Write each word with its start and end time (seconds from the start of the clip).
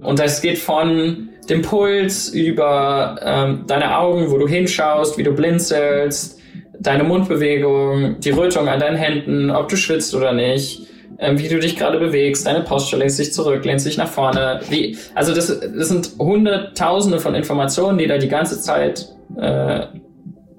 Und 0.00 0.18
das 0.18 0.40
geht 0.40 0.58
von 0.58 1.30
dem 1.48 1.62
Puls 1.62 2.28
über 2.28 3.16
ähm, 3.22 3.64
deine 3.66 3.96
Augen, 3.96 4.30
wo 4.30 4.38
du 4.38 4.46
hinschaust, 4.46 5.18
wie 5.18 5.22
du 5.22 5.32
blinzelst, 5.32 6.38
deine 6.78 7.04
Mundbewegung, 7.04 8.20
die 8.20 8.30
Rötung 8.30 8.68
an 8.68 8.80
deinen 8.80 8.96
Händen, 8.96 9.50
ob 9.50 9.68
du 9.68 9.76
schwitzt 9.76 10.14
oder 10.14 10.32
nicht, 10.32 10.86
ähm, 11.18 11.38
wie 11.38 11.48
du 11.48 11.58
dich 11.58 11.76
gerade 11.76 11.98
bewegst, 11.98 12.46
deine 12.46 12.60
Posture, 12.60 13.00
lehnst 13.02 13.18
dich 13.18 13.32
zurück, 13.32 13.64
lehnst 13.64 13.86
dich 13.86 13.96
nach 13.96 14.08
vorne. 14.08 14.60
Wie, 14.68 14.96
also 15.14 15.34
das, 15.34 15.48
das 15.48 15.88
sind 15.88 16.10
hunderttausende 16.18 17.18
von 17.18 17.34
Informationen, 17.34 17.98
die 17.98 18.06
da 18.06 18.18
die 18.18 18.28
ganze 18.28 18.60
Zeit 18.60 19.08
äh, 19.36 19.86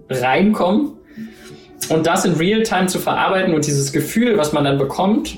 reinkommen. 0.09 0.93
Und 1.89 2.05
das 2.05 2.25
in 2.25 2.33
Realtime 2.33 2.87
zu 2.87 2.99
verarbeiten 2.99 3.53
und 3.53 3.65
dieses 3.65 3.91
Gefühl, 3.91 4.37
was 4.37 4.53
man 4.53 4.63
dann 4.63 4.77
bekommt, 4.77 5.37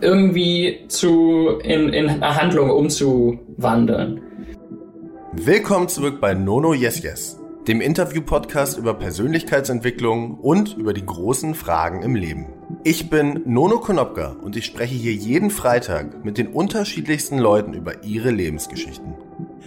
irgendwie 0.00 0.84
zu, 0.88 1.58
in, 1.62 1.90
in 1.90 2.08
eine 2.08 2.36
Handlung 2.36 2.70
umzuwandeln. 2.70 4.20
Willkommen 5.32 5.88
zurück 5.88 6.20
bei 6.20 6.34
Nono 6.34 6.74
Yes 6.74 7.02
Yes, 7.02 7.40
dem 7.66 7.80
Interview-Podcast 7.80 8.78
über 8.78 8.94
Persönlichkeitsentwicklung 8.94 10.38
und 10.38 10.76
über 10.76 10.92
die 10.92 11.04
großen 11.04 11.54
Fragen 11.54 12.02
im 12.02 12.14
Leben. 12.14 12.46
Ich 12.82 13.10
bin 13.10 13.42
Nono 13.44 13.78
Konopka 13.78 14.36
und 14.42 14.56
ich 14.56 14.64
spreche 14.64 14.94
hier 14.94 15.12
jeden 15.12 15.50
Freitag 15.50 16.24
mit 16.24 16.38
den 16.38 16.48
unterschiedlichsten 16.48 17.38
Leuten 17.38 17.74
über 17.74 18.04
ihre 18.04 18.30
Lebensgeschichten. 18.30 19.14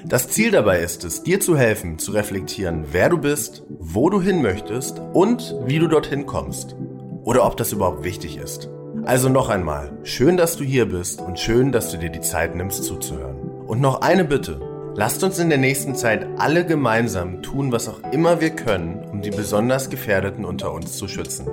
Das 0.06 0.30
Ziel 0.30 0.52
dabei 0.52 0.82
ist 0.82 1.04
es, 1.04 1.24
dir 1.24 1.40
zu 1.40 1.58
helfen, 1.58 2.00
zu 2.00 2.12
reflektieren, 2.12 2.86
wer 2.92 3.10
du 3.10 3.18
bist, 3.18 3.64
wo 3.70 4.10
du 4.10 4.22
hin 4.22 4.42
möchtest 4.42 5.02
und 5.14 5.56
wie 5.66 5.80
du 5.80 5.88
dorthin 5.88 6.26
kommst. 6.26 6.76
Oder 7.24 7.46
ob 7.46 7.58
das 7.58 7.74
überhaupt 7.74 8.06
wichtig 8.06 8.38
ist. 8.38 8.70
Also 9.08 9.30
noch 9.30 9.48
einmal, 9.48 9.90
schön, 10.04 10.36
dass 10.36 10.58
du 10.58 10.66
hier 10.66 10.86
bist 10.86 11.22
und 11.22 11.40
schön, 11.40 11.72
dass 11.72 11.92
du 11.92 11.98
dir 11.98 12.10
die 12.10 12.20
Zeit 12.20 12.58
nimmst 12.58 12.84
zuzuhören. 12.84 13.38
Und 13.66 13.80
noch 13.80 14.02
eine 14.02 14.26
Bitte. 14.26 14.60
Lasst 14.96 15.24
uns 15.24 15.40
in 15.40 15.48
der 15.48 15.58
nächsten 15.58 15.96
Zeit 15.96 16.28
alle 16.38 16.66
gemeinsam 16.66 17.42
tun, 17.42 17.72
was 17.72 17.88
auch 17.88 18.02
immer 18.12 18.42
wir 18.42 18.50
können, 18.50 19.06
um 19.10 19.22
die 19.22 19.30
besonders 19.30 19.90
Gefährdeten 19.90 20.44
unter 20.44 20.74
uns 20.74 20.98
zu 20.98 21.08
schützen. 21.08 21.48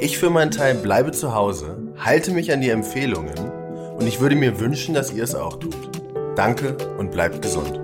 Ich 0.00 0.18
für 0.18 0.30
meinen 0.30 0.50
Teil 0.50 0.74
bleibe 0.74 1.12
zu 1.12 1.32
Hause, 1.32 1.78
halte 1.96 2.32
mich 2.32 2.52
an 2.52 2.60
die 2.60 2.70
Empfehlungen 2.70 3.38
und 3.96 4.08
ich 4.08 4.18
würde 4.18 4.34
mir 4.34 4.58
wünschen, 4.58 4.92
dass 4.92 5.12
ihr 5.12 5.22
es 5.22 5.36
auch 5.36 5.60
tut. 5.60 5.76
Danke 6.34 6.76
und 6.98 7.12
bleibt 7.12 7.40
gesund. 7.40 7.79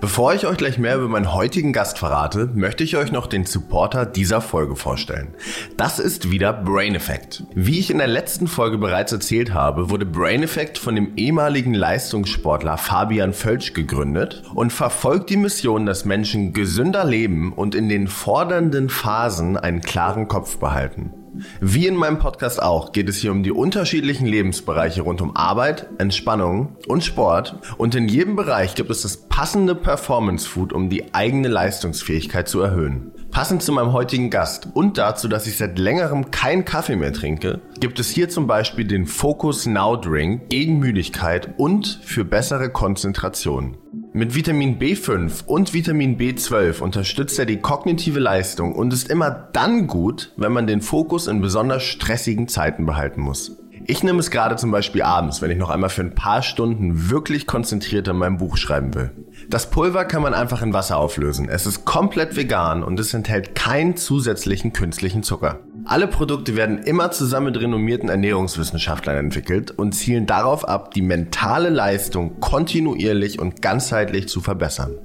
Bevor 0.00 0.32
ich 0.32 0.46
euch 0.46 0.56
gleich 0.56 0.78
mehr 0.78 0.96
über 0.96 1.08
meinen 1.08 1.34
heutigen 1.34 1.74
Gast 1.74 1.98
verrate, 1.98 2.48
möchte 2.54 2.82
ich 2.82 2.96
euch 2.96 3.12
noch 3.12 3.26
den 3.26 3.44
Supporter 3.44 4.06
dieser 4.06 4.40
Folge 4.40 4.74
vorstellen. 4.74 5.34
Das 5.76 5.98
ist 5.98 6.30
wieder 6.30 6.54
Brain 6.54 6.94
Effect. 6.94 7.44
Wie 7.54 7.78
ich 7.78 7.90
in 7.90 7.98
der 7.98 8.06
letzten 8.06 8.48
Folge 8.48 8.78
bereits 8.78 9.12
erzählt 9.12 9.52
habe, 9.52 9.90
wurde 9.90 10.06
Brain 10.06 10.42
Effect 10.42 10.78
von 10.78 10.94
dem 10.94 11.12
ehemaligen 11.16 11.74
Leistungssportler 11.74 12.78
Fabian 12.78 13.34
Völsch 13.34 13.74
gegründet 13.74 14.42
und 14.54 14.72
verfolgt 14.72 15.28
die 15.28 15.36
Mission, 15.36 15.84
dass 15.84 16.06
Menschen 16.06 16.54
gesünder 16.54 17.04
leben 17.04 17.52
und 17.52 17.74
in 17.74 17.90
den 17.90 18.08
fordernden 18.08 18.88
Phasen 18.88 19.58
einen 19.58 19.82
klaren 19.82 20.28
Kopf 20.28 20.56
behalten. 20.56 21.12
Wie 21.60 21.86
in 21.86 21.96
meinem 21.96 22.18
Podcast 22.18 22.62
auch 22.62 22.92
geht 22.92 23.08
es 23.08 23.16
hier 23.16 23.32
um 23.32 23.42
die 23.42 23.52
unterschiedlichen 23.52 24.26
Lebensbereiche 24.26 25.02
rund 25.02 25.20
um 25.20 25.36
Arbeit, 25.36 25.88
Entspannung 25.98 26.76
und 26.86 27.04
Sport 27.04 27.56
und 27.78 27.94
in 27.94 28.08
jedem 28.08 28.36
Bereich 28.36 28.74
gibt 28.74 28.90
es 28.90 29.02
das 29.02 29.16
passende 29.16 29.74
Performance 29.74 30.48
Food, 30.48 30.72
um 30.72 30.88
die 30.88 31.14
eigene 31.14 31.48
Leistungsfähigkeit 31.48 32.48
zu 32.48 32.60
erhöhen. 32.60 33.12
Passend 33.30 33.62
zu 33.62 33.72
meinem 33.72 33.92
heutigen 33.92 34.28
Gast 34.30 34.68
und 34.74 34.98
dazu, 34.98 35.28
dass 35.28 35.46
ich 35.46 35.56
seit 35.56 35.78
längerem 35.78 36.30
keinen 36.30 36.64
Kaffee 36.64 36.96
mehr 36.96 37.12
trinke, 37.12 37.60
gibt 37.78 38.00
es 38.00 38.10
hier 38.10 38.28
zum 38.28 38.46
Beispiel 38.46 38.84
den 38.84 39.06
Focus 39.06 39.66
Now 39.66 39.96
Drink 39.96 40.48
gegen 40.48 40.78
Müdigkeit 40.78 41.54
und 41.56 42.00
für 42.02 42.24
bessere 42.24 42.70
Konzentration. 42.70 43.76
Mit 44.12 44.34
Vitamin 44.34 44.80
B5 44.80 45.44
und 45.46 45.72
Vitamin 45.72 46.18
B12 46.18 46.80
unterstützt 46.80 47.38
er 47.38 47.46
die 47.46 47.58
kognitive 47.58 48.18
Leistung 48.18 48.74
und 48.74 48.92
ist 48.92 49.08
immer 49.08 49.30
dann 49.30 49.86
gut, 49.86 50.32
wenn 50.36 50.50
man 50.50 50.66
den 50.66 50.80
Fokus 50.80 51.28
in 51.28 51.40
besonders 51.40 51.84
stressigen 51.84 52.48
Zeiten 52.48 52.86
behalten 52.86 53.20
muss. 53.20 53.56
Ich 53.86 54.02
nehme 54.02 54.18
es 54.18 54.32
gerade 54.32 54.56
zum 54.56 54.72
Beispiel 54.72 55.02
abends, 55.02 55.42
wenn 55.42 55.52
ich 55.52 55.58
noch 55.58 55.70
einmal 55.70 55.90
für 55.90 56.02
ein 56.02 56.16
paar 56.16 56.42
Stunden 56.42 57.08
wirklich 57.08 57.46
konzentriert 57.46 58.08
an 58.08 58.16
meinem 58.16 58.38
Buch 58.38 58.56
schreiben 58.56 58.94
will. 58.94 59.12
Das 59.48 59.70
Pulver 59.70 60.04
kann 60.04 60.22
man 60.22 60.34
einfach 60.34 60.60
in 60.62 60.72
Wasser 60.72 60.96
auflösen. 60.96 61.48
Es 61.48 61.64
ist 61.64 61.84
komplett 61.84 62.34
vegan 62.34 62.82
und 62.82 62.98
es 62.98 63.14
enthält 63.14 63.54
keinen 63.54 63.96
zusätzlichen 63.96 64.72
künstlichen 64.72 65.22
Zucker. 65.22 65.60
Alle 65.84 66.06
Produkte 66.06 66.56
werden 66.56 66.78
immer 66.78 67.10
zusammen 67.10 67.46
mit 67.46 67.60
renommierten 67.60 68.08
Ernährungswissenschaftlern 68.08 69.16
entwickelt 69.16 69.70
und 69.70 69.92
zielen 69.92 70.26
darauf 70.26 70.68
ab, 70.68 70.92
die 70.94 71.02
mentale 71.02 71.68
Leistung 71.70 72.38
kontinuierlich 72.40 73.38
und 73.38 73.62
ganzheitlich 73.62 74.28
zu 74.28 74.40
verbessern. 74.40 74.98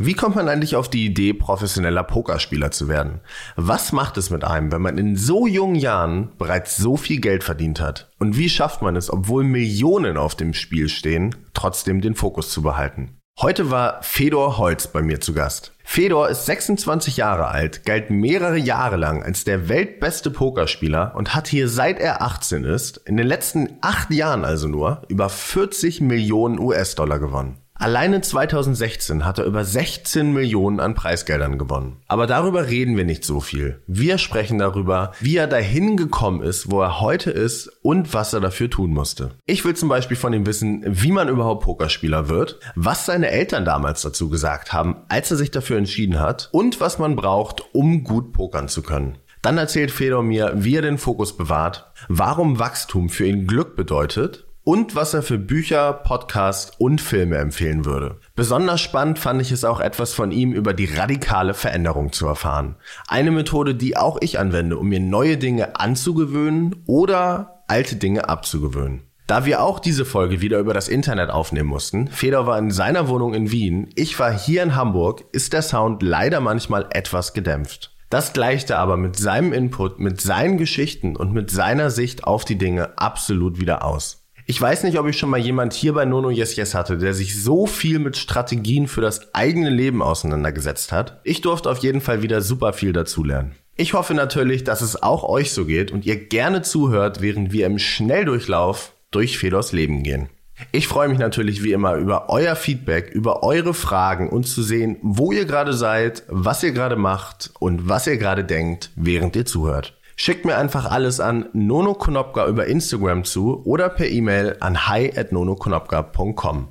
Wie 0.00 0.14
kommt 0.14 0.36
man 0.36 0.48
eigentlich 0.48 0.76
auf 0.76 0.88
die 0.88 1.04
Idee, 1.04 1.32
professioneller 1.32 2.04
Pokerspieler 2.04 2.70
zu 2.70 2.86
werden? 2.86 3.20
Was 3.56 3.90
macht 3.90 4.16
es 4.16 4.30
mit 4.30 4.44
einem, 4.44 4.70
wenn 4.70 4.82
man 4.82 4.96
in 4.96 5.16
so 5.16 5.48
jungen 5.48 5.74
Jahren 5.74 6.30
bereits 6.38 6.76
so 6.76 6.96
viel 6.96 7.20
Geld 7.20 7.42
verdient 7.42 7.80
hat? 7.80 8.08
Und 8.20 8.38
wie 8.38 8.48
schafft 8.48 8.80
man 8.80 8.94
es, 8.94 9.10
obwohl 9.10 9.42
Millionen 9.42 10.16
auf 10.16 10.36
dem 10.36 10.54
Spiel 10.54 10.88
stehen, 10.88 11.34
trotzdem 11.52 12.00
den 12.00 12.14
Fokus 12.14 12.50
zu 12.50 12.62
behalten? 12.62 13.18
Heute 13.40 13.72
war 13.72 14.02
Fedor 14.02 14.58
Holz 14.58 14.86
bei 14.86 15.02
mir 15.02 15.20
zu 15.20 15.32
Gast. 15.32 15.72
Fedor 15.90 16.28
ist 16.28 16.44
26 16.44 17.16
Jahre 17.16 17.48
alt, 17.48 17.86
galt 17.86 18.10
mehrere 18.10 18.58
Jahre 18.58 18.96
lang 18.96 19.22
als 19.22 19.44
der 19.44 19.70
weltbeste 19.70 20.30
Pokerspieler 20.30 21.14
und 21.16 21.34
hat 21.34 21.48
hier 21.48 21.66
seit 21.66 21.98
er 21.98 22.20
18 22.20 22.64
ist, 22.64 22.98
in 23.06 23.16
den 23.16 23.26
letzten 23.26 23.78
acht 23.80 24.10
Jahren 24.10 24.44
also 24.44 24.68
nur, 24.68 25.00
über 25.08 25.30
40 25.30 26.02
Millionen 26.02 26.58
US-Dollar 26.60 27.18
gewonnen. 27.18 27.56
Alleine 27.80 28.20
2016 28.20 29.24
hat 29.24 29.38
er 29.38 29.44
über 29.44 29.64
16 29.64 30.32
Millionen 30.32 30.80
an 30.80 30.96
Preisgeldern 30.96 31.58
gewonnen. 31.58 31.98
Aber 32.08 32.26
darüber 32.26 32.66
reden 32.66 32.96
wir 32.96 33.04
nicht 33.04 33.24
so 33.24 33.38
viel. 33.38 33.80
Wir 33.86 34.18
sprechen 34.18 34.58
darüber, 34.58 35.12
wie 35.20 35.36
er 35.36 35.46
dahin 35.46 35.96
gekommen 35.96 36.42
ist, 36.42 36.72
wo 36.72 36.82
er 36.82 37.00
heute 37.00 37.30
ist 37.30 37.70
und 37.82 38.12
was 38.14 38.32
er 38.32 38.40
dafür 38.40 38.68
tun 38.68 38.90
musste. 38.90 39.30
Ich 39.46 39.64
will 39.64 39.76
zum 39.76 39.88
Beispiel 39.88 40.16
von 40.16 40.32
ihm 40.32 40.44
wissen, 40.44 40.82
wie 40.86 41.12
man 41.12 41.28
überhaupt 41.28 41.62
Pokerspieler 41.62 42.28
wird, 42.28 42.58
was 42.74 43.06
seine 43.06 43.30
Eltern 43.30 43.64
damals 43.64 44.02
dazu 44.02 44.28
gesagt 44.28 44.72
haben, 44.72 44.96
als 45.08 45.30
er 45.30 45.36
sich 45.36 45.52
dafür 45.52 45.78
entschieden 45.78 46.18
hat 46.18 46.48
und 46.50 46.80
was 46.80 46.98
man 46.98 47.14
braucht, 47.14 47.62
um 47.72 48.02
gut 48.02 48.32
pokern 48.32 48.66
zu 48.66 48.82
können. 48.82 49.18
Dann 49.40 49.56
erzählt 49.56 49.92
Fedor 49.92 50.24
mir, 50.24 50.52
wie 50.56 50.74
er 50.74 50.82
den 50.82 50.98
Fokus 50.98 51.36
bewahrt, 51.36 51.92
warum 52.08 52.58
Wachstum 52.58 53.08
für 53.08 53.26
ihn 53.26 53.46
Glück 53.46 53.76
bedeutet 53.76 54.47
und 54.68 54.94
was 54.94 55.14
er 55.14 55.22
für 55.22 55.38
Bücher, 55.38 55.94
Podcasts 55.94 56.72
und 56.76 57.00
Filme 57.00 57.38
empfehlen 57.38 57.86
würde. 57.86 58.20
Besonders 58.36 58.82
spannend 58.82 59.18
fand 59.18 59.40
ich 59.40 59.50
es 59.50 59.64
auch 59.64 59.80
etwas 59.80 60.12
von 60.12 60.30
ihm 60.30 60.52
über 60.52 60.74
die 60.74 60.84
radikale 60.84 61.54
Veränderung 61.54 62.12
zu 62.12 62.26
erfahren. 62.26 62.74
Eine 63.06 63.30
Methode, 63.30 63.74
die 63.74 63.96
auch 63.96 64.18
ich 64.20 64.38
anwende, 64.38 64.76
um 64.76 64.90
mir 64.90 65.00
neue 65.00 65.38
Dinge 65.38 65.80
anzugewöhnen 65.80 66.82
oder 66.84 67.62
alte 67.66 67.96
Dinge 67.96 68.28
abzugewöhnen. 68.28 69.04
Da 69.26 69.46
wir 69.46 69.62
auch 69.62 69.78
diese 69.78 70.04
Folge 70.04 70.42
wieder 70.42 70.58
über 70.58 70.74
das 70.74 70.88
Internet 70.88 71.30
aufnehmen 71.30 71.70
mussten, 71.70 72.08
Feder 72.08 72.46
war 72.46 72.58
in 72.58 72.70
seiner 72.70 73.08
Wohnung 73.08 73.32
in 73.32 73.50
Wien, 73.50 73.88
ich 73.94 74.18
war 74.18 74.38
hier 74.38 74.62
in 74.62 74.76
Hamburg, 74.76 75.24
ist 75.32 75.54
der 75.54 75.62
Sound 75.62 76.02
leider 76.02 76.40
manchmal 76.40 76.88
etwas 76.90 77.32
gedämpft. 77.32 77.96
Das 78.10 78.34
gleichte 78.34 78.76
aber 78.76 78.98
mit 78.98 79.16
seinem 79.16 79.54
Input, 79.54 79.98
mit 79.98 80.20
seinen 80.20 80.58
Geschichten 80.58 81.16
und 81.16 81.32
mit 81.32 81.50
seiner 81.50 81.88
Sicht 81.88 82.24
auf 82.24 82.44
die 82.44 82.58
Dinge 82.58 82.98
absolut 82.98 83.58
wieder 83.58 83.82
aus. 83.82 84.17
Ich 84.50 84.58
weiß 84.58 84.84
nicht, 84.84 84.98
ob 84.98 85.06
ich 85.06 85.18
schon 85.18 85.28
mal 85.28 85.38
jemand 85.38 85.74
hier 85.74 85.92
bei 85.92 86.06
Nono 86.06 86.30
Yes 86.30 86.56
Yes 86.56 86.74
hatte, 86.74 86.96
der 86.96 87.12
sich 87.12 87.42
so 87.42 87.66
viel 87.66 87.98
mit 87.98 88.16
Strategien 88.16 88.88
für 88.88 89.02
das 89.02 89.34
eigene 89.34 89.68
Leben 89.68 90.00
auseinandergesetzt 90.00 90.90
hat. 90.90 91.20
Ich 91.22 91.42
durfte 91.42 91.70
auf 91.70 91.76
jeden 91.80 92.00
Fall 92.00 92.22
wieder 92.22 92.40
super 92.40 92.72
viel 92.72 92.94
dazulernen. 92.94 93.52
Ich 93.76 93.92
hoffe 93.92 94.14
natürlich, 94.14 94.64
dass 94.64 94.80
es 94.80 95.02
auch 95.02 95.22
euch 95.22 95.52
so 95.52 95.66
geht 95.66 95.90
und 95.90 96.06
ihr 96.06 96.16
gerne 96.16 96.62
zuhört, 96.62 97.20
während 97.20 97.52
wir 97.52 97.66
im 97.66 97.78
Schnelldurchlauf 97.78 98.94
durch 99.10 99.36
Fedors 99.36 99.72
Leben 99.72 100.02
gehen. 100.02 100.30
Ich 100.72 100.88
freue 100.88 101.08
mich 101.08 101.18
natürlich 101.18 101.62
wie 101.62 101.72
immer 101.72 101.96
über 101.96 102.30
euer 102.30 102.56
Feedback, 102.56 103.10
über 103.10 103.42
eure 103.42 103.74
Fragen 103.74 104.30
und 104.30 104.44
zu 104.44 104.62
sehen, 104.62 104.96
wo 105.02 105.30
ihr 105.30 105.44
gerade 105.44 105.74
seid, 105.74 106.22
was 106.26 106.62
ihr 106.62 106.72
gerade 106.72 106.96
macht 106.96 107.50
und 107.60 107.86
was 107.86 108.06
ihr 108.06 108.16
gerade 108.16 108.44
denkt, 108.44 108.92
während 108.96 109.36
ihr 109.36 109.44
zuhört. 109.44 109.97
Schickt 110.20 110.44
mir 110.44 110.56
einfach 110.56 110.90
alles 110.90 111.20
an 111.20 111.48
Nono 111.52 111.94
Konopka 111.94 112.48
über 112.48 112.66
Instagram 112.66 113.22
zu 113.22 113.62
oder 113.64 113.88
per 113.88 114.08
E-Mail 114.08 114.56
an 114.58 114.88
hi 114.88 115.12
at 115.16 115.30
nonokonopka.com. 115.30 116.66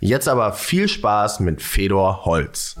Jetzt 0.00 0.28
aber 0.28 0.52
viel 0.52 0.88
Spaß 0.88 1.40
mit 1.40 1.62
Fedor 1.62 2.26
Holz. 2.26 2.76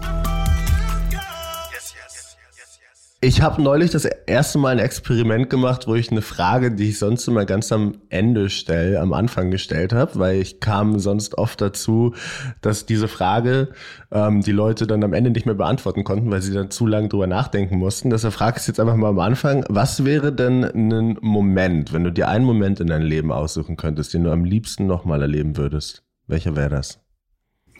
Ich 3.24 3.40
habe 3.40 3.62
neulich 3.62 3.92
das 3.92 4.04
erste 4.04 4.58
Mal 4.58 4.70
ein 4.70 4.78
Experiment 4.80 5.48
gemacht, 5.48 5.86
wo 5.86 5.94
ich 5.94 6.10
eine 6.10 6.22
Frage, 6.22 6.72
die 6.72 6.88
ich 6.88 6.98
sonst 6.98 7.28
immer 7.28 7.44
ganz 7.44 7.70
am 7.70 7.98
Ende 8.08 8.50
stelle, 8.50 8.98
am 8.98 9.12
Anfang 9.12 9.52
gestellt 9.52 9.92
habe, 9.92 10.18
weil 10.18 10.40
ich 10.40 10.58
kam 10.58 10.98
sonst 10.98 11.38
oft 11.38 11.60
dazu, 11.60 12.16
dass 12.62 12.84
diese 12.84 13.06
Frage 13.06 13.68
ähm, 14.10 14.40
die 14.40 14.50
Leute 14.50 14.88
dann 14.88 15.04
am 15.04 15.12
Ende 15.12 15.30
nicht 15.30 15.46
mehr 15.46 15.54
beantworten 15.54 16.02
konnten, 16.02 16.32
weil 16.32 16.42
sie 16.42 16.52
dann 16.52 16.72
zu 16.72 16.84
lange 16.84 17.10
drüber 17.10 17.28
nachdenken 17.28 17.78
mussten. 17.78 18.10
Deshalb 18.10 18.34
frage 18.34 18.58
ich 18.58 18.66
jetzt 18.66 18.80
einfach 18.80 18.96
mal 18.96 19.10
am 19.10 19.20
Anfang, 19.20 19.64
was 19.68 20.04
wäre 20.04 20.32
denn 20.32 20.64
ein 20.64 21.16
Moment, 21.20 21.92
wenn 21.92 22.02
du 22.02 22.10
dir 22.10 22.26
einen 22.26 22.44
Moment 22.44 22.80
in 22.80 22.88
deinem 22.88 23.06
Leben 23.06 23.30
aussuchen 23.30 23.76
könntest, 23.76 24.14
den 24.14 24.24
du 24.24 24.32
am 24.32 24.44
liebsten 24.44 24.88
nochmal 24.88 25.22
erleben 25.22 25.56
würdest? 25.56 26.02
Welcher 26.26 26.56
wäre 26.56 26.70
das? 26.70 27.00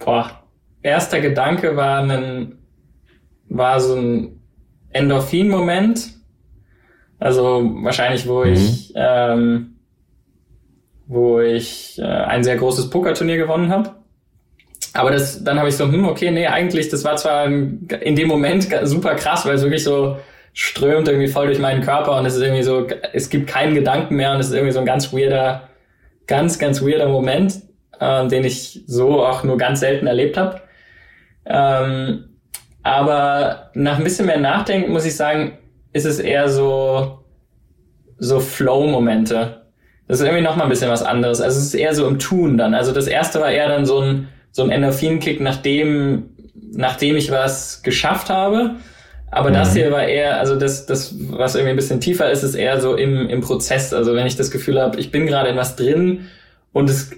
Boah, 0.05 0.45
erster 0.83 1.21
Gedanke 1.21 1.75
war 1.75 1.99
ein, 1.99 2.59
war 3.49 3.81
so 3.81 3.97
ein 3.97 4.42
Endorphin-Moment. 4.93 6.11
Also 7.19 7.71
wahrscheinlich, 7.83 8.27
wo 8.27 8.45
mhm. 8.45 8.53
ich, 8.53 8.93
ähm, 8.97 9.77
wo 11.07 11.41
ich 11.41 11.99
äh, 11.99 12.05
ein 12.05 12.43
sehr 12.43 12.57
großes 12.57 12.91
Pokerturnier 12.91 13.37
gewonnen 13.37 13.69
habe. 13.69 13.91
Aber 14.95 15.11
das, 15.11 15.43
dann 15.43 15.59
habe 15.59 15.69
ich 15.69 15.77
so, 15.77 15.85
hm, 15.85 16.07
okay, 16.07 16.31
nee, 16.31 16.47
eigentlich, 16.47 16.89
das 16.89 17.05
war 17.05 17.17
zwar 17.17 17.47
in 17.47 18.17
dem 18.17 18.29
Moment 18.29 18.69
super 18.83 19.15
krass, 19.15 19.47
weil 19.47 19.55
es 19.55 19.63
wirklich 19.63 19.85
so 19.85 20.17
strömt 20.53 21.09
irgendwie 21.09 21.29
voll 21.29 21.47
durch 21.47 21.59
meinen 21.59 21.83
Körper 21.83 22.19
und 22.19 22.27
es 22.27 22.35
ist 22.35 22.43
irgendwie 22.43 22.63
so, 22.63 22.87
es 23.13 23.31
gibt 23.31 23.47
keinen 23.47 23.75
Gedanken 23.75 24.17
mehr 24.17 24.33
und 24.33 24.41
es 24.41 24.49
ist 24.49 24.55
irgendwie 24.55 24.73
so 24.73 24.81
ein 24.81 24.87
ganz 24.87 25.13
weirder, 25.13 25.69
ganz, 26.27 26.59
ganz 26.59 26.83
weirder 26.83 27.09
Moment, 27.09 27.63
äh, 28.01 28.27
den 28.29 28.45
ich 28.45 28.83
so 28.87 29.25
auch 29.25 29.45
nur 29.45 29.57
ganz 29.57 29.81
selten 29.81 30.07
erlebt 30.07 30.37
habe. 30.37 30.61
Ähm, 31.47 32.32
aber 32.83 33.71
nach 33.75 33.99
ein 33.99 34.05
bisschen 34.05 34.27
mehr 34.27 34.41
Nachdenken 34.41 34.93
muss 34.93 35.05
ich 35.05 35.17
sagen, 35.17 35.59
ist 35.93 36.07
es 36.07 36.19
eher 36.19 36.49
so, 36.49 37.21
so 38.19 38.41
Flow-Momente. 38.41 39.63
Das 40.09 40.21
ist 40.21 40.27
irgendwie 40.27 40.43
noch 40.43 40.57
mal 40.57 40.65
ein 40.65 40.71
bisschen 40.71 40.91
was 40.91 41.03
anderes. 41.03 41.41
Also 41.41 41.59
es 41.59 41.67
ist 41.67 41.75
eher 41.75 41.95
so 41.95 42.07
im 42.07 42.19
Tun 42.19 42.59
dann. 42.59 42.75
Also 42.75 42.93
das 42.93 43.07
erste 43.07 43.41
war 43.41 43.51
eher 43.51 43.69
dann 43.69 43.87
so 43.87 44.01
ein, 44.01 44.29
so 44.51 44.63
ein 44.63 44.71
Endorphin-Kick, 44.71 45.41
nachdem, 45.41 46.31
nachdem 46.73 47.17
ich 47.17 47.31
was 47.31 47.83
geschafft 47.83 48.31
habe. 48.31 48.77
Aber 49.31 49.51
mhm. 49.51 49.55
das 49.55 49.75
hier 49.75 49.91
war 49.91 50.05
eher, 50.05 50.39
also 50.39 50.57
das, 50.57 50.87
das, 50.87 51.15
was 51.31 51.55
irgendwie 51.55 51.71
ein 51.71 51.77
bisschen 51.77 52.01
tiefer 52.01 52.31
ist, 52.31 52.43
ist 52.43 52.55
eher 52.55 52.81
so 52.81 52.97
im, 52.97 53.29
im 53.29 53.41
Prozess. 53.41 53.95
Also 53.95 54.15
wenn 54.15 54.27
ich 54.27 54.37
das 54.37 54.51
Gefühl 54.51 54.81
habe, 54.81 54.99
ich 54.99 55.11
bin 55.11 55.27
gerade 55.27 55.49
in 55.49 55.57
was 55.57 55.77
drin 55.77 56.27
und 56.73 56.91
es, 56.91 57.13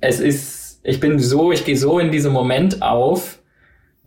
es 0.00 0.20
ist, 0.20 0.80
ich 0.84 1.00
bin 1.00 1.18
so, 1.18 1.52
ich 1.52 1.64
gehe 1.64 1.76
so 1.76 1.98
in 1.98 2.10
diesem 2.10 2.32
Moment 2.32 2.82
auf, 2.82 3.38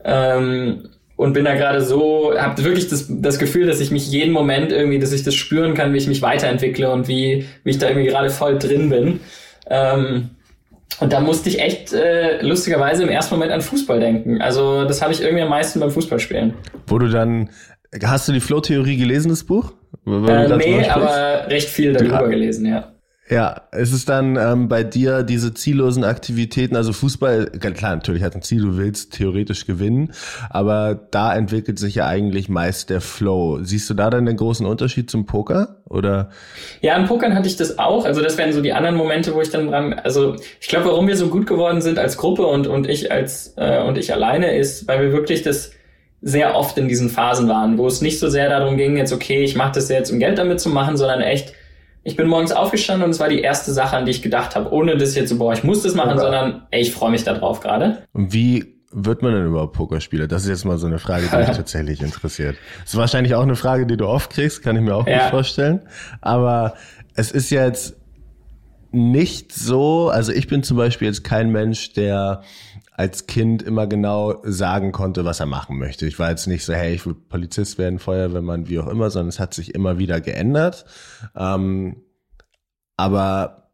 ähm, 0.06 0.90
und 1.18 1.34
bin 1.34 1.46
da 1.46 1.56
gerade 1.56 1.82
so, 1.82 2.34
habe 2.38 2.64
wirklich 2.64 2.90
das, 2.90 3.08
das 3.10 3.40
Gefühl, 3.40 3.68
dass 3.68 3.80
ich 3.80 3.92
mich 3.92 4.10
jeden 4.12 4.32
Moment 4.32 4.72
irgendwie, 4.72 5.00
dass 5.00 5.12
ich 5.12 5.24
das 5.24 5.34
spüren 5.34 5.74
kann, 5.74 5.94
wie 5.94 5.98
ich 5.98 6.08
mich 6.08 6.22
weiterentwickle 6.22 6.92
und 6.92 7.08
wie, 7.08 7.46
wie 7.64 7.70
ich 7.70 7.78
da 7.78 7.88
irgendwie 7.88 8.08
gerade 8.08 8.30
voll 8.30 8.60
drin 8.60 8.90
bin. 8.90 9.20
Ähm, 9.70 10.30
und 11.00 11.12
da 11.12 11.20
musste 11.20 11.50
ich 11.50 11.60
echt 11.60 11.94
äh, 11.94 12.42
lustigerweise 12.42 13.04
im 13.04 13.10
ersten 13.10 13.36
Moment 13.36 13.52
an 13.52 13.62
Fußball 13.62 14.00
denken. 14.00 14.42
Also 14.42 14.86
das 14.86 15.02
habe 15.02 15.14
ich 15.14 15.22
irgendwie 15.22 15.42
am 15.42 15.50
meisten 15.50 15.80
beim 15.80 15.92
Fußballspielen. 15.92 16.54
Wo 16.88 17.00
du 17.00 17.10
dann, 17.10 17.50
hast 18.04 18.28
du 18.28 18.34
die 18.34 18.40
Flow-Theorie 18.40 18.98
gelesen, 18.98 19.30
das 19.30 19.44
Buch? 19.44 19.74
Äh, 20.06 20.56
nee, 20.58 20.88
aber 20.88 21.48
recht 21.48 21.70
viel 21.70 21.94
darüber 21.94 22.28
gelesen, 22.28 22.66
ja. 22.66 22.95
Ja, 23.28 23.64
es 23.72 23.92
ist 23.92 24.08
dann 24.08 24.36
ähm, 24.36 24.68
bei 24.68 24.84
dir 24.84 25.24
diese 25.24 25.52
ziellosen 25.52 26.04
Aktivitäten, 26.04 26.76
also 26.76 26.94
Fußball, 26.94 27.48
klar, 27.48 27.96
natürlich 27.96 28.22
hat 28.22 28.36
ein 28.36 28.44
Ziel, 28.44 28.62
du 28.62 28.78
willst 28.78 29.14
theoretisch 29.14 29.66
gewinnen, 29.66 30.14
aber 30.52 30.94
da 31.10 31.36
entwickelt 31.36 31.80
sich 31.80 31.96
ja 31.96 32.06
eigentlich 32.06 32.50
meist 32.50 32.92
der 32.92 33.02
Flow. 33.02 33.64
Siehst 33.64 33.90
du 33.90 33.96
da 33.96 34.12
dann 34.12 34.28
den 34.28 34.38
großen 34.38 34.68
Unterschied 34.68 35.10
zum 35.10 35.26
Poker? 35.26 35.78
Oder? 35.90 36.30
Ja, 36.82 36.96
im 36.98 37.06
Pokern 37.06 37.34
hatte 37.34 37.48
ich 37.48 37.56
das 37.56 37.80
auch. 37.80 38.06
Also 38.06 38.22
das 38.22 38.38
wären 38.38 38.54
so 38.54 38.62
die 38.62 38.74
anderen 38.74 38.96
Momente, 38.96 39.34
wo 39.34 39.42
ich 39.42 39.50
dann 39.50 39.70
dran, 39.70 39.94
also 39.94 40.36
ich 40.62 40.68
glaube, 40.68 40.86
warum 40.86 41.08
wir 41.08 41.18
so 41.18 41.30
gut 41.30 41.48
geworden 41.48 41.82
sind 41.82 41.98
als 41.98 42.18
Gruppe 42.18 42.46
und, 42.46 42.68
und 42.68 42.88
ich 42.88 43.12
als 43.12 43.56
äh, 43.58 43.82
und 43.82 43.98
ich 43.98 44.14
alleine 44.14 44.56
ist, 44.56 44.88
weil 44.88 45.02
wir 45.02 45.12
wirklich 45.14 45.42
das 45.42 45.72
sehr 46.22 46.56
oft 46.56 46.78
in 46.78 46.88
diesen 46.88 47.10
Phasen 47.10 47.50
waren, 47.50 47.80
wo 47.80 47.88
es 47.88 48.02
nicht 48.02 48.20
so 48.20 48.30
sehr 48.30 48.50
darum 48.50 48.78
ging, 48.78 48.98
jetzt 48.98 49.14
okay, 49.14 49.44
ich 49.44 49.56
mache 49.56 49.74
das 49.74 49.90
jetzt, 49.90 50.12
um 50.12 50.20
Geld 50.20 50.38
damit 50.38 50.60
zu 50.60 50.70
machen, 50.70 50.96
sondern 50.96 51.22
echt 51.22 51.54
ich 52.06 52.16
bin 52.16 52.28
morgens 52.28 52.52
aufgestanden 52.52 53.04
und 53.04 53.10
es 53.10 53.20
war 53.20 53.30
die 53.30 53.42
erste 53.42 53.74
Sache, 53.74 53.98
an 53.98 54.06
die 54.06 54.12
ich 54.12 54.22
gedacht 54.22 54.56
habe, 54.56 54.72
ohne 54.72 54.96
dass 54.96 55.10
ich 55.10 55.16
jetzt 55.16 55.30
so, 55.30 55.40
boah, 55.40 55.54
ich 55.54 55.64
muss 55.64 55.82
das 55.82 55.96
machen, 55.96 56.12
ja. 56.12 56.20
sondern 56.20 56.68
ey, 56.70 56.82
ich 56.82 56.94
freue 56.94 57.10
mich 57.10 57.24
da 57.24 57.34
drauf 57.34 57.62
gerade. 57.62 58.04
Und 58.14 58.32
wie 58.32 58.76
wird 58.92 59.24
man 59.24 59.34
denn 59.34 59.48
überhaupt 59.48 59.74
Pokerspieler? 59.74 60.28
Das 60.28 60.44
ist 60.44 60.50
jetzt 60.50 60.66
mal 60.66 60.78
so 60.78 60.86
eine 60.86 61.00
Frage, 61.00 61.28
die 61.28 61.36
mich 61.36 61.48
tatsächlich 61.58 62.02
interessiert. 62.02 62.58
Das 62.84 62.94
ist 62.94 63.00
wahrscheinlich 63.00 63.34
auch 63.34 63.42
eine 63.42 63.56
Frage, 63.56 63.88
die 63.88 63.98
du 63.98 64.08
oft 64.08 64.30
kriegst, 64.30 64.62
kann 64.62 64.76
ich 64.76 64.84
mir 64.84 64.96
auch 64.96 65.08
ja. 65.08 65.24
gut 65.24 65.32
vorstellen. 65.32 65.82
Aber 66.22 66.76
es 67.16 67.32
ist 67.32 67.50
jetzt 67.50 67.98
nicht 68.92 69.52
so, 69.52 70.10
also 70.10 70.32
ich 70.32 70.48
bin 70.48 70.62
zum 70.62 70.78
Beispiel 70.78 71.08
jetzt 71.08 71.24
kein 71.24 71.52
Mensch, 71.52 71.94
der 71.94 72.44
als 72.98 73.28
Kind 73.28 73.62
immer 73.62 73.88
genau 73.88 74.42
sagen 74.44 74.94
konnte, 74.94 75.26
was 75.26 75.42
er 75.42 75.46
machen 75.46 75.78
möchte. 75.78 76.08
Ich 76.08 76.18
war 76.18 76.30
jetzt 76.30 76.48
nicht 76.48 76.64
so, 76.64 76.74
hey, 76.74 76.96
ich 76.96 77.06
will 77.06 77.14
Polizist 77.14 77.78
werden, 77.78 78.00
Feuerwehrmann, 78.00 78.70
wie 78.70 78.80
auch 78.80 78.88
immer, 78.88 79.10
sondern 79.10 79.30
es 79.30 79.40
hat 79.40 79.54
sich 79.54 79.76
immer 79.76 79.98
wieder 79.98 80.22
geändert. 80.22 80.86
Ähm, 81.36 81.98
aber 82.96 83.70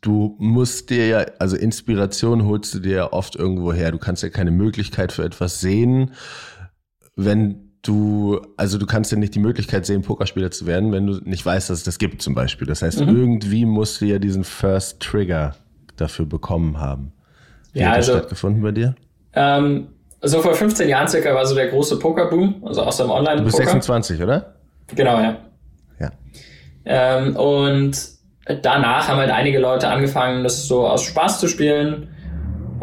du 0.00 0.36
musst 0.38 0.88
dir 0.88 1.06
ja, 1.06 1.26
also 1.38 1.56
Inspiration 1.56 2.46
holst 2.46 2.72
du 2.74 2.78
dir 2.78 2.96
ja 2.96 3.12
oft 3.12 3.36
irgendwo 3.36 3.74
her. 3.74 3.92
Du 3.92 3.98
kannst 3.98 4.22
ja 4.22 4.30
keine 4.30 4.50
Möglichkeit 4.50 5.12
für 5.12 5.24
etwas 5.24 5.60
sehen, 5.60 6.12
wenn 7.16 7.74
du, 7.82 8.40
also 8.56 8.78
du 8.78 8.86
kannst 8.86 9.12
ja 9.12 9.18
nicht 9.18 9.34
die 9.34 9.40
Möglichkeit 9.40 9.84
sehen, 9.84 10.00
Pokerspieler 10.00 10.50
zu 10.50 10.64
werden, 10.64 10.92
wenn 10.92 11.06
du 11.06 11.20
nicht 11.24 11.44
weißt, 11.44 11.68
dass 11.68 11.78
es 11.78 11.84
das 11.84 11.98
gibt 11.98 12.22
zum 12.22 12.34
Beispiel. 12.34 12.66
Das 12.66 12.80
heißt, 12.80 13.00
mhm. 13.00 13.14
irgendwie 13.14 13.66
musst 13.66 14.00
du 14.00 14.06
ja 14.06 14.18
diesen 14.18 14.44
First 14.44 15.00
Trigger 15.00 15.56
dafür 15.96 16.24
bekommen 16.24 16.78
haben. 16.78 17.12
Wie 17.74 17.80
ja, 17.80 17.88
hat 17.88 17.98
das 17.98 18.08
also, 18.08 18.18
stattgefunden 18.18 18.62
bei 18.62 18.70
dir? 18.70 18.94
Ähm, 19.34 19.88
so 20.22 20.40
vor 20.40 20.54
15 20.54 20.88
Jahren 20.88 21.08
circa 21.08 21.34
war 21.34 21.44
so 21.44 21.54
der 21.54 21.68
große 21.68 21.98
Pokerboom, 21.98 22.62
also 22.64 22.82
aus 22.82 22.96
dem 22.96 23.10
Online-Poker. 23.10 23.38
Du 23.38 23.44
bist 23.44 23.56
26, 23.56 24.22
oder? 24.22 24.54
Genau, 24.94 25.20
ja. 25.20 25.36
Ja. 26.00 26.10
Ähm, 26.86 27.36
und 27.36 27.98
danach 28.62 29.08
haben 29.08 29.18
halt 29.18 29.30
einige 29.30 29.58
Leute 29.58 29.88
angefangen, 29.88 30.44
das 30.44 30.66
so 30.66 30.86
aus 30.86 31.02
Spaß 31.02 31.40
zu 31.40 31.48
spielen. 31.48 32.08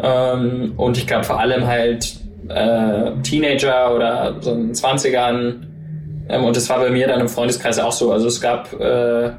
Ähm, 0.00 0.74
und 0.76 0.98
ich 0.98 1.06
glaube 1.06 1.24
vor 1.24 1.40
allem 1.40 1.66
halt 1.66 2.16
äh, 2.48 3.12
Teenager 3.22 3.94
oder 3.94 4.36
so 4.40 4.52
in 4.52 4.68
den 4.68 4.74
20ern. 4.74 5.54
Ähm, 6.28 6.44
und 6.44 6.56
das 6.56 6.68
war 6.68 6.78
bei 6.80 6.90
mir 6.90 7.08
dann 7.08 7.20
im 7.20 7.28
Freundeskreis 7.28 7.78
auch 7.78 7.92
so. 7.92 8.12
Also 8.12 8.28
es 8.28 8.40
gab 8.40 8.72
äh, 8.78 9.32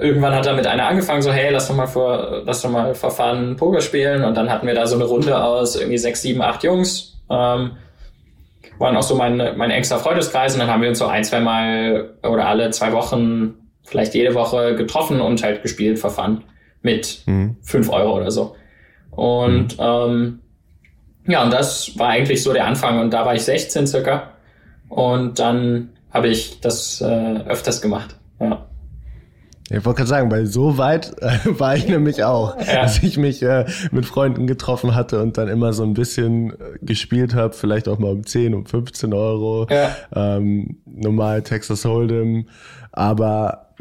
irgendwann 0.00 0.34
hat 0.34 0.46
damit 0.46 0.66
einer 0.66 0.86
angefangen, 0.86 1.22
so, 1.22 1.32
hey, 1.32 1.50
lass 1.52 1.68
doch 1.68 1.76
mal 1.76 1.86
vor, 1.86 2.42
lass 2.44 2.62
doch 2.62 2.70
mal 2.70 2.94
verfahren 2.94 3.56
Poker 3.56 3.80
spielen. 3.80 4.24
Und 4.24 4.36
dann 4.36 4.50
hatten 4.50 4.66
wir 4.66 4.74
da 4.74 4.86
so 4.86 4.96
eine 4.96 5.04
Runde 5.04 5.42
aus 5.42 5.76
irgendwie 5.76 5.98
sechs, 5.98 6.22
sieben, 6.22 6.42
acht 6.42 6.64
Jungs. 6.64 7.18
Ähm, 7.30 7.72
waren 8.78 8.96
auch 8.96 9.02
so 9.02 9.14
mein, 9.14 9.36
mein 9.56 9.70
engster 9.70 9.98
Freundeskreis. 9.98 10.54
Und 10.54 10.60
dann 10.60 10.70
haben 10.70 10.82
wir 10.82 10.88
uns 10.88 10.98
so 10.98 11.06
ein, 11.06 11.22
zwei 11.24 11.40
Mal 11.40 12.14
oder 12.22 12.46
alle 12.46 12.70
zwei 12.70 12.92
Wochen, 12.92 13.54
vielleicht 13.84 14.14
jede 14.14 14.34
Woche 14.34 14.74
getroffen 14.74 15.20
und 15.20 15.42
halt 15.42 15.62
gespielt, 15.62 15.98
verfahren. 15.98 16.44
Mit 16.82 17.22
mhm. 17.26 17.56
fünf 17.62 17.90
Euro 17.90 18.16
oder 18.16 18.30
so. 18.30 18.56
Und 19.10 19.78
mhm. 19.78 19.84
ähm, 19.84 20.40
ja, 21.26 21.44
und 21.44 21.52
das 21.52 21.98
war 21.98 22.08
eigentlich 22.08 22.42
so 22.42 22.52
der 22.52 22.66
Anfang. 22.66 23.00
Und 23.00 23.12
da 23.12 23.26
war 23.26 23.34
ich 23.34 23.42
16 23.42 23.86
circa. 23.86 24.30
Und 24.88 25.38
dann 25.38 25.90
habe 26.10 26.28
ich 26.28 26.60
das 26.60 27.00
äh, 27.02 27.44
öfters 27.46 27.82
gemacht. 27.82 28.16
Ja. 28.40 28.66
Ich 29.70 29.84
wollte 29.84 29.98
gerade 29.98 30.08
sagen, 30.08 30.30
weil 30.32 30.46
so 30.46 30.78
weit 30.78 31.14
äh, 31.22 31.38
war 31.44 31.76
ich 31.76 31.86
nämlich 31.86 32.24
auch, 32.24 32.58
ja. 32.58 32.82
dass 32.82 33.02
ich 33.02 33.16
mich 33.16 33.42
äh, 33.42 33.66
mit 33.92 34.04
Freunden 34.04 34.46
getroffen 34.46 34.94
hatte 34.94 35.22
und 35.22 35.38
dann 35.38 35.48
immer 35.48 35.72
so 35.72 35.84
ein 35.84 35.94
bisschen 35.94 36.50
äh, 36.50 36.78
gespielt 36.82 37.34
habe, 37.34 37.54
vielleicht 37.54 37.88
auch 37.88 37.98
mal 37.98 38.10
um 38.10 38.26
10, 38.26 38.54
um 38.54 38.66
15 38.66 39.14
Euro, 39.14 39.68
ja. 39.70 39.96
ähm, 40.14 40.78
normal 40.84 41.42
Texas 41.42 41.84
Hold'em. 41.84 42.46
Aber 42.92 43.74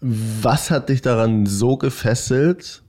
was 0.00 0.70
hat 0.70 0.88
dich 0.88 1.02
daran 1.02 1.44
so 1.44 1.76
gefesselt, 1.76 2.82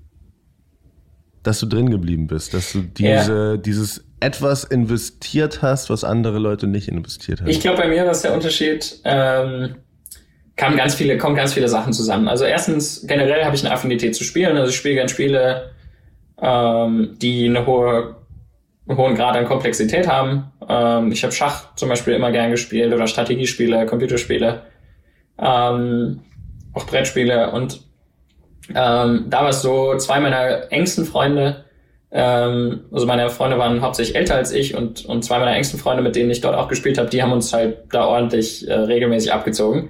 dass 1.44 1.60
du 1.60 1.66
drin 1.66 1.90
geblieben 1.90 2.28
bist, 2.28 2.54
dass 2.54 2.72
du 2.72 2.82
diese, 2.82 3.52
ja. 3.52 3.58
dieses 3.58 4.06
etwas 4.22 4.64
investiert 4.64 5.62
hast, 5.62 5.90
was 5.90 6.04
andere 6.04 6.40
Leute 6.40 6.68
nicht 6.68 6.88
investiert 6.88 7.42
haben? 7.42 7.50
Ich 7.50 7.60
glaube, 7.60 7.78
bei 7.82 7.88
mir 7.88 8.06
war 8.06 8.12
es 8.12 8.22
der 8.22 8.34
Unterschied, 8.34 9.00
ähm, 9.04 9.76
kamen 10.56 10.78
ganz 10.78 10.96
viele, 10.96 11.18
kommen 11.18 11.36
ganz 11.36 11.54
viele 11.54 11.68
Sachen 11.68 11.94
zusammen. 11.94 12.28
Also 12.28 12.46
erstens, 12.46 13.06
generell 13.08 13.44
habe 13.44 13.56
ich 13.56 13.66
eine 13.66 13.74
Affinität 13.74 14.16
zu 14.16 14.24
Spielen. 14.24 14.58
Also 14.58 14.70
ich 14.70 14.76
spiele 14.76 14.96
gerne 14.96 15.10
Spiele, 15.10 15.72
ähm, 16.42 17.16
die 17.22 17.46
eine 17.48 17.66
hohe, 17.66 18.16
einen 18.88 18.98
hohen 18.98 19.16
Grad 19.16 19.36
an 19.36 19.46
Komplexität 19.46 20.08
haben. 20.08 20.52
Ähm, 20.68 21.12
ich 21.12 21.24
habe 21.24 21.34
Schach 21.34 21.76
zum 21.76 21.90
Beispiel 21.90 22.14
immer 22.14 22.32
gern 22.32 22.52
gespielt 22.52 22.94
oder 22.94 23.08
Strategiespiele, 23.08 23.86
Computerspiele, 23.86 24.62
ähm, 25.40 26.22
auch 26.74 26.86
Brettspiele. 26.86 27.52
Und 27.52 27.82
ähm, 28.70 29.26
da 29.30 29.42
war 29.42 29.50
es 29.50 29.62
so, 29.62 29.98
zwei 29.98 30.20
meiner 30.20 30.72
engsten 30.72 31.06
Freunde 31.06 31.66
Ähm, 32.12 32.86
also 32.94 33.06
meine 33.06 33.30
Freunde 33.30 33.58
waren 33.58 33.82
hauptsächlich 33.82 34.16
älter 34.16 34.36
als 34.36 34.54
ich 34.54 34.74
und, 34.74 35.06
und 35.06 35.26
zwei 35.26 35.38
meiner 35.38 35.54
engsten 35.54 35.78
Freunde, 35.80 36.02
mit 36.02 36.16
denen 36.16 36.30
ich 36.32 36.40
dort 36.40 36.56
auch 36.56 36.70
gespielt 36.70 36.98
habe, 36.98 37.10
die 37.10 37.22
haben 37.22 37.34
uns 37.34 37.52
halt 37.52 37.78
da 37.92 38.06
ordentlich 38.06 38.66
äh, 38.70 38.74
regelmäßig 38.74 39.34
abgezogen. 39.34 39.90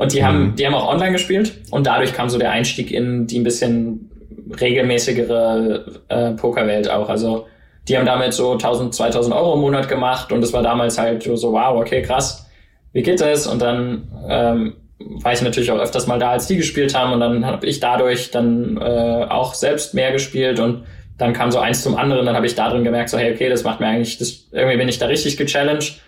Und 0.00 0.14
die 0.14 0.22
mhm. 0.22 0.24
haben, 0.24 0.56
die 0.56 0.66
haben 0.66 0.72
auch 0.72 0.88
online 0.88 1.12
gespielt. 1.12 1.52
Und 1.70 1.86
dadurch 1.86 2.14
kam 2.14 2.30
so 2.30 2.38
der 2.38 2.52
Einstieg 2.52 2.90
in 2.90 3.26
die 3.26 3.38
ein 3.38 3.44
bisschen 3.44 4.10
regelmäßigere 4.58 6.00
äh, 6.08 6.30
Pokerwelt 6.30 6.90
auch. 6.90 7.10
Also 7.10 7.46
die 7.86 7.98
haben 7.98 8.06
damit 8.06 8.32
so 8.32 8.52
1000, 8.52 8.94
2000 8.94 9.34
Euro 9.34 9.56
im 9.56 9.60
Monat 9.60 9.90
gemacht. 9.90 10.32
Und 10.32 10.42
es 10.42 10.54
war 10.54 10.62
damals 10.62 10.96
halt 10.96 11.22
so, 11.22 11.52
wow, 11.52 11.78
okay, 11.78 12.00
krass, 12.00 12.48
wie 12.94 13.02
geht 13.02 13.20
das? 13.20 13.46
Und 13.46 13.60
dann 13.60 14.08
ähm, 14.26 14.72
war 14.98 15.34
ich 15.34 15.42
natürlich 15.42 15.70
auch 15.70 15.78
öfters 15.78 16.06
mal 16.06 16.18
da, 16.18 16.30
als 16.30 16.46
die 16.46 16.56
gespielt 16.56 16.94
haben. 16.94 17.12
Und 17.12 17.20
dann 17.20 17.44
habe 17.44 17.66
ich 17.66 17.78
dadurch 17.78 18.30
dann 18.30 18.78
äh, 18.78 19.26
auch 19.28 19.52
selbst 19.52 19.92
mehr 19.92 20.12
gespielt. 20.12 20.60
Und 20.60 20.84
dann 21.18 21.34
kam 21.34 21.50
so 21.50 21.58
eins 21.58 21.82
zum 21.82 21.94
anderen, 21.94 22.24
dann 22.24 22.36
habe 22.36 22.46
ich 22.46 22.54
da 22.54 22.70
drin 22.70 22.84
gemerkt, 22.84 23.10
so 23.10 23.18
hey, 23.18 23.34
okay, 23.34 23.50
das 23.50 23.64
macht 23.64 23.80
mir 23.80 23.88
eigentlich, 23.88 24.16
das, 24.16 24.48
irgendwie 24.50 24.78
bin 24.78 24.88
ich 24.88 24.98
da 24.98 25.08
richtig 25.08 25.36
gechallenged 25.36 26.00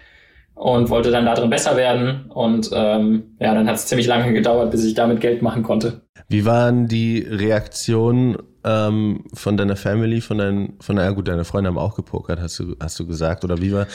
und 0.54 0.90
wollte 0.90 1.10
dann 1.10 1.26
da 1.26 1.34
drin 1.34 1.50
besser 1.50 1.76
werden 1.76 2.26
und 2.28 2.70
ähm, 2.72 3.34
ja, 3.40 3.54
dann 3.54 3.66
hat 3.66 3.76
es 3.76 3.86
ziemlich 3.86 4.06
lange 4.06 4.32
gedauert, 4.32 4.70
bis 4.70 4.84
ich 4.84 4.94
damit 4.94 5.20
Geld 5.20 5.42
machen 5.42 5.62
konnte. 5.62 6.02
Wie 6.28 6.44
waren 6.44 6.86
die 6.86 7.18
Reaktionen 7.18 8.36
ähm, 8.64 9.24
von 9.34 9.56
deiner 9.56 9.76
Family, 9.76 10.20
von 10.20 10.38
deinen, 10.38 10.74
von 10.80 10.96
ja 10.96 11.10
gut, 11.10 11.28
deine 11.28 11.44
Freunde 11.44 11.68
haben 11.68 11.78
auch 11.78 11.96
gepokert, 11.96 12.40
hast 12.40 12.58
du, 12.58 12.76
hast 12.80 12.98
du 13.00 13.06
gesagt, 13.06 13.44
oder 13.44 13.60
wie 13.60 13.72
war, 13.72 13.86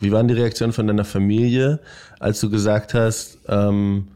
wie 0.00 0.12
waren 0.12 0.28
die 0.28 0.34
Reaktionen 0.34 0.72
von 0.72 0.86
deiner 0.86 1.04
Familie, 1.04 1.80
als 2.18 2.40
du 2.40 2.50
gesagt 2.50 2.94
hast, 2.94 3.38
ähm, 3.48 4.08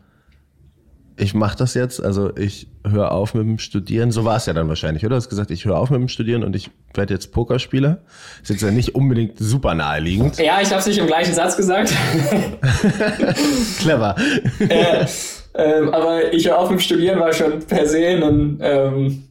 ich 1.21 1.35
mache 1.35 1.57
das 1.57 1.75
jetzt, 1.75 2.03
also 2.03 2.35
ich 2.37 2.67
höre 2.87 3.13
auf 3.13 3.35
mit 3.35 3.45
dem 3.45 3.59
Studieren. 3.59 4.11
So 4.11 4.25
war 4.25 4.37
es 4.37 4.47
ja 4.47 4.55
dann 4.55 4.69
wahrscheinlich, 4.69 5.05
oder? 5.05 5.11
Du 5.11 5.17
hast 5.17 5.29
gesagt, 5.29 5.51
ich 5.51 5.67
höre 5.67 5.77
auf 5.77 5.91
mit 5.91 6.01
dem 6.01 6.09
Studieren 6.09 6.43
und 6.43 6.57
ich 6.57 6.71
werde 6.95 7.13
jetzt 7.13 7.33
Pokerspieler. 7.33 7.99
Ist 8.43 8.51
jetzt 8.51 8.63
ja 8.63 8.71
nicht 8.71 8.95
unbedingt 8.95 9.39
super 9.39 9.75
naheliegend. 9.75 10.39
Ja, 10.39 10.61
ich 10.63 10.71
habe 10.71 10.81
es 10.81 10.87
nicht 10.87 10.99
im 10.99 11.07
gleichen 11.07 11.35
Satz 11.35 11.57
gesagt. 11.57 11.93
Clever. 13.81 14.17
äh, 14.61 15.07
ähm, 15.55 15.91
aber 15.91 16.33
ich 16.33 16.47
höre 16.49 16.59
auf 16.59 16.71
mit 16.71 16.79
dem 16.79 16.83
Studieren 16.83 17.21
war 17.21 17.33
schon 17.33 17.61
per 17.61 17.87
se 17.87 17.99
ein, 17.99 18.59
ähm, 18.63 19.25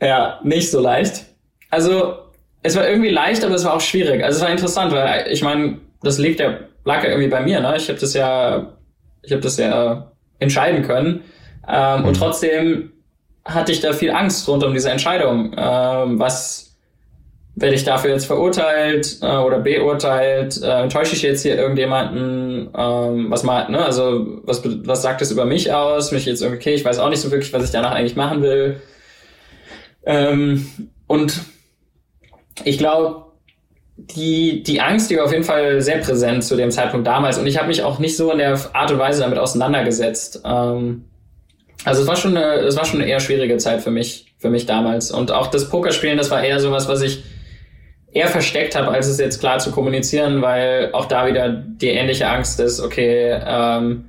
ja, 0.00 0.40
nicht 0.42 0.70
so 0.70 0.80
leicht. 0.80 1.26
Also 1.68 2.14
es 2.62 2.76
war 2.76 2.88
irgendwie 2.88 3.10
leicht, 3.10 3.44
aber 3.44 3.54
es 3.54 3.64
war 3.64 3.74
auch 3.74 3.80
schwierig. 3.80 4.24
Also 4.24 4.38
es 4.38 4.42
war 4.42 4.50
interessant, 4.50 4.92
weil 4.92 5.26
ich 5.30 5.42
meine, 5.42 5.78
das 6.02 6.18
liegt 6.18 6.40
ja, 6.40 6.60
lag 6.84 7.04
ja 7.04 7.10
irgendwie 7.10 7.28
bei 7.28 7.42
mir, 7.42 7.60
ne? 7.60 7.74
Ich 7.76 7.88
habe 7.88 7.98
das 7.98 8.14
ja, 8.14 8.72
ich 9.22 9.32
habe 9.32 9.42
das 9.42 9.58
ja 9.58 10.09
entscheiden 10.40 10.82
können. 10.82 11.22
Ähm, 11.68 12.00
mhm. 12.00 12.08
Und 12.08 12.16
trotzdem 12.16 12.92
hatte 13.44 13.72
ich 13.72 13.80
da 13.80 13.92
viel 13.92 14.10
Angst 14.10 14.48
rund 14.48 14.64
um 14.64 14.74
diese 14.74 14.90
Entscheidung. 14.90 15.54
Ähm, 15.56 16.18
was 16.18 16.76
werde 17.56 17.74
ich 17.74 17.84
dafür 17.84 18.10
jetzt 18.10 18.26
verurteilt 18.26 19.18
äh, 19.22 19.36
oder 19.36 19.58
beurteilt? 19.58 20.60
Äh, 20.62 20.82
enttäusche 20.82 21.14
ich 21.14 21.22
jetzt 21.22 21.42
hier 21.42 21.56
irgendjemanden? 21.56 22.70
Ähm, 22.76 23.30
was 23.30 23.42
mal, 23.42 23.70
ne? 23.70 23.84
Also 23.84 24.40
was, 24.44 24.62
was 24.64 25.02
sagt 25.02 25.22
es 25.22 25.30
über 25.30 25.44
mich 25.44 25.72
aus? 25.72 26.12
Mich 26.12 26.26
jetzt 26.26 26.42
irgendwie, 26.42 26.60
okay, 26.60 26.74
ich 26.74 26.84
weiß 26.84 26.98
auch 26.98 27.10
nicht 27.10 27.20
so 27.20 27.30
wirklich, 27.30 27.52
was 27.52 27.64
ich 27.64 27.70
danach 27.70 27.92
eigentlich 27.92 28.16
machen 28.16 28.42
will. 28.42 28.80
Ähm, 30.04 30.66
und 31.06 31.40
ich 32.64 32.78
glaube, 32.78 33.29
die, 34.06 34.62
die 34.62 34.80
Angst, 34.80 35.10
die 35.10 35.16
war 35.16 35.24
auf 35.24 35.32
jeden 35.32 35.44
Fall 35.44 35.80
sehr 35.80 35.98
präsent 35.98 36.44
zu 36.44 36.56
dem 36.56 36.70
Zeitpunkt 36.70 37.06
damals. 37.06 37.38
Und 37.38 37.46
ich 37.46 37.58
habe 37.58 37.68
mich 37.68 37.82
auch 37.82 37.98
nicht 37.98 38.16
so 38.16 38.30
in 38.30 38.38
der 38.38 38.58
Art 38.72 38.90
und 38.90 38.98
Weise 38.98 39.20
damit 39.20 39.38
auseinandergesetzt. 39.38 40.42
Ähm, 40.44 41.04
also 41.84 42.02
es 42.02 42.08
war 42.08 42.16
schon 42.16 42.36
eine, 42.36 42.54
es 42.60 42.76
war 42.76 42.84
schon 42.84 43.00
eine 43.00 43.10
eher 43.10 43.20
schwierige 43.20 43.56
Zeit 43.56 43.82
für 43.82 43.90
mich, 43.90 44.34
für 44.38 44.50
mich 44.50 44.66
damals. 44.66 45.10
Und 45.10 45.32
auch 45.32 45.48
das 45.48 45.68
Pokerspielen, 45.68 46.18
das 46.18 46.30
war 46.30 46.42
eher 46.42 46.60
sowas, 46.60 46.88
was 46.88 47.02
ich 47.02 47.22
eher 48.12 48.28
versteckt 48.28 48.74
habe, 48.76 48.88
als 48.88 49.06
es 49.06 49.18
jetzt 49.18 49.40
klar 49.40 49.58
zu 49.58 49.70
kommunizieren, 49.70 50.42
weil 50.42 50.90
auch 50.92 51.06
da 51.06 51.26
wieder 51.26 51.48
die 51.50 51.88
ähnliche 51.88 52.28
Angst 52.28 52.58
ist, 52.60 52.80
okay, 52.80 53.38
ähm, 53.44 54.06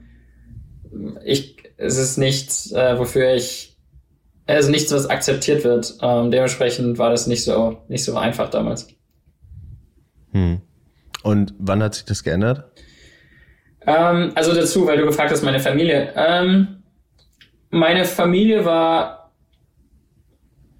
ich, 1.24 1.58
es 1.78 1.98
ist 1.98 2.18
nichts, 2.18 2.72
äh, 2.72 2.98
wofür 2.98 3.34
ich, 3.34 3.78
es 4.48 4.66
ist 4.66 4.72
nichts, 4.72 4.92
was 4.92 5.10
akzeptiert 5.10 5.64
wird. 5.64 5.96
Ähm, 6.02 6.32
dementsprechend 6.32 6.98
war 6.98 7.10
das 7.10 7.28
nicht 7.28 7.44
so, 7.44 7.78
nicht 7.88 8.04
so 8.04 8.18
einfach 8.18 8.50
damals. 8.50 8.88
Hm. 10.32 10.62
Und 11.24 11.54
wann 11.60 11.84
hat 11.84 11.96
sich 11.96 12.06
das 12.06 12.24
geändert? 12.24 12.66
Ähm, 13.86 14.32
also 14.36 14.54
dazu, 14.54 14.88
weil 14.88 14.98
du 14.98 15.06
gefragt 15.06 15.32
hast, 15.32 15.44
meine 15.44 15.60
Familie. 15.60 16.14
Ähm, 16.16 16.84
meine 17.70 18.06
Familie 18.06 18.66
war 18.66 19.32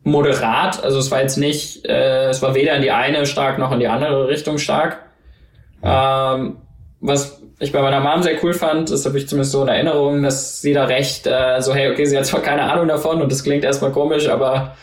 moderat, 0.04 0.84
also 0.84 1.00
es 1.00 1.12
war 1.12 1.22
jetzt 1.22 1.38
nicht, 1.38 1.86
äh, 1.86 2.30
es 2.30 2.42
war 2.42 2.56
weder 2.56 2.76
in 2.76 2.82
die 2.82 2.92
eine 2.92 3.26
stark 3.26 3.60
noch 3.60 3.72
in 3.72 3.80
die 3.80 3.88
andere 3.88 4.28
Richtung 4.28 4.58
stark. 4.58 5.00
Ähm, 5.84 6.58
was 7.00 7.42
ich 7.60 7.72
bei 7.72 7.82
meiner 7.82 8.00
Mom 8.00 8.24
sehr 8.24 8.44
cool 8.44 8.54
fand, 8.54 8.90
das 8.92 9.06
habe 9.06 9.18
ich 9.18 9.28
zumindest 9.28 9.52
so 9.52 9.62
in 9.62 9.68
Erinnerung, 9.68 10.24
dass 10.24 10.62
sie 10.62 10.74
da 10.74 10.86
recht 10.86 11.28
äh, 11.28 11.62
so, 11.62 11.74
hey, 11.74 11.92
okay, 11.92 12.06
sie 12.06 12.18
hat 12.18 12.26
zwar 12.26 12.42
keine 12.42 12.64
Ahnung 12.64 12.88
davon 12.88 13.22
und 13.22 13.32
das 13.32 13.44
klingt 13.44 13.64
erstmal 13.64 13.92
komisch, 13.92 14.28
aber 14.28 14.76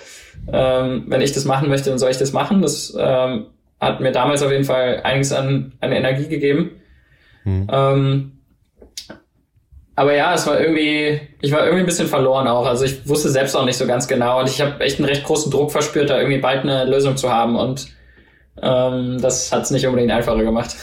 ähm, 0.52 1.04
wenn 1.08 1.20
ich 1.20 1.32
das 1.32 1.44
machen 1.44 1.68
möchte, 1.68 1.90
dann 1.90 1.98
soll 1.98 2.10
ich 2.10 2.18
das 2.18 2.32
machen. 2.32 2.62
Das 2.62 2.96
ähm, 2.98 3.46
hat 3.80 4.00
mir 4.00 4.12
damals 4.12 4.42
auf 4.42 4.50
jeden 4.50 4.64
Fall 4.64 5.00
einiges 5.04 5.32
an, 5.32 5.72
an 5.80 5.92
Energie 5.92 6.28
gegeben. 6.28 6.70
Mhm. 7.44 7.66
Ähm, 7.70 8.32
aber 9.94 10.14
ja, 10.14 10.32
es 10.34 10.46
war 10.46 10.60
irgendwie, 10.60 11.20
ich 11.40 11.50
war 11.50 11.64
irgendwie 11.64 11.80
ein 11.80 11.86
bisschen 11.86 12.06
verloren 12.06 12.46
auch. 12.46 12.66
Also 12.66 12.84
ich 12.84 13.08
wusste 13.08 13.30
selbst 13.30 13.56
auch 13.56 13.64
nicht 13.64 13.76
so 13.76 13.86
ganz 13.86 14.06
genau 14.06 14.40
und 14.40 14.48
ich 14.48 14.60
habe 14.60 14.80
echt 14.80 14.98
einen 14.98 15.08
recht 15.08 15.24
großen 15.24 15.50
Druck 15.50 15.72
verspürt, 15.72 16.10
da 16.10 16.18
irgendwie 16.18 16.38
bald 16.38 16.62
eine 16.62 16.84
Lösung 16.84 17.16
zu 17.16 17.32
haben 17.32 17.56
und 17.56 17.88
ähm, 18.62 19.20
das 19.20 19.50
hat 19.50 19.62
es 19.62 19.70
nicht 19.70 19.86
unbedingt 19.86 20.12
einfacher 20.12 20.44
gemacht. 20.44 20.76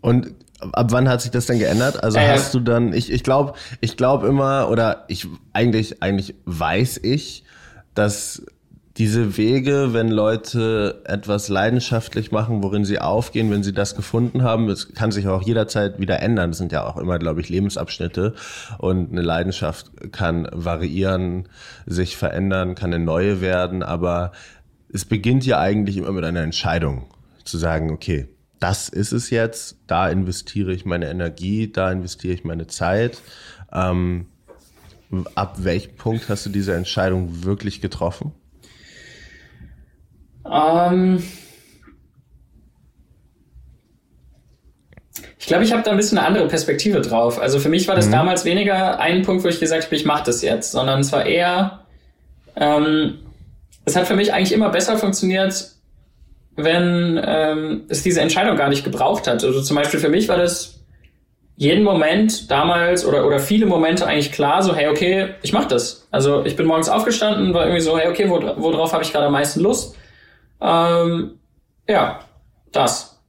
Und 0.00 0.34
ab 0.72 0.86
wann 0.90 1.08
hat 1.08 1.20
sich 1.20 1.30
das 1.30 1.46
denn 1.46 1.58
geändert? 1.58 2.02
Also 2.02 2.18
äh, 2.18 2.28
hast 2.28 2.54
du 2.54 2.60
dann, 2.60 2.92
ich, 2.92 3.12
ich 3.12 3.22
glaube, 3.22 3.54
ich 3.80 3.96
glaube 3.96 4.26
immer, 4.26 4.70
oder 4.70 5.04
ich 5.08 5.26
eigentlich, 5.52 6.02
eigentlich 6.02 6.34
weiß 6.46 7.00
ich, 7.02 7.44
dass 7.94 8.42
diese 8.98 9.36
Wege, 9.36 9.92
wenn 9.92 10.08
Leute 10.08 11.02
etwas 11.04 11.48
leidenschaftlich 11.48 12.32
machen, 12.32 12.64
worin 12.64 12.84
sie 12.84 12.98
aufgehen, 12.98 13.48
wenn 13.48 13.62
sie 13.62 13.72
das 13.72 13.94
gefunden 13.94 14.42
haben, 14.42 14.68
es 14.68 14.92
kann 14.92 15.12
sich 15.12 15.28
auch 15.28 15.42
jederzeit 15.42 16.00
wieder 16.00 16.20
ändern. 16.20 16.50
Das 16.50 16.58
sind 16.58 16.72
ja 16.72 16.84
auch 16.84 16.96
immer, 16.96 17.20
glaube 17.20 17.40
ich, 17.40 17.48
Lebensabschnitte 17.48 18.34
und 18.78 19.12
eine 19.12 19.22
Leidenschaft 19.22 19.92
kann 20.10 20.48
variieren, 20.52 21.48
sich 21.86 22.16
verändern, 22.16 22.74
kann 22.74 22.92
eine 22.92 23.04
neue 23.04 23.40
werden, 23.40 23.84
aber 23.84 24.32
es 24.92 25.04
beginnt 25.04 25.46
ja 25.46 25.60
eigentlich 25.60 25.96
immer 25.96 26.12
mit 26.12 26.24
einer 26.24 26.42
Entscheidung 26.42 27.06
zu 27.44 27.56
sagen, 27.56 27.92
okay, 27.92 28.26
das 28.58 28.88
ist 28.88 29.12
es 29.12 29.30
jetzt, 29.30 29.76
da 29.86 30.08
investiere 30.08 30.72
ich 30.72 30.84
meine 30.84 31.08
Energie, 31.08 31.70
da 31.70 31.92
investiere 31.92 32.34
ich 32.34 32.42
meine 32.42 32.66
Zeit. 32.66 33.22
Ähm, 33.72 34.26
ab 35.36 35.58
welchem 35.58 35.94
Punkt 35.94 36.28
hast 36.28 36.46
du 36.46 36.50
diese 36.50 36.74
Entscheidung 36.74 37.44
wirklich 37.44 37.80
getroffen? 37.80 38.32
Ähm 40.50 41.22
ich 45.38 45.46
glaube, 45.46 45.64
ich 45.64 45.72
habe 45.72 45.82
da 45.82 45.90
ein 45.90 45.96
bisschen 45.96 46.18
eine 46.18 46.26
andere 46.26 46.48
Perspektive 46.48 47.00
drauf. 47.00 47.40
Also 47.40 47.58
für 47.58 47.68
mich 47.68 47.88
war 47.88 47.94
das 47.94 48.06
mhm. 48.06 48.12
damals 48.12 48.44
weniger 48.44 48.98
ein 49.00 49.22
Punkt, 49.22 49.44
wo 49.44 49.48
ich 49.48 49.60
gesagt 49.60 49.84
habe, 49.84 49.96
ich 49.96 50.04
mache 50.04 50.24
das 50.24 50.42
jetzt, 50.42 50.72
sondern 50.72 51.00
es 51.00 51.12
war 51.12 51.24
eher, 51.24 51.80
ähm, 52.56 53.18
es 53.84 53.96
hat 53.96 54.06
für 54.06 54.16
mich 54.16 54.32
eigentlich 54.32 54.52
immer 54.52 54.68
besser 54.70 54.98
funktioniert, 54.98 55.72
wenn 56.56 57.20
ähm, 57.24 57.84
es 57.88 58.02
diese 58.02 58.20
Entscheidung 58.20 58.56
gar 58.56 58.68
nicht 58.68 58.84
gebraucht 58.84 59.26
hat. 59.26 59.44
Also 59.44 59.62
zum 59.62 59.76
Beispiel 59.76 60.00
für 60.00 60.08
mich 60.08 60.28
war 60.28 60.36
das 60.36 60.80
jeden 61.56 61.82
Moment 61.82 62.50
damals 62.50 63.04
oder, 63.04 63.26
oder 63.26 63.40
viele 63.40 63.66
Momente 63.66 64.06
eigentlich 64.06 64.32
klar, 64.32 64.62
so, 64.62 64.76
hey, 64.76 64.88
okay, 64.88 65.30
ich 65.42 65.52
mach 65.52 65.64
das. 65.66 66.06
Also 66.10 66.44
ich 66.44 66.56
bin 66.56 66.66
morgens 66.66 66.88
aufgestanden, 66.88 67.52
war 67.52 67.62
irgendwie 67.64 67.80
so, 67.80 67.98
hey, 67.98 68.08
okay, 68.08 68.28
worauf 68.28 68.92
habe 68.92 69.02
ich 69.02 69.12
gerade 69.12 69.26
am 69.26 69.32
meisten 69.32 69.60
Lust? 69.60 69.96
Ähm, 70.60 71.38
ja, 71.88 72.20
das. 72.72 73.20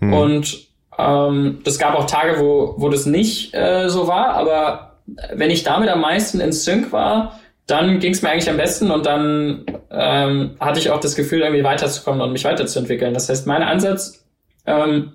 Hm. 0.00 0.12
Und 0.12 0.68
ähm, 0.98 1.60
das 1.64 1.78
gab 1.78 1.94
auch 1.94 2.06
Tage, 2.06 2.40
wo, 2.40 2.74
wo 2.76 2.88
das 2.88 3.06
nicht 3.06 3.54
äh, 3.54 3.88
so 3.88 4.06
war, 4.06 4.34
aber 4.34 5.00
wenn 5.34 5.50
ich 5.50 5.62
damit 5.62 5.88
am 5.88 6.00
meisten 6.00 6.40
in 6.40 6.52
Sync 6.52 6.92
war, 6.92 7.40
dann 7.66 8.00
ging 8.00 8.12
es 8.12 8.22
mir 8.22 8.30
eigentlich 8.30 8.50
am 8.50 8.56
besten 8.56 8.90
und 8.90 9.06
dann 9.06 9.64
ähm, 9.90 10.56
hatte 10.60 10.80
ich 10.80 10.90
auch 10.90 11.00
das 11.00 11.14
Gefühl, 11.14 11.40
irgendwie 11.40 11.64
weiterzukommen 11.64 12.20
und 12.20 12.32
mich 12.32 12.44
weiterzuentwickeln. 12.44 13.14
Das 13.14 13.28
heißt, 13.28 13.46
mein 13.46 13.62
Ansatz 13.62 14.24
ähm, 14.66 15.12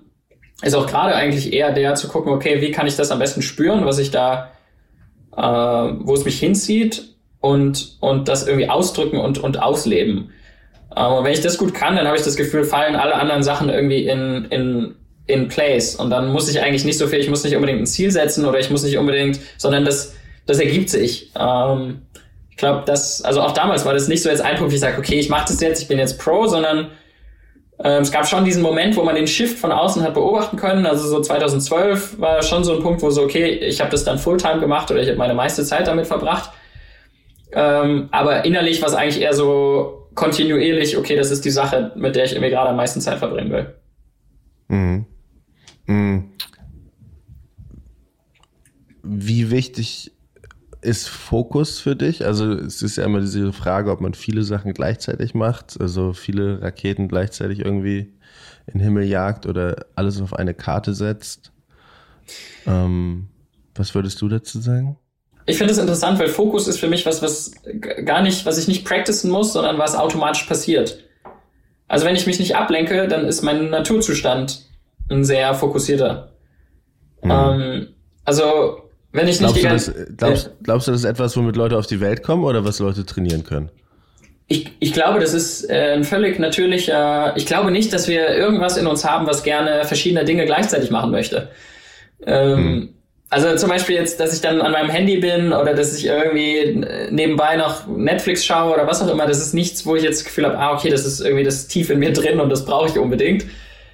ist 0.62 0.74
auch 0.74 0.86
gerade 0.86 1.14
eigentlich 1.14 1.52
eher 1.52 1.72
der 1.72 1.94
zu 1.94 2.08
gucken, 2.08 2.32
okay, 2.32 2.60
wie 2.60 2.70
kann 2.70 2.86
ich 2.86 2.96
das 2.96 3.10
am 3.10 3.18
besten 3.18 3.42
spüren, 3.42 3.84
was 3.84 3.98
ich 3.98 4.10
da, 4.10 4.50
äh, 5.36 5.42
wo 5.42 6.14
es 6.14 6.24
mich 6.24 6.38
hinzieht 6.38 7.14
und, 7.40 7.98
und 8.00 8.28
das 8.28 8.46
irgendwie 8.46 8.68
ausdrücken 8.68 9.18
und, 9.18 9.38
und 9.38 9.62
ausleben. 9.62 10.30
Ähm, 10.96 11.12
und 11.12 11.24
wenn 11.24 11.32
ich 11.32 11.40
das 11.40 11.58
gut 11.58 11.74
kann, 11.74 11.96
dann 11.96 12.06
habe 12.06 12.16
ich 12.16 12.22
das 12.22 12.36
Gefühl, 12.36 12.64
fallen 12.64 12.96
alle 12.96 13.14
anderen 13.14 13.42
Sachen 13.42 13.68
irgendwie 13.68 14.06
in, 14.06 14.46
in, 14.50 14.94
in 15.26 15.48
place. 15.48 15.96
Und 15.96 16.10
dann 16.10 16.32
muss 16.32 16.48
ich 16.48 16.60
eigentlich 16.60 16.84
nicht 16.84 16.98
so 16.98 17.06
viel, 17.06 17.20
ich 17.20 17.30
muss 17.30 17.44
nicht 17.44 17.56
unbedingt 17.56 17.80
ein 17.80 17.86
Ziel 17.86 18.10
setzen 18.10 18.44
oder 18.44 18.58
ich 18.58 18.70
muss 18.70 18.82
nicht 18.82 18.98
unbedingt, 18.98 19.40
sondern 19.56 19.84
das, 19.84 20.14
das 20.46 20.58
ergibt 20.58 20.90
sich. 20.90 21.32
Ähm, 21.38 22.02
ich 22.50 22.56
glaube, 22.56 22.82
dass, 22.86 23.22
also 23.22 23.40
auch 23.42 23.52
damals 23.52 23.84
war 23.84 23.92
das 23.92 24.08
nicht 24.08 24.22
so 24.22 24.30
jetzt 24.30 24.40
ein 24.40 24.56
Punkt, 24.56 24.72
wie 24.72 24.76
ich 24.76 24.80
sage, 24.80 24.98
okay, 24.98 25.18
ich 25.18 25.28
mache 25.28 25.46
das 25.48 25.60
jetzt, 25.60 25.82
ich 25.82 25.88
bin 25.88 25.98
jetzt 25.98 26.18
Pro, 26.18 26.46
sondern 26.46 26.88
ähm, 27.80 28.02
es 28.02 28.10
gab 28.10 28.26
schon 28.26 28.44
diesen 28.44 28.62
Moment, 28.62 28.96
wo 28.96 29.04
man 29.04 29.14
den 29.14 29.28
Shift 29.28 29.58
von 29.58 29.70
außen 29.70 30.02
hat 30.02 30.14
beobachten 30.14 30.56
können. 30.56 30.84
Also 30.84 31.08
so 31.08 31.20
2012 31.20 32.18
war 32.18 32.42
schon 32.42 32.64
so 32.64 32.74
ein 32.74 32.82
Punkt, 32.82 33.02
wo 33.02 33.10
so, 33.10 33.22
okay, 33.22 33.46
ich 33.46 33.80
habe 33.80 33.90
das 33.90 34.02
dann 34.04 34.18
Fulltime 34.18 34.58
gemacht 34.58 34.90
oder 34.90 35.00
ich 35.00 35.08
habe 35.08 35.18
meine 35.18 35.34
meiste 35.34 35.64
Zeit 35.64 35.86
damit 35.86 36.06
verbracht. 36.06 36.50
Ähm, 37.52 38.08
aber 38.10 38.44
innerlich 38.44 38.82
war 38.82 38.88
es 38.88 38.94
eigentlich 38.94 39.22
eher 39.22 39.32
so 39.32 40.07
kontinuierlich, 40.18 40.96
okay, 40.96 41.14
das 41.14 41.30
ist 41.30 41.44
die 41.44 41.50
Sache, 41.50 41.92
mit 41.94 42.16
der 42.16 42.24
ich 42.24 42.32
irgendwie 42.32 42.50
gerade 42.50 42.70
am 42.70 42.76
meisten 42.76 43.00
Zeit 43.00 43.18
verbringen 43.18 43.52
will. 43.52 43.74
Mhm. 44.66 45.06
Mhm. 45.86 46.32
Wie 49.04 49.52
wichtig 49.52 50.10
ist 50.80 51.08
Fokus 51.08 51.78
für 51.78 51.94
dich? 51.94 52.26
Also 52.26 52.52
es 52.52 52.82
ist 52.82 52.96
ja 52.96 53.04
immer 53.04 53.20
diese 53.20 53.52
Frage, 53.52 53.92
ob 53.92 54.00
man 54.00 54.14
viele 54.14 54.42
Sachen 54.42 54.74
gleichzeitig 54.74 55.34
macht, 55.34 55.80
also 55.80 56.12
viele 56.12 56.62
Raketen 56.62 57.06
gleichzeitig 57.06 57.60
irgendwie 57.60 58.12
in 58.66 58.74
den 58.74 58.80
Himmel 58.80 59.04
jagt 59.04 59.46
oder 59.46 59.86
alles 59.94 60.20
auf 60.20 60.34
eine 60.34 60.52
Karte 60.52 60.94
setzt. 60.94 61.52
Ähm, 62.66 63.28
was 63.76 63.94
würdest 63.94 64.20
du 64.20 64.28
dazu 64.28 64.60
sagen? 64.60 64.96
Ich 65.48 65.56
finde 65.56 65.72
es 65.72 65.78
interessant, 65.78 66.18
weil 66.18 66.28
Fokus 66.28 66.68
ist 66.68 66.78
für 66.78 66.88
mich 66.88 67.06
was, 67.06 67.22
was 67.22 67.52
gar 68.04 68.20
nicht, 68.20 68.44
was 68.44 68.58
ich 68.58 68.68
nicht 68.68 68.84
practicen 68.84 69.30
muss, 69.30 69.54
sondern 69.54 69.78
was 69.78 69.96
automatisch 69.96 70.42
passiert. 70.42 71.02
Also 71.88 72.04
wenn 72.04 72.14
ich 72.14 72.26
mich 72.26 72.38
nicht 72.38 72.54
ablenke, 72.54 73.08
dann 73.08 73.24
ist 73.24 73.40
mein 73.40 73.70
Naturzustand 73.70 74.66
ein 75.08 75.24
sehr 75.24 75.54
fokussierter. 75.54 76.32
Mhm. 77.22 77.30
Ähm, 77.30 77.88
also 78.26 78.90
wenn 79.12 79.26
ich 79.26 79.40
nicht 79.40 79.54
glaubst, 79.54 79.88
du 79.88 79.92
das, 79.94 80.16
glaubst, 80.18 80.46
äh, 80.48 80.50
glaubst 80.62 80.88
du, 80.88 80.92
das 80.92 81.00
ist 81.00 81.06
etwas, 81.06 81.34
womit 81.34 81.56
Leute 81.56 81.78
auf 81.78 81.86
die 81.86 82.02
Welt 82.02 82.22
kommen 82.22 82.44
oder 82.44 82.66
was 82.66 82.78
Leute 82.78 83.06
trainieren 83.06 83.44
können? 83.44 83.70
Ich, 84.48 84.72
ich 84.80 84.92
glaube, 84.92 85.18
das 85.18 85.32
ist 85.32 85.64
äh, 85.70 85.94
ein 85.94 86.04
völlig 86.04 86.38
natürlicher. 86.38 87.34
Ich 87.38 87.46
glaube 87.46 87.70
nicht, 87.70 87.90
dass 87.94 88.06
wir 88.06 88.28
irgendwas 88.36 88.76
in 88.76 88.86
uns 88.86 89.06
haben, 89.06 89.26
was 89.26 89.44
gerne 89.44 89.84
verschiedene 89.84 90.26
Dinge 90.26 90.44
gleichzeitig 90.44 90.90
machen 90.90 91.10
möchte. 91.10 91.48
Ähm, 92.26 92.56
hm. 92.56 92.94
Also 93.30 93.54
zum 93.56 93.68
Beispiel 93.68 93.96
jetzt, 93.96 94.20
dass 94.20 94.32
ich 94.32 94.40
dann 94.40 94.62
an 94.62 94.72
meinem 94.72 94.88
Handy 94.88 95.18
bin 95.18 95.52
oder 95.52 95.74
dass 95.74 95.96
ich 95.96 96.06
irgendwie 96.06 96.82
nebenbei 97.10 97.56
noch 97.56 97.86
Netflix 97.86 98.44
schaue 98.44 98.72
oder 98.72 98.86
was 98.86 99.02
auch 99.02 99.08
immer, 99.12 99.26
das 99.26 99.38
ist 99.38 99.52
nichts, 99.52 99.84
wo 99.84 99.96
ich 99.96 100.02
jetzt 100.02 100.20
das 100.20 100.24
Gefühl 100.24 100.46
habe, 100.46 100.58
ah, 100.58 100.72
okay, 100.72 100.88
das 100.88 101.04
ist 101.04 101.20
irgendwie 101.20 101.44
das 101.44 101.68
tief 101.68 101.90
in 101.90 101.98
mir 101.98 102.12
drin 102.12 102.40
und 102.40 102.48
das 102.48 102.64
brauche 102.64 102.88
ich 102.88 102.98
unbedingt 102.98 103.44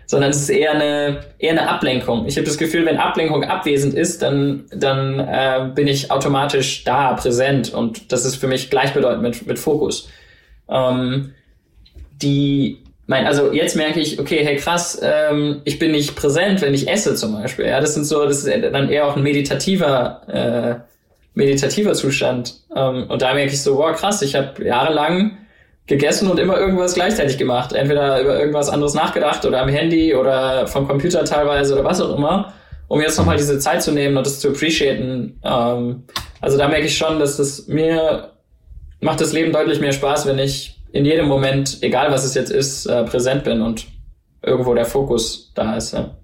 sondern 0.06 0.30
es 0.30 0.42
ist 0.42 0.50
eher 0.50 0.72
eine, 0.72 1.24
eher 1.38 1.52
eine 1.52 1.68
Ablenkung. 1.68 2.26
Ich 2.26 2.36
habe 2.36 2.46
das 2.46 2.58
Gefühl, 2.58 2.84
wenn 2.86 2.98
Ablenkung 2.98 3.44
abwesend 3.44 3.94
ist, 3.94 4.22
dann, 4.22 4.64
dann 4.70 5.18
äh, 5.18 5.70
bin 5.74 5.86
ich 5.86 6.10
automatisch 6.10 6.84
da, 6.84 7.14
präsent 7.14 7.72
und 7.72 8.12
das 8.12 8.24
ist 8.24 8.36
für 8.36 8.46
mich 8.46 8.70
gleichbedeutend 8.70 9.22
mit, 9.22 9.46
mit 9.46 9.58
Fokus. 9.58 10.08
Ähm, 10.68 11.32
die, 12.22 12.83
mein, 13.06 13.26
also 13.26 13.52
jetzt 13.52 13.76
merke 13.76 14.00
ich, 14.00 14.18
okay, 14.18 14.44
hey 14.44 14.56
krass, 14.56 14.98
ähm, 15.02 15.60
ich 15.64 15.78
bin 15.78 15.90
nicht 15.90 16.16
präsent, 16.16 16.62
wenn 16.62 16.72
ich 16.72 16.88
esse 16.88 17.14
zum 17.14 17.34
Beispiel. 17.34 17.66
Ja, 17.66 17.80
das 17.80 17.94
sind 17.94 18.04
so, 18.04 18.24
das 18.24 18.44
ist 18.44 18.64
dann 18.72 18.88
eher 18.88 19.06
auch 19.06 19.16
ein 19.16 19.22
meditativer, 19.22 20.22
äh, 20.28 20.74
meditativer 21.34 21.92
Zustand. 21.92 22.54
Ähm, 22.74 23.06
und 23.08 23.20
da 23.20 23.34
merke 23.34 23.52
ich 23.52 23.62
so, 23.62 23.76
wow, 23.76 23.94
krass, 23.94 24.22
ich 24.22 24.34
habe 24.34 24.64
jahrelang 24.64 25.38
gegessen 25.86 26.30
und 26.30 26.40
immer 26.40 26.58
irgendwas 26.58 26.94
gleichzeitig 26.94 27.36
gemacht. 27.36 27.74
Entweder 27.74 28.20
über 28.22 28.38
irgendwas 28.38 28.70
anderes 28.70 28.94
nachgedacht 28.94 29.44
oder 29.44 29.60
am 29.60 29.68
Handy 29.68 30.14
oder 30.14 30.66
vom 30.66 30.88
Computer 30.88 31.24
teilweise 31.24 31.74
oder 31.74 31.84
was 31.84 32.00
auch 32.00 32.16
immer, 32.16 32.54
um 32.88 33.02
jetzt 33.02 33.18
nochmal 33.18 33.36
diese 33.36 33.58
Zeit 33.58 33.82
zu 33.82 33.92
nehmen 33.92 34.16
und 34.16 34.26
das 34.26 34.40
zu 34.40 34.48
appreciaten. 34.48 35.40
Ähm, 35.44 36.04
also 36.40 36.56
da 36.56 36.68
merke 36.68 36.86
ich 36.86 36.96
schon, 36.96 37.18
dass 37.18 37.36
das 37.36 37.66
mir 37.68 38.30
macht 39.00 39.20
das 39.20 39.32
Leben 39.34 39.52
deutlich 39.52 39.80
mehr 39.80 39.92
Spaß, 39.92 40.26
wenn 40.26 40.38
ich 40.38 40.80
in 40.94 41.04
jedem 41.04 41.26
Moment, 41.26 41.78
egal 41.82 42.12
was 42.12 42.24
es 42.24 42.34
jetzt 42.34 42.50
ist, 42.50 42.86
äh, 42.86 43.02
präsent 43.02 43.42
bin 43.42 43.62
und 43.62 43.86
irgendwo 44.42 44.74
der 44.74 44.84
Fokus 44.84 45.50
da 45.54 45.76
ist. 45.76 45.92
Ja. 45.92 46.16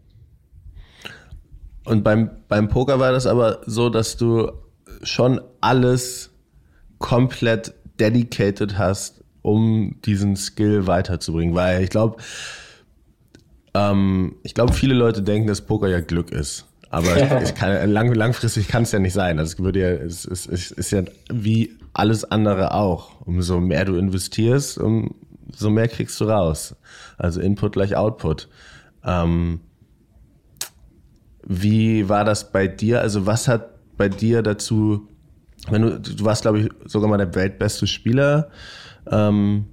Und 1.84 2.04
beim, 2.04 2.30
beim 2.46 2.68
Poker 2.68 3.00
war 3.00 3.10
das 3.10 3.26
aber 3.26 3.62
so, 3.66 3.90
dass 3.90 4.16
du 4.16 4.52
schon 5.02 5.40
alles 5.60 6.30
komplett 6.98 7.74
dedicated 7.98 8.78
hast 8.78 9.24
um 9.42 9.96
diesen 10.04 10.36
Skill 10.36 10.86
weiterzubringen. 10.86 11.54
Weil 11.56 11.82
ich 11.82 11.90
glaube, 11.90 12.18
ähm, 13.74 14.36
ich 14.44 14.54
glaube, 14.54 14.72
viele 14.72 14.94
Leute 14.94 15.22
denken, 15.22 15.48
dass 15.48 15.62
Poker 15.62 15.88
ja 15.88 15.98
Glück 15.98 16.30
ist. 16.30 16.66
Aber 16.90 17.16
es 17.42 17.56
kann, 17.56 17.90
lang, 17.90 18.14
langfristig 18.14 18.68
kann 18.68 18.84
es 18.84 18.92
ja 18.92 19.00
nicht 19.00 19.14
sein. 19.14 19.36
Das 19.36 19.58
würde 19.58 19.80
ja, 19.80 19.88
es, 19.88 20.24
es, 20.26 20.46
es 20.46 20.70
ist 20.70 20.92
ja 20.92 21.02
wie 21.32 21.79
alles 21.92 22.24
andere 22.24 22.74
auch. 22.74 23.20
Umso 23.26 23.60
mehr 23.60 23.84
du 23.84 23.96
investierst, 23.96 24.78
umso 24.78 25.70
mehr 25.70 25.88
kriegst 25.88 26.20
du 26.20 26.24
raus. 26.24 26.76
Also 27.18 27.40
Input 27.40 27.72
gleich 27.72 27.96
Output. 27.96 28.48
Ähm, 29.04 29.60
wie 31.46 32.08
war 32.08 32.24
das 32.24 32.52
bei 32.52 32.68
dir? 32.68 33.00
Also 33.00 33.26
was 33.26 33.48
hat 33.48 33.70
bei 33.96 34.08
dir 34.08 34.42
dazu, 34.42 35.08
wenn 35.68 35.82
du, 35.82 36.00
du 36.00 36.24
warst 36.24 36.42
glaube 36.42 36.60
ich 36.60 36.68
sogar 36.84 37.08
mal 37.08 37.18
der 37.18 37.34
weltbeste 37.34 37.86
Spieler 37.86 38.50
ähm, 39.10 39.66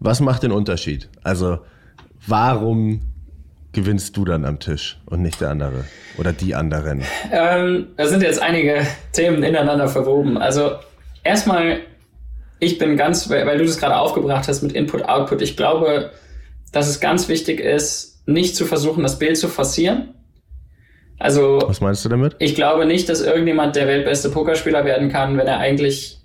was 0.00 0.20
macht 0.20 0.42
den 0.42 0.52
Unterschied? 0.52 1.08
Also, 1.22 1.60
warum 2.26 3.00
gewinnst 3.72 4.16
du 4.16 4.24
dann 4.24 4.44
am 4.44 4.60
Tisch 4.60 4.98
und 5.06 5.22
nicht 5.22 5.40
der 5.40 5.50
andere 5.50 5.84
oder 6.18 6.32
die 6.32 6.54
anderen? 6.54 7.02
Ähm, 7.32 7.88
da 7.96 8.06
sind 8.06 8.22
jetzt 8.22 8.40
einige 8.40 8.86
Themen 9.12 9.42
ineinander 9.42 9.88
verwoben. 9.88 10.38
Also, 10.38 10.72
erstmal, 11.24 11.80
ich 12.60 12.78
bin 12.78 12.96
ganz, 12.96 13.28
weil, 13.28 13.58
du 13.58 13.64
das 13.64 13.78
gerade 13.78 13.96
aufgebracht 13.96 14.46
hast 14.46 14.62
mit 14.62 14.72
Input-Output, 14.72 15.42
ich 15.42 15.56
glaube, 15.56 16.12
dass 16.72 16.88
es 16.88 17.00
ganz 17.00 17.28
wichtig 17.28 17.60
ist, 17.60 18.22
nicht 18.26 18.56
zu 18.56 18.64
versuchen, 18.64 19.02
das 19.02 19.18
Bild 19.18 19.36
zu 19.36 19.48
forcieren. 19.48 20.14
Also, 21.18 21.60
was 21.64 21.80
meinst 21.80 22.04
du 22.04 22.08
damit? 22.08 22.36
Ich 22.38 22.54
glaube 22.54 22.86
nicht, 22.86 23.08
dass 23.08 23.20
irgendjemand 23.20 23.76
der 23.76 23.86
weltbeste 23.86 24.30
Pokerspieler 24.30 24.84
werden 24.84 25.10
kann, 25.10 25.36
wenn 25.36 25.46
er 25.46 25.58
eigentlich 25.58 26.24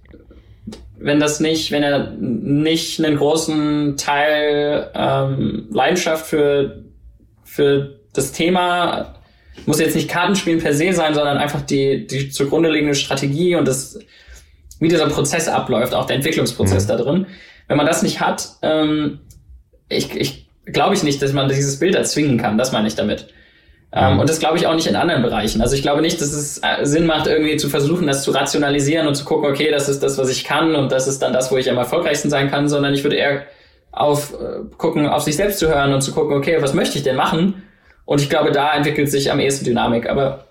wenn 1.00 1.20
das 1.20 1.40
nicht, 1.40 1.72
wenn 1.72 1.84
er 1.84 2.12
nicht 2.20 3.04
einen 3.04 3.18
großen 3.18 3.96
Teil 3.98 4.92
ähm, 4.94 5.68
Leidenschaft 5.72 6.26
für, 6.28 6.84
für 7.44 8.00
das 8.14 8.32
Thema, 8.34 9.16
muss 9.66 9.80
jetzt 9.80 9.96
nicht 9.96 10.10
Kartenspielen 10.10 10.60
per 10.60 10.74
se 10.74 10.94
sein, 10.94 11.14
sondern 11.14 11.38
einfach 11.38 11.62
die, 11.62 12.06
die 12.06 12.30
zugrunde 12.30 12.70
liegende 12.70 12.96
Strategie 12.96 13.56
und 13.56 13.68
das, 13.68 14.00
wie 14.80 14.88
dieser 14.88 15.08
Prozess 15.08 15.48
abläuft, 15.48 15.94
auch 15.94 16.06
der 16.06 16.18
Entwicklungsprozess 16.18 16.86
mhm. 16.86 16.88
da 16.88 16.96
drin. 16.98 17.26
Wenn 17.68 17.78
man 17.78 17.86
das 17.86 18.02
nicht 18.02 18.20
hat, 18.20 18.50
ähm, 18.62 19.20
ich, 19.90 20.16
ich 20.16 20.48
glaube 20.66 20.96
ich 20.96 21.04
nicht, 21.04 21.22
dass 21.22 21.34
man 21.34 21.50
dieses 21.50 21.80
Bild 21.80 21.96
erzwingen 21.96 22.38
kann, 22.38 22.58
das 22.58 22.72
meine 22.72 22.88
ich 22.88 22.96
damit. 22.96 23.28
Ähm, 23.92 24.14
mhm. 24.14 24.20
und 24.20 24.30
das 24.30 24.40
glaube 24.40 24.58
ich 24.58 24.68
auch 24.68 24.76
nicht 24.76 24.88
in 24.88 24.96
anderen 24.96 25.24
Bereichen. 25.24 25.62
Also 25.62 25.76
ich 25.76 25.82
glaube 25.82 26.02
nicht, 26.02 26.22
dass 26.22 26.32
es 26.32 26.60
äh, 26.60 26.86
Sinn 26.86 27.08
macht, 27.08 27.26
irgendwie 27.26 27.58
zu 27.58 27.70
versuchen, 27.70 28.06
das 28.06 28.24
zu 28.24 28.32
rationalisieren 28.32 29.08
und 29.08 29.16
zu 29.16 29.26
gucken, 29.26 29.50
okay, 29.50 29.72
das 29.72 29.90
ist 29.90 30.04
das, 30.04 30.18
was 30.20 30.30
ich 30.30 30.44
kann 30.44 30.76
und 30.76 30.92
das 30.92 31.08
ist 31.08 31.24
dann 31.24 31.34
das, 31.34 31.52
wo 31.52 31.58
ich 31.58 31.70
am 31.72 31.78
erfolgreichsten 31.78 32.30
sein 32.30 32.52
kann, 32.52 32.70
sondern 32.70 32.94
ich 32.94 33.04
würde 33.04 33.16
eher 33.16 33.48
auf 33.92 34.34
äh, 34.34 34.60
gucken, 34.78 35.08
auf 35.08 35.24
sich 35.24 35.36
selbst 35.36 35.58
zu 35.58 35.68
hören 35.68 35.92
und 35.92 36.02
zu 36.02 36.14
gucken, 36.14 36.38
okay, 36.38 36.58
was 36.62 36.76
möchte 36.76 36.98
ich 36.98 37.04
denn 37.04 37.16
machen? 37.16 37.64
Und 38.06 38.22
ich 38.22 38.30
glaube, 38.30 38.52
da 38.52 38.74
entwickelt 38.74 39.10
sich 39.10 39.32
am 39.32 39.40
ehesten 39.40 39.66
Dynamik. 39.66 40.10
Aber 40.10 40.46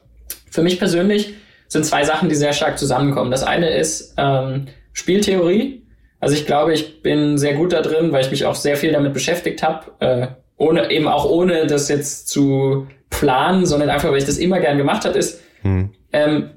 für 0.51 0.63
mich 0.63 0.79
persönlich 0.79 1.35
sind 1.69 1.85
zwei 1.85 2.05
Sachen, 2.05 2.29
die 2.29 2.35
sehr 2.35 2.53
stark 2.53 2.79
zusammenkommen. 2.79 3.31
Das 3.31 3.45
eine 3.45 3.71
ist 3.71 4.15
ähm, 4.17 4.67
Spieltheorie. 4.93 5.87
Also 6.21 6.35
ich 6.35 6.47
glaube, 6.47 6.73
ich 6.75 7.03
bin 7.03 7.39
sehr 7.39 7.55
gut 7.55 7.73
da 7.73 7.83
drin, 7.83 8.11
weil 8.11 8.25
ich 8.25 8.31
mich 8.31 8.45
auch 8.45 8.57
sehr 8.57 8.77
viel 8.77 8.93
damit 8.93 9.13
beschäftigt 9.13 9.63
habe, 9.63 9.93
äh, 10.01 10.27
ohne 10.57 10.91
eben 10.91 11.07
auch 11.07 11.25
ohne 11.25 11.67
das 11.67 11.89
jetzt 11.89 12.29
zu 12.29 12.89
planen, 13.11 13.67
sondern 13.67 13.91
einfach, 13.91 14.11
weil 14.11 14.19
ich 14.19 14.25
das 14.25 14.39
immer 14.39 14.59
gern 14.59 14.79
gemacht 14.79 15.05
habe, 15.05 15.17
ist 15.17 15.41
hm. 15.63 15.91
ähm, 16.13 16.51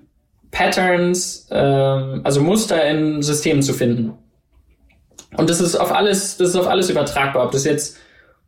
Patterns, 0.50 1.48
ähm, 1.52 2.22
also 2.24 2.42
Muster 2.42 2.84
in 2.88 3.22
Systemen 3.22 3.62
zu 3.62 3.74
finden. 3.74 4.14
Und 5.38 5.50
das 5.50 5.62
ist 5.62 5.76
auf 5.76 5.94
alles, 5.94 6.38
das 6.38 6.50
ist 6.50 6.56
auf 6.56 6.68
alles 6.68 6.90
übertragbar. 6.90 7.46
Ob 7.46 7.52
das 7.52 7.64
jetzt 7.64 7.98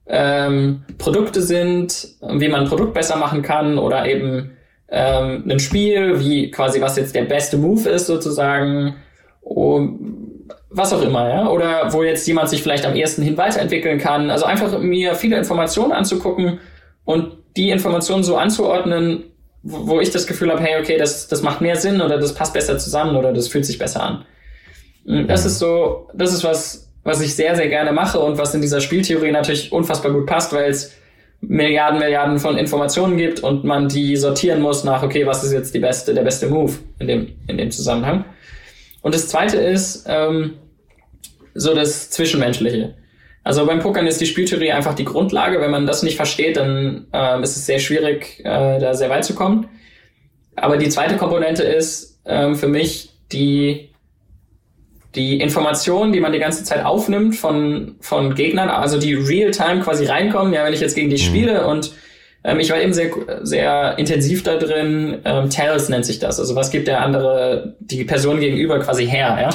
ähm, 0.06 0.84
Produkte 0.98 1.42
sind, 1.42 2.08
wie 2.22 2.50
man 2.50 2.62
ein 2.62 2.68
Produkt 2.68 2.94
besser 2.94 3.16
machen 3.16 3.42
kann 3.42 3.78
oder 3.78 4.06
eben 4.06 4.52
ähm, 4.96 5.44
ein 5.50 5.60
Spiel, 5.60 6.20
wie 6.20 6.52
quasi 6.52 6.80
was 6.80 6.98
jetzt 6.98 7.16
der 7.16 7.24
beste 7.24 7.58
Move 7.58 7.90
ist 7.90 8.06
sozusagen, 8.06 8.96
um, 9.42 10.48
was 10.70 10.94
auch 10.94 11.02
immer, 11.02 11.28
ja, 11.28 11.50
oder 11.50 11.92
wo 11.92 12.04
jetzt 12.04 12.28
jemand 12.28 12.50
sich 12.50 12.62
vielleicht 12.62 12.86
am 12.86 12.96
ersten 12.96 13.24
hin 13.24 13.36
weiterentwickeln 13.36 13.98
kann. 13.98 14.30
Also 14.30 14.46
einfach 14.46 14.78
mir 14.80 15.16
viele 15.16 15.38
Informationen 15.38 15.94
anzugucken 15.94 16.60
und 17.06 17.38
die 17.58 17.72
Informationen 17.72 18.24
so 18.24 18.38
anzuordnen, 18.38 19.24
wo, 19.64 20.00
ich 20.00 20.12
das 20.12 20.28
Gefühl 20.28 20.52
habe, 20.52 20.62
hey, 20.62 20.80
okay, 20.80 20.98
das, 20.98 21.28
das 21.28 21.42
macht 21.42 21.62
mehr 21.62 21.76
Sinn 21.76 22.00
oder 22.02 22.20
das 22.20 22.36
passt 22.36 22.54
besser 22.54 22.78
zusammen 22.78 23.16
oder 23.16 23.34
das 23.34 23.48
fühlt 23.48 23.66
sich 23.66 23.80
besser 23.80 24.04
an. 24.04 24.26
Mm, 25.06 25.28
das 25.28 25.46
ist 25.46 25.58
so, 25.58 26.08
das 26.14 26.34
ist 26.34 26.44
was, 26.44 26.94
was 27.04 27.22
ich 27.22 27.36
sehr, 27.36 27.56
sehr 27.56 27.70
gerne 27.70 27.94
mache 27.94 28.20
und 28.20 28.38
was 28.38 28.54
in 28.54 28.62
dieser 28.62 28.82
Spieltheorie 28.82 29.32
natürlich 29.32 29.72
unfassbar 29.72 30.12
gut 30.12 30.28
passt, 30.28 30.54
weil 30.54 30.70
es 30.70 30.94
Milliarden, 31.48 32.00
Milliarden 32.00 32.40
von 32.40 32.58
Informationen 32.58 33.18
gibt 33.18 33.42
und 33.42 33.64
man 33.64 33.90
die 33.90 34.16
sortieren 34.16 34.62
muss 34.62 34.84
nach, 34.84 35.04
okay, 35.04 35.26
was 35.26 35.44
ist 35.44 35.52
jetzt 35.52 35.74
die 35.76 35.80
beste, 35.80 36.14
der 36.14 36.24
beste 36.24 36.48
Move 36.48 36.74
in 37.00 37.08
dem, 37.08 37.36
in 37.48 37.58
dem 37.58 37.70
Zusammenhang. 37.70 38.26
Und 39.02 39.14
das 39.14 39.28
zweite 39.28 39.58
ist 39.58 40.06
ähm, 40.08 40.54
so 41.54 41.76
das 41.76 42.10
Zwischenmenschliche. 42.10 42.96
Also 43.44 43.66
beim 43.66 43.80
Pokern 43.80 44.08
ist 44.08 44.22
die 44.22 44.26
Spieltheorie 44.26 44.72
einfach 44.72 44.94
die 44.94 45.04
Grundlage. 45.04 45.60
Wenn 45.60 45.72
man 45.72 45.86
das 45.86 46.02
nicht 46.02 46.16
versteht, 46.16 46.56
dann 46.56 47.08
ähm, 47.12 47.44
ist 47.44 47.58
es 47.58 47.66
sehr 47.66 47.80
schwierig, 47.80 48.40
äh, 48.40 48.80
da 48.80 48.94
sehr 48.94 49.10
weit 49.10 49.26
zu 49.26 49.36
kommen. 49.36 49.68
Aber 50.56 50.78
die 50.78 50.90
zweite 50.90 51.18
Komponente 51.18 51.64
ist 51.64 52.22
ähm, 52.26 52.56
für 52.56 52.70
mich 52.70 53.10
die, 53.34 53.90
die 55.16 55.40
Informationen, 55.40 56.12
die 56.12 56.20
man 56.20 56.32
die 56.32 56.40
ganze 56.40 56.64
Zeit 56.64 56.84
aufnimmt 56.84 57.36
von, 57.36 57.96
von 58.00 58.36
Gegnern, 58.36 58.70
also 58.70 59.00
die 59.00 59.14
real-time 59.14 59.82
quasi 59.82 60.06
reinkommen. 60.06 60.54
Ja, 60.54 60.66
wenn 60.66 60.74
ich 60.74 60.82
jetzt 60.82 60.96
gegen 60.96 61.10
die 61.10 61.22
mhm. 61.22 61.28
spiele 61.28 61.68
und 61.68 61.92
ähm, 62.44 62.60
ich 62.60 62.70
war 62.72 62.82
eben 62.82 62.94
sehr, 62.94 63.12
sehr 63.44 63.98
intensiv 63.98 64.44
da 64.44 64.58
drin. 64.58 65.20
Ähm, 65.24 65.50
Tells 65.50 65.90
nennt 65.90 66.06
sich 66.06 66.20
das. 66.20 66.40
Also 66.40 66.56
was 66.56 66.72
gibt 66.72 66.88
der 66.88 67.02
andere, 67.02 67.76
die 67.80 68.04
Person 68.04 68.40
gegenüber 68.40 68.80
quasi 68.80 69.06
her, 69.06 69.38
ja? 69.40 69.50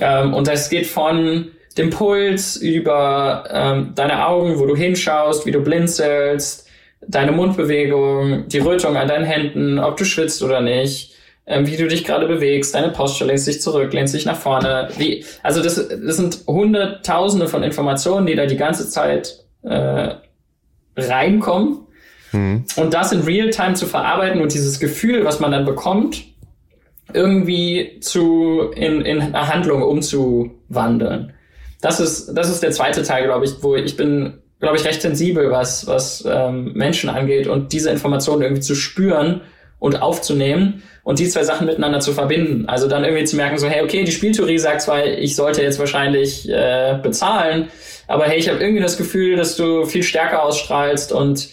Ähm, 0.00 0.34
und 0.34 0.48
das 0.48 0.70
geht 0.70 0.86
von 0.86 1.48
dem 1.76 1.90
Puls 1.90 2.56
über 2.56 3.44
ähm, 3.50 3.92
deine 3.94 4.26
Augen, 4.26 4.58
wo 4.58 4.66
du 4.66 4.76
hinschaust, 4.76 5.46
wie 5.46 5.50
du 5.50 5.60
blinzelst, 5.60 6.68
deine 7.06 7.32
Mundbewegung, 7.32 8.48
die 8.48 8.58
Rötung 8.58 8.96
an 8.96 9.08
deinen 9.08 9.24
Händen, 9.24 9.78
ob 9.78 9.96
du 9.96 10.04
schwitzt 10.04 10.42
oder 10.42 10.60
nicht, 10.60 11.13
ähm, 11.46 11.66
wie 11.66 11.76
du 11.76 11.86
dich 11.86 12.04
gerade 12.04 12.26
bewegst, 12.26 12.74
deine 12.74 12.90
Posture 12.90 13.28
lehnst 13.28 13.46
dich 13.46 13.60
zurück, 13.60 13.92
lehnst 13.92 14.14
dich 14.14 14.24
nach 14.24 14.36
vorne. 14.36 14.88
Wie, 14.96 15.24
also 15.42 15.62
das, 15.62 15.74
das 15.76 16.16
sind 16.16 16.38
hunderttausende 16.46 17.48
von 17.48 17.62
Informationen, 17.62 18.26
die 18.26 18.34
da 18.34 18.46
die 18.46 18.56
ganze 18.56 18.88
Zeit 18.88 19.44
äh, 19.62 20.14
reinkommen. 20.96 21.80
Mhm. 22.32 22.64
Und 22.76 22.94
das 22.94 23.12
in 23.12 23.20
Realtime 23.20 23.74
zu 23.74 23.86
verarbeiten 23.86 24.40
und 24.40 24.54
dieses 24.54 24.80
Gefühl, 24.80 25.24
was 25.24 25.40
man 25.40 25.52
dann 25.52 25.66
bekommt, 25.66 26.24
irgendwie 27.12 27.98
zu 28.00 28.70
in, 28.74 29.02
in 29.02 29.20
eine 29.20 29.52
Handlung 29.52 29.82
umzuwandeln. 29.82 31.34
Das 31.82 32.00
ist, 32.00 32.32
das 32.32 32.48
ist 32.48 32.62
der 32.62 32.70
zweite 32.70 33.02
Teil, 33.02 33.24
glaube 33.24 33.44
ich, 33.44 33.62
wo 33.62 33.76
ich 33.76 33.98
bin, 33.98 34.38
glaube 34.60 34.78
ich, 34.78 34.84
recht 34.86 35.02
sensibel, 35.02 35.50
was, 35.50 35.86
was 35.86 36.24
ähm, 36.26 36.72
Menschen 36.72 37.10
angeht 37.10 37.46
und 37.46 37.74
diese 37.74 37.90
Informationen 37.90 38.40
irgendwie 38.40 38.62
zu 38.62 38.74
spüren 38.74 39.42
und 39.84 40.00
aufzunehmen 40.00 40.82
und 41.02 41.18
die 41.18 41.28
zwei 41.28 41.44
Sachen 41.44 41.66
miteinander 41.66 42.00
zu 42.00 42.14
verbinden. 42.14 42.66
Also 42.66 42.88
dann 42.88 43.04
irgendwie 43.04 43.24
zu 43.24 43.36
merken, 43.36 43.58
so, 43.58 43.68
hey, 43.68 43.84
okay, 43.84 44.02
die 44.02 44.12
Spieltheorie 44.12 44.56
sagt 44.56 44.80
zwar, 44.80 45.04
ich 45.04 45.36
sollte 45.36 45.60
jetzt 45.60 45.78
wahrscheinlich 45.78 46.48
äh, 46.48 46.98
bezahlen, 47.02 47.68
aber 48.08 48.24
hey, 48.24 48.38
ich 48.38 48.48
habe 48.48 48.60
irgendwie 48.60 48.82
das 48.82 48.96
Gefühl, 48.96 49.36
dass 49.36 49.56
du 49.56 49.84
viel 49.84 50.02
stärker 50.02 50.42
ausstrahlst 50.42 51.12
und 51.12 51.50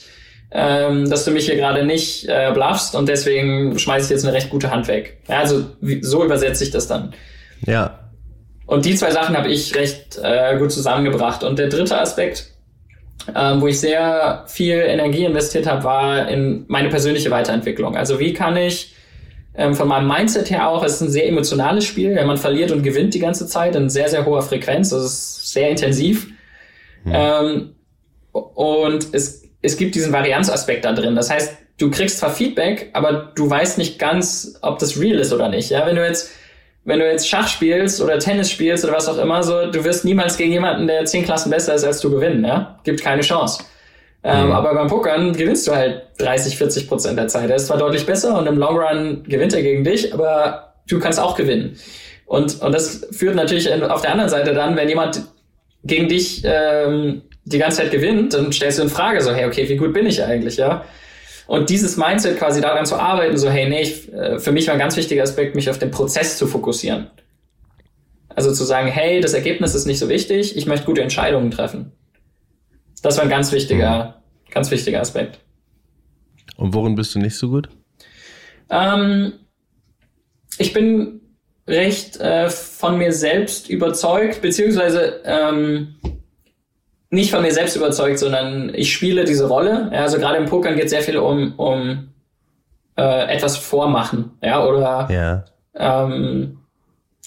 ähm, 0.49 1.09
dass 1.09 1.25
du 1.25 1.31
mich 1.31 1.47
hier 1.47 1.57
gerade 1.57 1.85
nicht 1.85 2.29
äh, 2.29 2.51
bluffst 2.53 2.95
und 2.95 3.09
deswegen 3.09 3.77
schmeiße 3.77 4.05
ich 4.05 4.11
jetzt 4.11 4.23
eine 4.23 4.33
recht 4.33 4.49
gute 4.49 4.71
Hand 4.71 4.87
weg. 4.87 5.17
Ja, 5.27 5.39
also 5.39 5.65
wie, 5.81 6.01
so 6.01 6.23
übersetze 6.23 6.63
ich 6.63 6.71
das 6.71 6.87
dann. 6.87 7.13
Ja. 7.65 7.99
Und 8.65 8.85
die 8.85 8.95
zwei 8.95 9.11
Sachen 9.11 9.35
habe 9.35 9.49
ich 9.49 9.75
recht 9.75 10.17
äh, 10.23 10.57
gut 10.57 10.71
zusammengebracht. 10.71 11.43
Und 11.43 11.59
der 11.59 11.67
dritte 11.67 11.99
Aspekt, 11.99 12.45
ähm, 13.36 13.62
wo 13.62 13.67
ich 13.67 13.79
sehr 13.79 14.45
viel 14.47 14.77
Energie 14.77 15.25
investiert 15.25 15.67
habe, 15.67 15.84
war 15.84 16.27
in 16.27 16.65
meine 16.67 16.89
persönliche 16.89 17.31
Weiterentwicklung. 17.31 17.95
Also 17.95 18.19
wie 18.19 18.34
kann 18.34 18.57
ich 18.57 18.95
ähm, 19.55 19.75
von 19.75 19.88
meinem 19.88 20.07
Mindset 20.07 20.49
her 20.49 20.69
auch, 20.69 20.84
es 20.84 20.95
ist 20.95 21.01
ein 21.01 21.10
sehr 21.10 21.27
emotionales 21.27 21.86
Spiel, 21.86 22.13
ja, 22.13 22.25
man 22.25 22.38
verliert 22.38 22.71
und 22.71 22.84
gewinnt 22.84 23.13
die 23.13 23.19
ganze 23.19 23.47
Zeit 23.47 23.75
in 23.75 23.89
sehr, 23.89 24.10
sehr 24.10 24.25
hoher 24.25 24.41
Frequenz, 24.41 24.89
das 24.89 25.03
ist 25.03 25.51
sehr 25.51 25.69
intensiv. 25.69 26.27
Mhm. 27.03 27.12
Ähm, 27.13 27.75
und 28.31 29.07
es, 29.13 29.43
es 29.62 29.77
gibt 29.77 29.95
diesen 29.95 30.13
Varianzaspekt 30.13 30.86
da 30.86 30.93
drin. 30.93 31.15
Das 31.15 31.29
heißt, 31.29 31.57
du 31.77 31.91
kriegst 31.91 32.19
zwar 32.19 32.29
Feedback, 32.29 32.89
aber 32.93 33.31
du 33.36 33.49
weißt 33.49 33.77
nicht 33.77 33.99
ganz, 33.99 34.57
ob 34.62 34.79
das 34.79 34.99
real 34.99 35.19
ist 35.19 35.34
oder 35.34 35.49
nicht. 35.49 35.69
Ja, 35.69 35.86
wenn 35.86 35.95
du 35.95 36.05
jetzt 36.05 36.31
wenn 36.83 36.99
du 36.99 37.05
jetzt 37.05 37.27
Schach 37.27 37.47
spielst 37.47 38.01
oder 38.01 38.17
Tennis 38.19 38.49
spielst 38.49 38.83
oder 38.83 38.93
was 38.93 39.07
auch 39.07 39.17
immer, 39.17 39.43
so, 39.43 39.69
du 39.71 39.83
wirst 39.83 40.03
niemals 40.03 40.37
gegen 40.37 40.51
jemanden, 40.51 40.87
der 40.87 41.05
zehn 41.05 41.23
Klassen 41.23 41.51
besser 41.51 41.75
ist 41.75 41.83
als 41.83 41.99
du 41.99 42.09
gewinnen, 42.09 42.43
ja? 42.43 42.79
Gibt 42.83 43.01
keine 43.01 43.21
Chance. 43.21 43.63
Ähm, 44.23 44.47
mhm. 44.47 44.51
aber 44.51 44.75
beim 44.75 44.87
Pokern 44.87 45.33
gewinnst 45.33 45.67
du 45.67 45.75
halt 45.75 46.03
30, 46.19 46.55
40 46.55 46.87
Prozent 46.87 47.17
der 47.17 47.27
Zeit. 47.27 47.49
Er 47.49 47.55
ist 47.55 47.67
zwar 47.67 47.77
deutlich 47.77 48.05
besser 48.05 48.37
und 48.37 48.45
im 48.45 48.57
Long 48.57 48.77
Run 48.77 49.23
gewinnt 49.23 49.53
er 49.53 49.63
gegen 49.63 49.83
dich, 49.83 50.13
aber 50.13 50.75
du 50.87 50.99
kannst 50.99 51.19
auch 51.19 51.35
gewinnen. 51.35 51.77
Und, 52.25 52.61
und 52.61 52.71
das 52.71 53.07
führt 53.11 53.35
natürlich 53.35 53.71
auf 53.83 54.01
der 54.01 54.11
anderen 54.11 54.29
Seite 54.29 54.53
dann, 54.53 54.75
wenn 54.75 54.87
jemand 54.87 55.23
gegen 55.83 56.07
dich 56.07 56.43
ähm, 56.45 57.23
die 57.45 57.57
ganze 57.57 57.77
Zeit 57.77 57.91
gewinnt, 57.91 58.35
dann 58.35 58.51
stellst 58.51 58.77
du 58.77 58.83
in 58.83 58.89
Frage 58.89 59.21
so, 59.21 59.33
hey, 59.33 59.47
okay, 59.47 59.67
wie 59.67 59.75
gut 59.75 59.93
bin 59.93 60.05
ich 60.05 60.23
eigentlich, 60.23 60.57
ja? 60.57 60.85
Und 61.51 61.69
dieses 61.69 61.97
Mindset 61.97 62.37
quasi 62.37 62.61
daran 62.61 62.85
zu 62.85 62.95
arbeiten, 62.95 63.37
so, 63.37 63.49
hey, 63.49 63.67
nee, 63.67 63.81
ich, 63.81 64.09
äh, 64.13 64.39
für 64.39 64.53
mich 64.53 64.67
war 64.67 64.73
ein 64.73 64.79
ganz 64.79 64.95
wichtiger 64.95 65.23
Aspekt, 65.23 65.53
mich 65.53 65.69
auf 65.69 65.77
den 65.77 65.91
Prozess 65.91 66.37
zu 66.37 66.47
fokussieren. 66.47 67.07
Also 68.29 68.53
zu 68.53 68.63
sagen, 68.63 68.87
hey, 68.87 69.19
das 69.19 69.33
Ergebnis 69.33 69.75
ist 69.75 69.85
nicht 69.85 69.99
so 69.99 70.07
wichtig, 70.07 70.55
ich 70.55 70.65
möchte 70.65 70.85
gute 70.85 71.01
Entscheidungen 71.01 71.51
treffen. 71.51 71.91
Das 73.03 73.17
war 73.17 73.25
ein 73.25 73.29
ganz 73.29 73.51
wichtiger, 73.51 74.23
ganz 74.49 74.71
wichtiger 74.71 75.01
Aspekt. 75.01 75.41
Und 76.55 76.73
worin 76.73 76.95
bist 76.95 77.15
du 77.15 77.19
nicht 77.19 77.35
so 77.35 77.49
gut? 77.49 77.67
Ähm, 78.69 79.33
ich 80.57 80.71
bin 80.71 81.19
recht 81.67 82.15
äh, 82.21 82.49
von 82.49 82.97
mir 82.97 83.11
selbst 83.11 83.69
überzeugt, 83.69 84.41
beziehungsweise 84.41 85.19
ähm, 85.25 85.95
nicht 87.12 87.30
von 87.32 87.41
mir 87.41 87.54
selbst 87.54 87.76
überzeugt, 87.76 88.17
sondern 88.17 88.74
ich 88.74 88.91
spiele 88.91 89.26
diese 89.26 89.47
Rolle. 89.47 89.89
Ja, 89.93 90.02
also 90.02 90.17
gerade 90.17 90.38
im 90.38 90.45
Pokern 90.45 90.76
geht 90.76 90.86
es 90.86 90.91
sehr 90.91 91.02
viel 91.02 91.17
um, 91.17 91.54
um 91.58 92.10
äh, 92.97 93.34
etwas 93.34 93.58
vormachen, 93.58 94.32
ja, 94.41 94.65
oder 94.65 95.08
ja. 95.12 95.45
Ähm, 95.76 96.58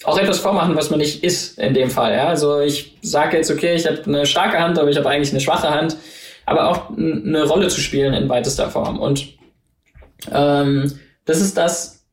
auch 0.03 0.17
etwas 0.17 0.39
vormachen, 0.39 0.75
was 0.75 0.89
man 0.89 0.99
nicht 0.99 1.23
ist 1.23 1.57
in 1.57 1.73
dem 1.73 1.89
Fall. 1.89 2.13
Ja? 2.13 2.27
Also 2.27 2.59
ich 2.59 2.97
sage 3.01 3.37
jetzt, 3.37 3.49
okay, 3.49 3.75
ich 3.75 3.87
habe 3.87 4.01
eine 4.05 4.25
starke 4.25 4.59
Hand, 4.59 4.77
aber 4.77 4.89
ich 4.89 4.97
habe 4.97 5.09
eigentlich 5.09 5.31
eine 5.31 5.39
schwache 5.39 5.69
Hand, 5.69 5.95
aber 6.45 6.69
auch 6.69 6.97
eine 6.97 7.45
Rolle 7.45 7.69
zu 7.69 7.79
spielen 7.79 8.13
in 8.13 8.27
weitester 8.27 8.69
Form. 8.69 8.99
Und 8.99 9.29
ähm, 10.31 10.99
das 11.23 11.39
ist 11.41 11.57
das, 11.57 12.05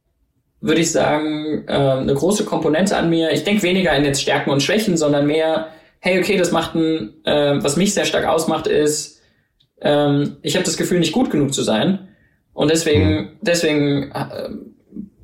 würde 0.61 0.81
ich 0.81 0.93
sagen, 0.93 1.65
äh, 1.67 1.73
eine 1.73 2.15
große 2.15 2.45
Komponente 2.45 2.97
an 2.97 3.11
mir. 3.11 3.33
Ich 3.33 3.45
denke 3.45 3.63
weniger 3.63 3.95
in 3.97 4.05
jetzt 4.05 4.23
Stärken 4.23 4.51
und 4.51 4.63
Schwächen, 4.63 4.97
sondern 4.97 5.27
mehr 5.27 5.69
hey, 6.03 6.19
okay, 6.19 6.37
das 6.37 6.51
macht 6.51 6.75
ein, 6.75 7.15
äh, 7.25 7.63
was 7.63 7.77
mich 7.77 7.95
sehr 7.95 8.05
stark 8.05 8.27
ausmacht, 8.27 8.67
ist, 8.67 9.21
ähm, 9.81 10.37
ich 10.43 10.57
habe 10.57 10.65
das 10.65 10.77
Gefühl, 10.77 10.99
nicht 10.99 11.13
gut 11.13 11.31
genug 11.31 11.55
zu 11.55 11.63
sein. 11.63 12.09
Und 12.53 12.71
deswegen, 12.71 13.15
mhm. 13.15 13.29
deswegen 13.41 14.11
äh, 14.11 14.49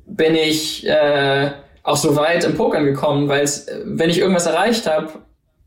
bin 0.07 0.35
ich 0.35 0.87
äh, 0.87 1.51
auch 1.83 1.97
so 1.97 2.15
weit 2.15 2.45
im 2.45 2.55
Pokern 2.55 2.85
gekommen, 2.85 3.27
weil 3.27 3.47
wenn 3.83 4.09
ich 4.09 4.19
irgendwas 4.19 4.45
erreicht 4.45 4.87
habe 4.87 5.09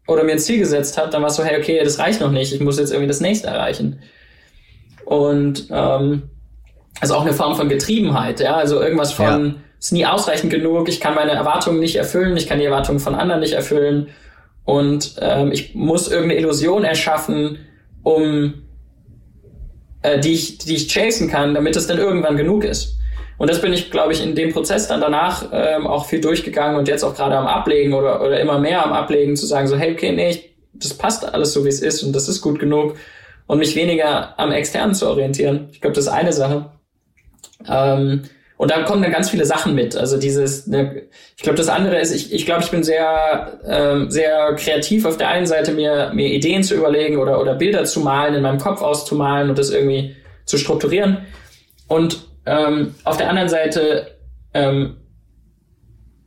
oder 0.08 0.24
mir 0.24 0.32
ein 0.32 0.38
Ziel 0.38 0.58
gesetzt 0.58 0.96
habe, 0.96 1.10
dann 1.10 1.20
war 1.20 1.28
es 1.28 1.36
so, 1.36 1.44
hey, 1.44 1.60
okay, 1.60 1.80
das 1.84 1.98
reicht 1.98 2.20
noch 2.22 2.32
nicht, 2.32 2.52
ich 2.54 2.60
muss 2.60 2.78
jetzt 2.78 2.90
irgendwie 2.90 3.08
das 3.08 3.20
nächste 3.20 3.48
erreichen. 3.48 4.00
Und 5.04 5.66
ähm, 5.70 6.22
also 7.00 7.16
auch 7.16 7.22
eine 7.22 7.34
Form 7.34 7.54
von 7.54 7.68
Getriebenheit, 7.68 8.40
ja, 8.40 8.56
also 8.56 8.80
irgendwas 8.80 9.12
von, 9.12 9.46
ja. 9.46 9.54
ist 9.78 9.92
nie 9.92 10.06
ausreichend 10.06 10.50
genug, 10.50 10.88
ich 10.88 11.00
kann 11.00 11.14
meine 11.14 11.32
Erwartungen 11.32 11.80
nicht 11.80 11.96
erfüllen, 11.96 12.34
ich 12.36 12.46
kann 12.46 12.58
die 12.58 12.64
Erwartungen 12.64 12.98
von 12.98 13.14
anderen 13.14 13.40
nicht 13.40 13.52
erfüllen 13.52 14.08
und 14.64 15.16
ähm, 15.20 15.50
ich 15.52 15.74
muss 15.74 16.08
irgendeine 16.08 16.40
Illusion 16.40 16.84
erschaffen, 16.84 17.58
um 18.02 18.62
äh, 20.02 20.20
die 20.20 20.32
ich, 20.32 20.58
die 20.58 20.76
ich 20.76 20.88
chasen 20.88 21.28
kann, 21.30 21.54
damit 21.54 21.76
es 21.76 21.86
dann 21.86 21.98
irgendwann 21.98 22.36
genug 22.36 22.64
ist. 22.64 22.98
Und 23.38 23.50
das 23.50 23.60
bin 23.60 23.72
ich, 23.72 23.90
glaube 23.90 24.12
ich, 24.12 24.22
in 24.22 24.34
dem 24.34 24.52
Prozess 24.52 24.86
dann 24.88 25.00
danach 25.00 25.48
ähm, 25.52 25.86
auch 25.86 26.06
viel 26.06 26.20
durchgegangen 26.20 26.76
und 26.76 26.86
jetzt 26.86 27.02
auch 27.02 27.14
gerade 27.14 27.36
am 27.36 27.46
Ablegen 27.46 27.92
oder, 27.92 28.20
oder 28.22 28.38
immer 28.38 28.58
mehr 28.58 28.84
am 28.84 28.92
Ablegen 28.92 29.36
zu 29.36 29.46
sagen, 29.46 29.66
so, 29.66 29.76
hey, 29.76 29.92
okay, 29.92 30.12
nee, 30.12 30.30
ich, 30.30 30.54
das 30.74 30.94
passt 30.94 31.24
alles 31.24 31.52
so, 31.52 31.64
wie 31.64 31.68
es 31.68 31.80
ist 31.80 32.02
und 32.02 32.12
das 32.12 32.28
ist 32.28 32.40
gut 32.40 32.60
genug 32.60 32.94
und 33.46 33.58
mich 33.58 33.74
weniger 33.74 34.38
am 34.38 34.52
Externen 34.52 34.94
zu 34.94 35.08
orientieren. 35.08 35.68
Ich 35.72 35.80
glaube, 35.80 35.94
das 35.94 36.04
ist 36.04 36.12
eine 36.12 36.32
Sache. 36.32 36.70
Ähm, 37.68 38.22
und 38.62 38.70
da 38.70 38.84
kommen 38.84 39.02
dann 39.02 39.10
ganz 39.10 39.28
viele 39.28 39.44
Sachen 39.44 39.74
mit. 39.74 39.96
Also 39.96 40.18
dieses, 40.18 40.68
ne, 40.68 41.02
ich 41.36 41.42
glaube, 41.42 41.56
das 41.56 41.68
andere 41.68 41.98
ist, 41.98 42.14
ich, 42.14 42.32
ich 42.32 42.46
glaube, 42.46 42.62
ich 42.62 42.70
bin 42.70 42.84
sehr, 42.84 43.58
ähm, 43.66 44.08
sehr 44.08 44.54
kreativ 44.54 45.04
auf 45.04 45.16
der 45.16 45.30
einen 45.30 45.46
Seite, 45.46 45.72
mir, 45.72 46.12
mir 46.14 46.28
Ideen 46.28 46.62
zu 46.62 46.76
überlegen 46.76 47.16
oder, 47.16 47.40
oder 47.40 47.56
Bilder 47.56 47.84
zu 47.86 47.98
malen, 47.98 48.34
in 48.34 48.42
meinem 48.42 48.60
Kopf 48.60 48.80
auszumalen 48.80 49.50
und 49.50 49.58
das 49.58 49.70
irgendwie 49.70 50.14
zu 50.44 50.58
strukturieren. 50.58 51.26
Und 51.88 52.28
ähm, 52.46 52.94
auf 53.02 53.16
der 53.16 53.30
anderen 53.30 53.48
Seite 53.48 54.16
ähm, 54.54 54.96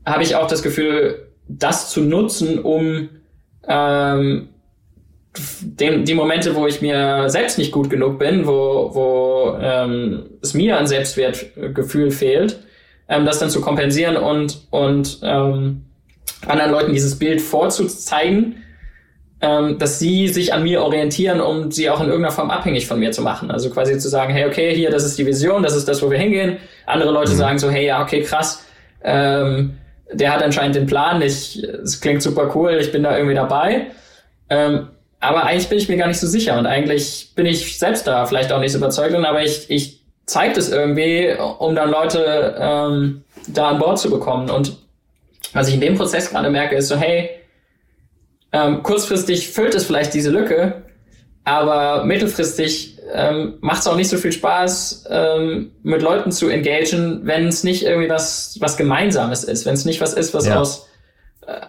habe 0.06 0.24
ich 0.24 0.36
auch 0.36 0.48
das 0.48 0.62
Gefühl, 0.62 1.32
das 1.48 1.90
zu 1.90 2.02
nutzen, 2.02 2.60
um 2.60 3.12
ähm, 3.66 4.50
den, 5.62 6.06
die 6.06 6.14
Momente, 6.14 6.56
wo 6.56 6.68
ich 6.68 6.82
mir 6.82 7.30
selbst 7.30 7.58
nicht 7.58 7.72
gut 7.72 7.90
genug 7.90 8.20
bin, 8.20 8.46
wo, 8.48 8.92
wo 8.94 9.58
ähm, 9.62 10.26
es 10.42 10.54
mir 10.54 10.78
an 10.78 10.88
Selbstwertgefühl 10.88 12.12
fehlt, 12.12 12.60
ähm, 13.08 13.26
das 13.26 13.40
dann 13.40 13.50
zu 13.50 13.62
kompensieren 13.62 14.18
und, 14.18 14.62
und 14.70 15.20
ähm, 15.24 15.86
anderen 16.48 16.72
Leuten 16.72 16.94
dieses 16.94 17.18
Bild 17.18 17.42
vorzuzeigen, 17.42 18.64
ähm, 19.42 19.78
dass 19.78 20.00
sie 20.00 20.28
sich 20.28 20.54
an 20.54 20.64
mir 20.64 20.82
orientieren, 20.82 21.42
um 21.42 21.72
sie 21.72 21.90
auch 21.90 22.00
in 22.00 22.08
irgendeiner 22.08 22.34
Form 22.34 22.50
abhängig 22.50 22.88
von 22.88 23.00
mir 23.00 23.12
zu 23.12 23.22
machen. 23.22 23.52
Also 23.52 23.70
quasi 23.70 23.98
zu 23.98 24.10
sagen, 24.10 24.34
hey, 24.34 24.46
okay, 24.46 24.74
hier, 24.74 24.90
das 24.90 25.04
ist 25.04 25.18
die 25.18 25.26
Vision, 25.26 25.64
das 25.64 25.76
ist 25.76 25.88
das, 25.88 26.02
wo 26.02 26.10
wir 26.10 26.18
hingehen. 26.18 26.58
Andere 26.86 27.12
Leute 27.12 27.32
mhm. 27.32 27.38
sagen 27.38 27.60
so, 27.60 27.70
hey, 27.70 27.86
ja, 27.86 28.02
okay, 28.02 28.22
krass, 28.22 28.66
ähm, 29.04 29.78
der 30.12 30.34
hat 30.34 30.42
anscheinend 30.44 30.76
den 30.76 30.86
Plan, 30.86 31.22
ich, 31.22 31.62
es 31.64 32.00
klingt 32.00 32.22
super 32.22 32.52
cool, 32.56 32.78
ich 32.80 32.92
bin 32.92 33.04
da 33.04 33.18
irgendwie 33.18 33.36
dabei. 33.36 33.88
Ähm, 34.50 34.90
aber 35.20 35.44
eigentlich 35.44 35.70
bin 35.70 35.78
ich 35.78 35.90
mir 35.90 35.98
gar 35.98 36.08
nicht 36.08 36.20
so 36.20 36.28
sicher 36.28 36.58
und 36.58 36.66
eigentlich 36.66 37.32
bin 37.36 37.46
ich 37.46 37.80
selbst 37.80 38.06
da 38.08 38.26
vielleicht 38.26 38.52
auch 38.52 38.60
nicht 38.60 38.72
so 38.72 38.78
überzeugt, 38.78 39.16
aber 39.16 39.44
ich, 39.44 39.70
ich 39.70 40.02
zeige 40.26 40.56
das 40.56 40.70
irgendwie, 40.70 41.36
um 41.60 41.76
dann 41.76 41.90
Leute 41.90 42.56
ähm, 42.60 43.24
da 43.48 43.70
an 43.70 43.80
Bord 43.80 44.00
zu 44.00 44.10
bekommen. 44.10 44.50
Und 44.50 44.78
was 45.54 45.68
ich 45.68 45.76
in 45.76 45.82
dem 45.82 45.96
Prozess 45.96 46.30
gerade 46.30 46.50
merke, 46.50 46.76
ist 46.76 46.88
so, 46.88 46.96
hey, 46.96 47.30
ähm, 48.52 48.84
kurzfristig 48.84 49.50
füllt 49.50 49.76
es 49.76 49.86
vielleicht 49.86 50.14
diese 50.14 50.32
Lücke, 50.32 50.84
aber 51.44 52.04
mittelfristig 52.06 52.98
ähm, 53.14 53.58
macht 53.62 53.82
es 53.82 53.88
auch 53.88 53.96
nicht 53.96 54.10
so 54.10 54.18
viel 54.18 54.32
Spaß, 54.32 55.06
ähm, 55.10 55.72
mit 55.84 56.02
Leuten 56.02 56.32
zu 56.32 56.50
engagieren, 56.50 57.22
wenn 57.24 57.48
es 57.48 57.64
nicht 57.64 57.84
irgendwie 57.84 58.10
was, 58.10 58.58
was 58.60 58.78
Gemeinsames 58.78 59.44
ist, 59.44 59.66
wenn 59.66 59.76
es 59.76 59.86
nicht 59.86 60.02
was 60.02 60.14
ist, 60.14 60.34
was 60.34 60.48
ja. 60.48 60.60
aus 60.60 60.88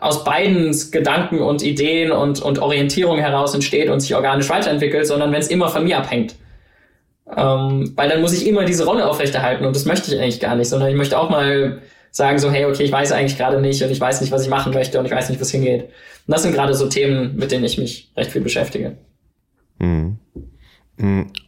aus 0.01 0.25
beiden 0.25 0.75
Gedanken 0.91 1.41
und 1.41 1.63
Ideen 1.63 2.13
und, 2.13 2.41
und 2.41 2.59
Orientierung 2.59 3.19
heraus 3.19 3.55
entsteht 3.55 3.91
und 3.91 4.01
sich 4.01 4.15
organisch 4.15 4.49
weiterentwickelt, 4.49 5.07
sondern 5.07 5.33
wenn 5.33 5.41
es 5.41 5.49
immer 5.49 5.69
von 5.69 5.85
mir 5.85 5.99
abhängt. 5.99 6.37
Ähm, 7.37 7.93
weil 7.97 8.09
dann 8.09 8.21
muss 8.21 8.33
ich 8.33 8.47
immer 8.47 8.65
diese 8.65 8.87
Rolle 8.87 9.09
aufrechterhalten 9.09 9.67
und 9.67 9.75
das 9.75 9.85
möchte 9.85 10.15
ich 10.15 10.21
eigentlich 10.21 10.41
gar 10.41 10.55
nicht, 10.55 10.69
sondern 10.69 10.89
ich 10.89 10.97
möchte 10.97 11.19
auch 11.19 11.29
mal 11.29 11.83
sagen 12.11 12.39
so, 12.39 12.51
hey, 12.51 12.65
okay, 12.65 12.85
ich 12.85 12.93
weiß 12.93 13.13
eigentlich 13.13 13.37
gerade 13.37 13.61
nicht 13.61 13.83
und 13.83 13.91
ich 13.91 14.01
weiß 14.01 14.21
nicht, 14.21 14.33
was 14.33 14.43
ich 14.43 14.49
machen 14.49 14.73
möchte 14.73 14.99
und 14.99 15.05
ich 15.05 15.13
weiß 15.13 15.29
nicht, 15.29 15.39
wo 15.39 15.43
es 15.43 15.51
hingeht. 15.51 15.83
Und 15.83 15.91
das 16.29 16.43
sind 16.43 16.55
gerade 16.55 16.73
so 16.73 16.89
Themen, 16.89 17.37
mit 17.37 17.51
denen 17.51 17.65
ich 17.65 17.77
mich 17.77 18.11
recht 18.17 18.31
viel 18.31 18.41
beschäftige. 18.41 18.97
Mhm. 19.79 20.19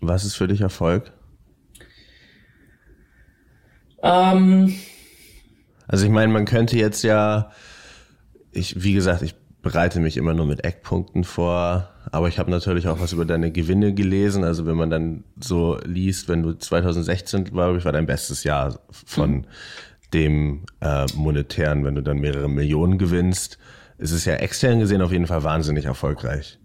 Was 0.01 0.25
ist 0.25 0.35
für 0.35 0.47
dich 0.47 0.61
Erfolg? 0.61 1.13
Ähm, 4.03 4.75
also 5.87 6.05
ich 6.05 6.11
meine, 6.11 6.33
man 6.33 6.45
könnte 6.45 6.77
jetzt 6.77 7.03
ja 7.03 7.51
ich, 8.59 8.83
wie 8.83 8.93
gesagt, 8.93 9.23
ich 9.23 9.35
bereite 9.63 10.01
mich 10.01 10.17
immer 10.17 10.35
nur 10.35 10.47
mit 10.47 10.65
Eckpunkten 10.65 11.25
vor, 11.25 11.89
aber 12.11 12.29
ich 12.29 12.39
habe 12.39 12.51
natürlich 12.51 12.89
auch 12.89 13.01
was 13.01 13.13
über 13.13 13.25
deine 13.25 13.51
Gewinne 13.51 13.93
gelesen. 13.93 14.45
Also 14.45 14.67
wenn 14.67 14.77
man 14.77 14.91
dann 14.91 15.25
so 15.41 15.79
liest, 15.85 16.29
wenn 16.29 16.43
du 16.43 16.53
2016, 16.53 17.45
glaube 17.45 17.79
ich, 17.79 17.85
war 17.85 17.93
dein 17.93 18.07
bestes 18.07 18.45
Jahr 18.45 18.79
von 18.91 19.31
mhm. 19.31 19.45
dem 20.15 20.65
äh, 20.81 21.07
monetären, 21.15 21.85
wenn 21.85 21.97
du 21.97 22.03
dann 22.03 22.19
mehrere 22.19 22.49
Millionen 22.49 22.99
gewinnst, 22.99 23.59
ist 23.99 24.13
es 24.13 24.25
ja 24.25 24.35
extern 24.35 24.79
gesehen 24.79 25.03
auf 25.03 25.13
jeden 25.13 25.27
Fall 25.27 25.43
wahnsinnig 25.43 25.87
erfolgreich. 25.87 26.59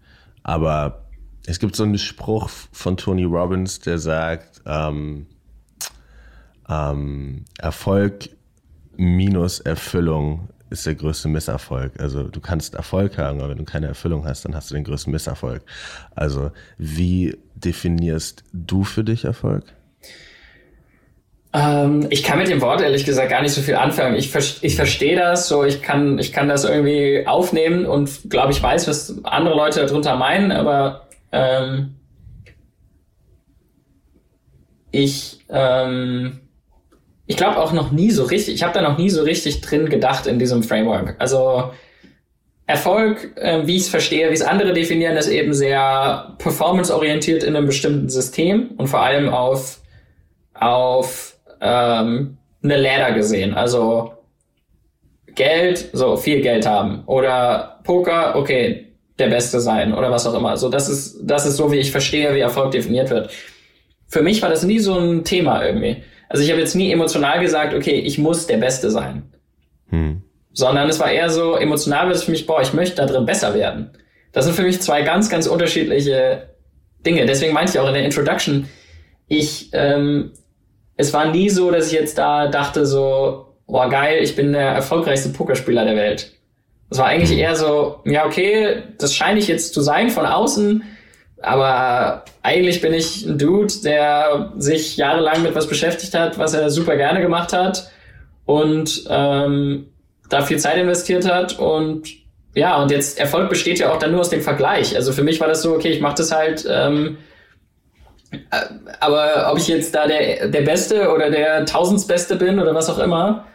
Aber 0.44 1.08
es 1.46 1.58
gibt 1.58 1.76
so 1.76 1.82
einen 1.82 1.98
Spruch 1.98 2.48
von 2.48 2.96
Tony 2.96 3.24
Robbins, 3.24 3.80
der 3.80 3.98
sagt, 3.98 4.62
ähm, 4.66 5.26
ähm, 6.68 7.44
Erfolg 7.58 8.30
minus 8.96 9.60
Erfüllung 9.60 10.48
ist 10.74 10.86
der 10.86 10.94
größte 10.96 11.28
Misserfolg. 11.28 11.92
Also 12.00 12.24
du 12.24 12.40
kannst 12.40 12.74
Erfolg 12.74 13.16
haben, 13.16 13.38
aber 13.38 13.50
wenn 13.50 13.58
du 13.58 13.64
keine 13.64 13.86
Erfüllung 13.86 14.26
hast, 14.26 14.44
dann 14.44 14.54
hast 14.54 14.70
du 14.70 14.74
den 14.74 14.84
größten 14.84 15.12
Misserfolg. 15.12 15.62
Also 16.14 16.50
wie 16.76 17.36
definierst 17.54 18.44
du 18.52 18.84
für 18.84 19.04
dich 19.04 19.24
Erfolg? 19.24 19.64
Ähm, 21.52 22.06
ich 22.10 22.24
kann 22.24 22.38
mit 22.38 22.48
dem 22.48 22.60
Wort 22.60 22.80
ehrlich 22.80 23.04
gesagt 23.04 23.30
gar 23.30 23.40
nicht 23.40 23.52
so 23.52 23.62
viel 23.62 23.76
anfangen. 23.76 24.16
Ich, 24.16 24.34
ich 24.34 24.76
verstehe 24.76 25.16
das, 25.16 25.46
so 25.46 25.64
ich 25.64 25.80
kann, 25.80 26.18
ich 26.18 26.32
kann 26.32 26.48
das 26.48 26.64
irgendwie 26.64 27.24
aufnehmen 27.26 27.86
und 27.86 28.28
glaube 28.28 28.52
ich 28.52 28.60
weiß, 28.60 28.88
was 28.88 29.24
andere 29.24 29.54
Leute 29.54 29.86
darunter 29.86 30.16
meinen, 30.16 30.50
aber 30.50 31.06
ähm, 31.30 31.94
ich 34.90 35.38
ähm, 35.48 36.40
ich 37.26 37.36
glaube 37.36 37.58
auch 37.58 37.72
noch 37.72 37.90
nie 37.90 38.10
so 38.10 38.24
richtig, 38.24 38.54
ich 38.54 38.62
habe 38.62 38.74
da 38.74 38.82
noch 38.82 38.98
nie 38.98 39.10
so 39.10 39.22
richtig 39.22 39.60
drin 39.60 39.88
gedacht 39.88 40.26
in 40.26 40.38
diesem 40.38 40.62
Framework. 40.62 41.16
Also 41.18 41.70
Erfolg, 42.66 43.36
äh, 43.36 43.66
wie 43.66 43.76
ich 43.76 43.82
es 43.82 43.88
verstehe, 43.88 44.30
wie 44.30 44.34
es 44.34 44.42
andere 44.42 44.72
definieren, 44.72 45.16
ist 45.16 45.28
eben 45.28 45.52
sehr 45.52 46.34
performanceorientiert 46.38 47.42
in 47.42 47.56
einem 47.56 47.66
bestimmten 47.66 48.08
System 48.08 48.70
und 48.76 48.88
vor 48.88 49.00
allem 49.00 49.28
auf, 49.28 49.80
auf 50.54 51.36
ähm, 51.60 52.38
eine 52.62 52.76
Ladder 52.76 53.12
gesehen. 53.12 53.54
Also 53.54 54.12
Geld, 55.34 55.90
so 55.92 56.16
viel 56.16 56.40
Geld 56.40 56.66
haben. 56.66 57.02
Oder 57.06 57.80
Poker, 57.84 58.36
okay, 58.36 58.94
der 59.18 59.28
Beste 59.28 59.60
sein 59.60 59.94
oder 59.94 60.10
was 60.10 60.26
auch 60.26 60.34
immer. 60.34 60.56
So, 60.56 60.68
das 60.68 60.88
ist, 60.88 61.20
das 61.22 61.46
ist 61.46 61.56
so, 61.56 61.70
wie 61.70 61.78
ich 61.78 61.90
verstehe, 61.92 62.34
wie 62.34 62.40
Erfolg 62.40 62.70
definiert 62.72 63.10
wird. 63.10 63.30
Für 64.08 64.22
mich 64.22 64.42
war 64.42 64.48
das 64.48 64.64
nie 64.64 64.78
so 64.78 64.98
ein 64.98 65.24
Thema 65.24 65.64
irgendwie. 65.64 66.02
Also 66.28 66.42
ich 66.42 66.50
habe 66.50 66.60
jetzt 66.60 66.74
nie 66.74 66.92
emotional 66.92 67.40
gesagt, 67.40 67.74
okay, 67.74 67.98
ich 67.98 68.18
muss 68.18 68.46
der 68.46 68.58
Beste 68.58 68.90
sein. 68.90 69.22
Hm. 69.90 70.22
Sondern 70.52 70.88
es 70.88 71.00
war 71.00 71.10
eher 71.10 71.30
so, 71.30 71.56
emotional 71.56 72.06
wird 72.06 72.16
es 72.16 72.24
für 72.24 72.30
mich, 72.30 72.46
boah, 72.46 72.60
ich 72.62 72.72
möchte 72.72 72.96
da 72.96 73.06
drin 73.06 73.26
besser 73.26 73.54
werden. 73.54 73.90
Das 74.32 74.44
sind 74.44 74.54
für 74.54 74.62
mich 74.62 74.80
zwei 74.80 75.02
ganz, 75.02 75.28
ganz 75.28 75.46
unterschiedliche 75.46 76.48
Dinge. 77.04 77.26
Deswegen 77.26 77.52
meinte 77.52 77.72
ich 77.72 77.78
auch 77.78 77.88
in 77.88 77.94
der 77.94 78.04
Introduction, 78.04 78.68
ich, 79.28 79.70
ähm, 79.72 80.32
es 80.96 81.12
war 81.12 81.30
nie 81.30 81.50
so, 81.50 81.70
dass 81.70 81.88
ich 81.88 81.92
jetzt 81.92 82.18
da 82.18 82.48
dachte 82.48 82.86
so, 82.86 83.46
boah, 83.66 83.88
geil, 83.88 84.22
ich 84.22 84.36
bin 84.36 84.52
der 84.52 84.70
erfolgreichste 84.70 85.30
Pokerspieler 85.30 85.84
der 85.84 85.96
Welt. 85.96 86.32
Es 86.90 86.98
war 86.98 87.06
eigentlich 87.06 87.30
hm. 87.30 87.38
eher 87.38 87.56
so, 87.56 88.00
ja, 88.04 88.26
okay, 88.26 88.82
das 88.98 89.14
scheine 89.14 89.38
ich 89.38 89.48
jetzt 89.48 89.74
zu 89.74 89.80
sein 89.80 90.10
von 90.10 90.26
außen, 90.26 90.82
aber 91.44 92.24
eigentlich 92.42 92.80
bin 92.80 92.94
ich 92.94 93.24
ein 93.24 93.38
Dude, 93.38 93.72
der 93.82 94.52
sich 94.56 94.96
jahrelang 94.96 95.42
mit 95.42 95.54
was 95.54 95.68
beschäftigt 95.68 96.14
hat, 96.14 96.38
was 96.38 96.54
er 96.54 96.70
super 96.70 96.96
gerne 96.96 97.20
gemacht 97.20 97.52
hat 97.52 97.90
und 98.44 99.04
ähm, 99.08 99.88
da 100.28 100.42
viel 100.42 100.58
Zeit 100.58 100.78
investiert 100.78 101.30
hat 101.30 101.58
und 101.58 102.08
ja, 102.54 102.80
und 102.80 102.90
jetzt 102.90 103.18
Erfolg 103.18 103.48
besteht 103.48 103.80
ja 103.80 103.92
auch 103.92 103.98
dann 103.98 104.12
nur 104.12 104.20
aus 104.20 104.30
dem 104.30 104.40
Vergleich. 104.40 104.94
Also 104.94 105.12
für 105.12 105.24
mich 105.24 105.40
war 105.40 105.48
das 105.48 105.62
so, 105.62 105.74
okay, 105.74 105.88
ich 105.88 106.00
mache 106.00 106.14
das 106.16 106.30
halt, 106.32 106.64
ähm, 106.70 107.18
äh, 108.30 108.38
aber 109.00 109.50
ob 109.50 109.58
ich 109.58 109.66
jetzt 109.68 109.94
da 109.94 110.06
der, 110.06 110.48
der 110.48 110.62
Beste 110.62 111.10
oder 111.10 111.30
der 111.30 111.66
Tausendsbeste 111.66 112.36
bin 112.36 112.60
oder 112.60 112.74
was 112.74 112.88
auch 112.88 112.98
immer, 112.98 113.46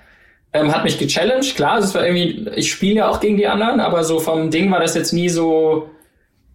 ähm, 0.51 0.73
hat 0.73 0.83
mich 0.83 0.97
gechallenged. 0.97 1.55
Klar, 1.55 1.79
es 1.79 1.93
war 1.95 2.05
irgendwie, 2.05 2.49
ich 2.55 2.71
spiele 2.71 2.95
ja 2.95 3.09
auch 3.09 3.19
gegen 3.19 3.37
die 3.37 3.47
anderen, 3.47 3.79
aber 3.79 4.03
so 4.03 4.19
vom 4.19 4.51
Ding 4.51 4.69
war 4.71 4.79
das 4.79 4.95
jetzt 4.95 5.13
nie 5.13 5.29
so, 5.29 5.89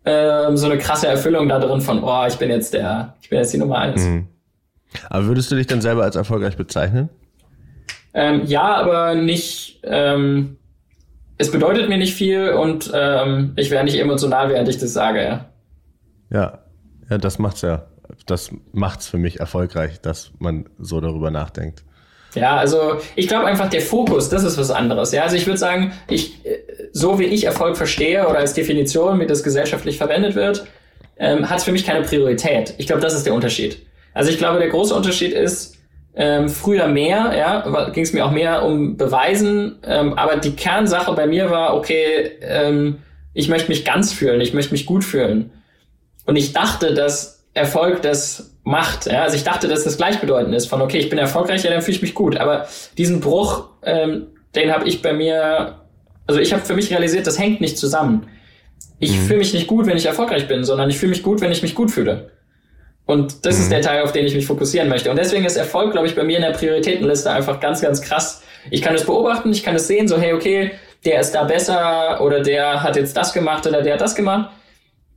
ähm, 0.04 0.56
so 0.56 0.66
eine 0.66 0.78
krasse 0.78 1.06
Erfüllung 1.06 1.48
da 1.48 1.58
drin 1.58 1.80
von, 1.80 2.02
oh, 2.02 2.24
ich 2.26 2.36
bin 2.36 2.50
jetzt 2.50 2.74
der, 2.74 3.14
ich 3.20 3.30
bin 3.30 3.38
jetzt 3.38 3.52
die 3.52 3.58
Nummer 3.58 3.78
eins. 3.78 4.02
Mhm. 4.02 4.28
Aber 5.10 5.26
würdest 5.26 5.50
du 5.50 5.56
dich 5.56 5.66
dann 5.66 5.80
selber 5.80 6.04
als 6.04 6.16
erfolgreich 6.16 6.56
bezeichnen? 6.56 7.08
Ähm, 8.12 8.42
ja, 8.44 8.76
aber 8.76 9.14
nicht, 9.14 9.80
ähm, 9.82 10.56
es 11.36 11.50
bedeutet 11.50 11.88
mir 11.88 11.98
nicht 11.98 12.14
viel 12.14 12.50
und 12.50 12.90
ähm, 12.94 13.52
ich 13.56 13.70
wäre 13.70 13.84
nicht 13.84 13.98
emotional, 13.98 14.48
während 14.50 14.68
ich 14.68 14.78
das 14.78 14.92
sage, 14.92 15.22
ja. 15.22 15.46
Ja, 16.30 16.58
ja, 17.10 17.18
das 17.18 17.38
macht's 17.38 17.62
ja. 17.62 17.86
Das 18.26 18.50
macht's 18.72 19.08
für 19.08 19.18
mich 19.18 19.40
erfolgreich, 19.40 20.00
dass 20.00 20.32
man 20.38 20.66
so 20.78 21.00
darüber 21.00 21.30
nachdenkt. 21.30 21.84
Ja, 22.34 22.56
also 22.56 22.98
ich 23.16 23.28
glaube 23.28 23.46
einfach, 23.46 23.70
der 23.70 23.80
Fokus, 23.80 24.28
das 24.28 24.44
ist 24.44 24.58
was 24.58 24.70
anderes. 24.70 25.12
Ja, 25.12 25.22
also 25.22 25.36
ich 25.36 25.46
würde 25.46 25.58
sagen, 25.58 25.92
ich, 26.08 26.40
so 26.92 27.18
wie 27.18 27.24
ich 27.24 27.44
Erfolg 27.44 27.76
verstehe 27.76 28.26
oder 28.26 28.38
als 28.38 28.54
Definition, 28.54 29.20
wie 29.20 29.26
das 29.26 29.42
gesellschaftlich 29.42 29.98
verwendet 29.98 30.34
wird, 30.34 30.66
ähm, 31.18 31.48
hat 31.48 31.58
es 31.58 31.64
für 31.64 31.72
mich 31.72 31.86
keine 31.86 32.02
Priorität. 32.02 32.74
Ich 32.78 32.86
glaube, 32.86 33.02
das 33.02 33.14
ist 33.14 33.26
der 33.26 33.34
Unterschied. 33.34 33.78
Also 34.14 34.30
ich 34.30 34.38
glaube, 34.38 34.58
der 34.58 34.68
große 34.68 34.94
Unterschied 34.94 35.32
ist, 35.32 35.76
ähm, 36.16 36.48
früher 36.48 36.86
mehr, 36.86 37.34
ja, 37.36 37.90
ging 37.90 38.04
es 38.04 38.12
mir 38.12 38.24
auch 38.24 38.30
mehr 38.30 38.64
um 38.64 38.96
Beweisen, 38.96 39.80
ähm, 39.84 40.14
aber 40.14 40.36
die 40.36 40.54
Kernsache 40.54 41.12
bei 41.14 41.26
mir 41.26 41.50
war, 41.50 41.76
okay, 41.76 42.30
ähm, 42.40 42.98
ich 43.32 43.48
möchte 43.48 43.68
mich 43.68 43.84
ganz 43.84 44.12
fühlen, 44.12 44.40
ich 44.40 44.54
möchte 44.54 44.72
mich 44.72 44.86
gut 44.86 45.02
fühlen. 45.02 45.50
Und 46.24 46.36
ich 46.36 46.52
dachte, 46.52 46.94
dass 46.94 47.44
Erfolg 47.52 48.02
das 48.02 48.53
macht. 48.64 49.06
Ja? 49.06 49.22
Also 49.22 49.36
ich 49.36 49.44
dachte, 49.44 49.68
dass 49.68 49.84
das 49.84 49.96
gleichbedeutend 49.96 50.54
ist 50.54 50.66
von, 50.66 50.82
okay, 50.82 50.98
ich 50.98 51.10
bin 51.10 51.18
erfolgreich, 51.18 51.62
ja, 51.62 51.70
dann 51.70 51.82
fühle 51.82 51.96
ich 51.96 52.02
mich 52.02 52.14
gut. 52.14 52.36
Aber 52.36 52.66
diesen 52.98 53.20
Bruch, 53.20 53.68
ähm, 53.82 54.26
den 54.54 54.72
habe 54.72 54.88
ich 54.88 55.02
bei 55.02 55.12
mir, 55.12 55.76
also 56.26 56.40
ich 56.40 56.52
habe 56.52 56.64
für 56.64 56.74
mich 56.74 56.90
realisiert, 56.90 57.26
das 57.26 57.38
hängt 57.38 57.60
nicht 57.60 57.78
zusammen. 57.78 58.26
Ich 58.98 59.12
mhm. 59.12 59.26
fühle 59.26 59.38
mich 59.38 59.54
nicht 59.54 59.66
gut, 59.66 59.86
wenn 59.86 59.96
ich 59.96 60.06
erfolgreich 60.06 60.48
bin, 60.48 60.64
sondern 60.64 60.90
ich 60.90 60.98
fühle 60.98 61.10
mich 61.10 61.22
gut, 61.22 61.40
wenn 61.40 61.52
ich 61.52 61.62
mich 61.62 61.74
gut 61.74 61.90
fühle. 61.90 62.30
Und 63.06 63.44
das 63.44 63.56
mhm. 63.56 63.62
ist 63.62 63.72
der 63.72 63.82
Teil, 63.82 64.02
auf 64.02 64.12
den 64.12 64.24
ich 64.24 64.34
mich 64.34 64.46
fokussieren 64.46 64.88
möchte. 64.88 65.10
Und 65.10 65.18
deswegen 65.18 65.44
ist 65.44 65.56
Erfolg, 65.56 65.92
glaube 65.92 66.06
ich, 66.06 66.14
bei 66.14 66.24
mir 66.24 66.36
in 66.36 66.42
der 66.42 66.52
Prioritätenliste 66.52 67.30
einfach 67.30 67.60
ganz, 67.60 67.82
ganz 67.82 68.00
krass. 68.00 68.42
Ich 68.70 68.80
kann 68.80 68.94
es 68.94 69.04
beobachten, 69.04 69.52
ich 69.52 69.62
kann 69.62 69.74
es 69.76 69.86
sehen, 69.86 70.08
so, 70.08 70.18
hey, 70.18 70.32
okay, 70.32 70.70
der 71.04 71.20
ist 71.20 71.32
da 71.32 71.44
besser 71.44 72.22
oder 72.22 72.40
der 72.40 72.82
hat 72.82 72.96
jetzt 72.96 73.14
das 73.14 73.34
gemacht 73.34 73.66
oder 73.66 73.82
der 73.82 73.94
hat 73.94 74.00
das 74.00 74.14
gemacht. 74.14 74.50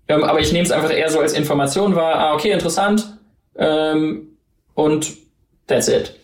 Ähm, 0.10 0.24
aber 0.24 0.40
ich 0.40 0.52
nehme 0.52 0.66
es 0.66 0.72
einfach 0.72 0.92
eher 0.92 1.10
so 1.10 1.20
als 1.20 1.32
Information 1.34 1.96
wahr. 1.96 2.16
Ah, 2.16 2.34
okay, 2.34 2.52
interessant. 2.52 3.17
Ähm, 3.58 4.28
und 4.74 5.18
that's 5.68 5.88
it. 5.88 6.16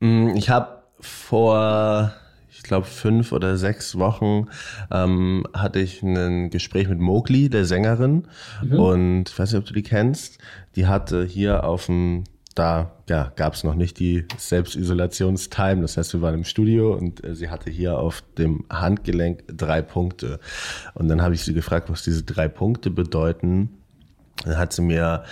Mm, 0.00 0.28
ich 0.36 0.48
habe 0.50 0.82
vor, 1.00 2.12
ich 2.50 2.62
glaube, 2.62 2.86
fünf 2.86 3.32
oder 3.32 3.56
sechs 3.56 3.98
Wochen 3.98 4.48
ähm, 4.90 5.46
hatte 5.52 5.80
ich 5.80 6.02
ein 6.02 6.50
Gespräch 6.50 6.88
mit 6.88 7.00
Mowgli, 7.00 7.48
der 7.48 7.64
Sängerin. 7.64 8.28
Mhm. 8.62 8.78
Und 8.78 9.28
ich 9.28 9.38
weiß 9.38 9.52
nicht, 9.52 9.60
ob 9.60 9.66
du 9.66 9.74
die 9.74 9.82
kennst. 9.82 10.38
Die 10.76 10.86
hatte 10.86 11.24
hier 11.24 11.64
auf 11.64 11.86
dem 11.86 12.24
da 12.54 12.92
ja, 13.08 13.32
gab 13.36 13.54
es 13.54 13.64
noch 13.64 13.74
nicht 13.74 13.98
die 13.98 14.26
Selbstisolationstime. 14.36 15.82
Das 15.82 15.96
heißt, 15.96 16.12
wir 16.14 16.22
waren 16.22 16.34
im 16.34 16.44
Studio 16.44 16.94
und 16.94 17.24
äh, 17.24 17.34
sie 17.34 17.50
hatte 17.50 17.70
hier 17.70 17.98
auf 17.98 18.22
dem 18.38 18.64
Handgelenk 18.70 19.44
drei 19.48 19.82
Punkte. 19.82 20.38
Und 20.94 21.08
dann 21.08 21.22
habe 21.22 21.34
ich 21.34 21.42
sie 21.42 21.54
gefragt, 21.54 21.90
was 21.90 22.02
diese 22.02 22.22
drei 22.22 22.48
Punkte 22.48 22.90
bedeuten. 22.90 23.70
Dann 24.44 24.58
hat 24.58 24.72
sie 24.72 24.82
mir 24.82 25.24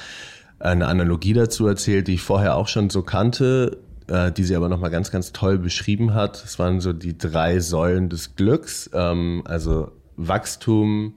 eine 0.61 0.87
Analogie 0.87 1.33
dazu 1.33 1.67
erzählt, 1.67 2.07
die 2.09 2.15
ich 2.15 2.23
vorher 2.23 2.57
auch 2.57 2.69
schon 2.69 2.91
so 2.91 3.03
kannte, 3.03 3.79
äh, 4.09 4.31
die 4.31 4.45
sie 4.45 4.55
aber 4.55 4.69
nochmal 4.69 4.91
ganz, 4.91 5.11
ganz 5.11 5.33
toll 5.33 5.59
beschrieben 5.59 6.15
hat. 6.15 6.45
Es 6.45 6.59
waren 6.59 6.81
so 6.81 6.93
die 6.93 7.17
drei 7.17 7.61
Säulen 7.61 8.09
des 8.09 8.37
Glücks, 8.37 8.91
ähm, 8.93 9.43
also 9.47 9.93
Wachstum, 10.17 11.15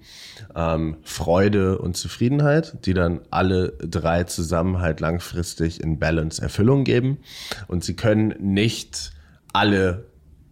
ähm, 0.55 0.97
Freude 1.03 1.77
und 1.79 1.97
Zufriedenheit, 1.97 2.85
die 2.85 2.93
dann 2.93 3.19
alle 3.31 3.73
drei 3.81 4.23
zusammen 4.23 4.79
halt 4.79 5.01
langfristig 5.01 5.81
in 5.81 5.99
Balance 5.99 6.41
Erfüllung 6.41 6.85
geben. 6.85 7.17
Und 7.67 7.83
sie 7.83 7.95
können 7.95 8.33
nicht 8.39 9.11
alle, 9.51 10.05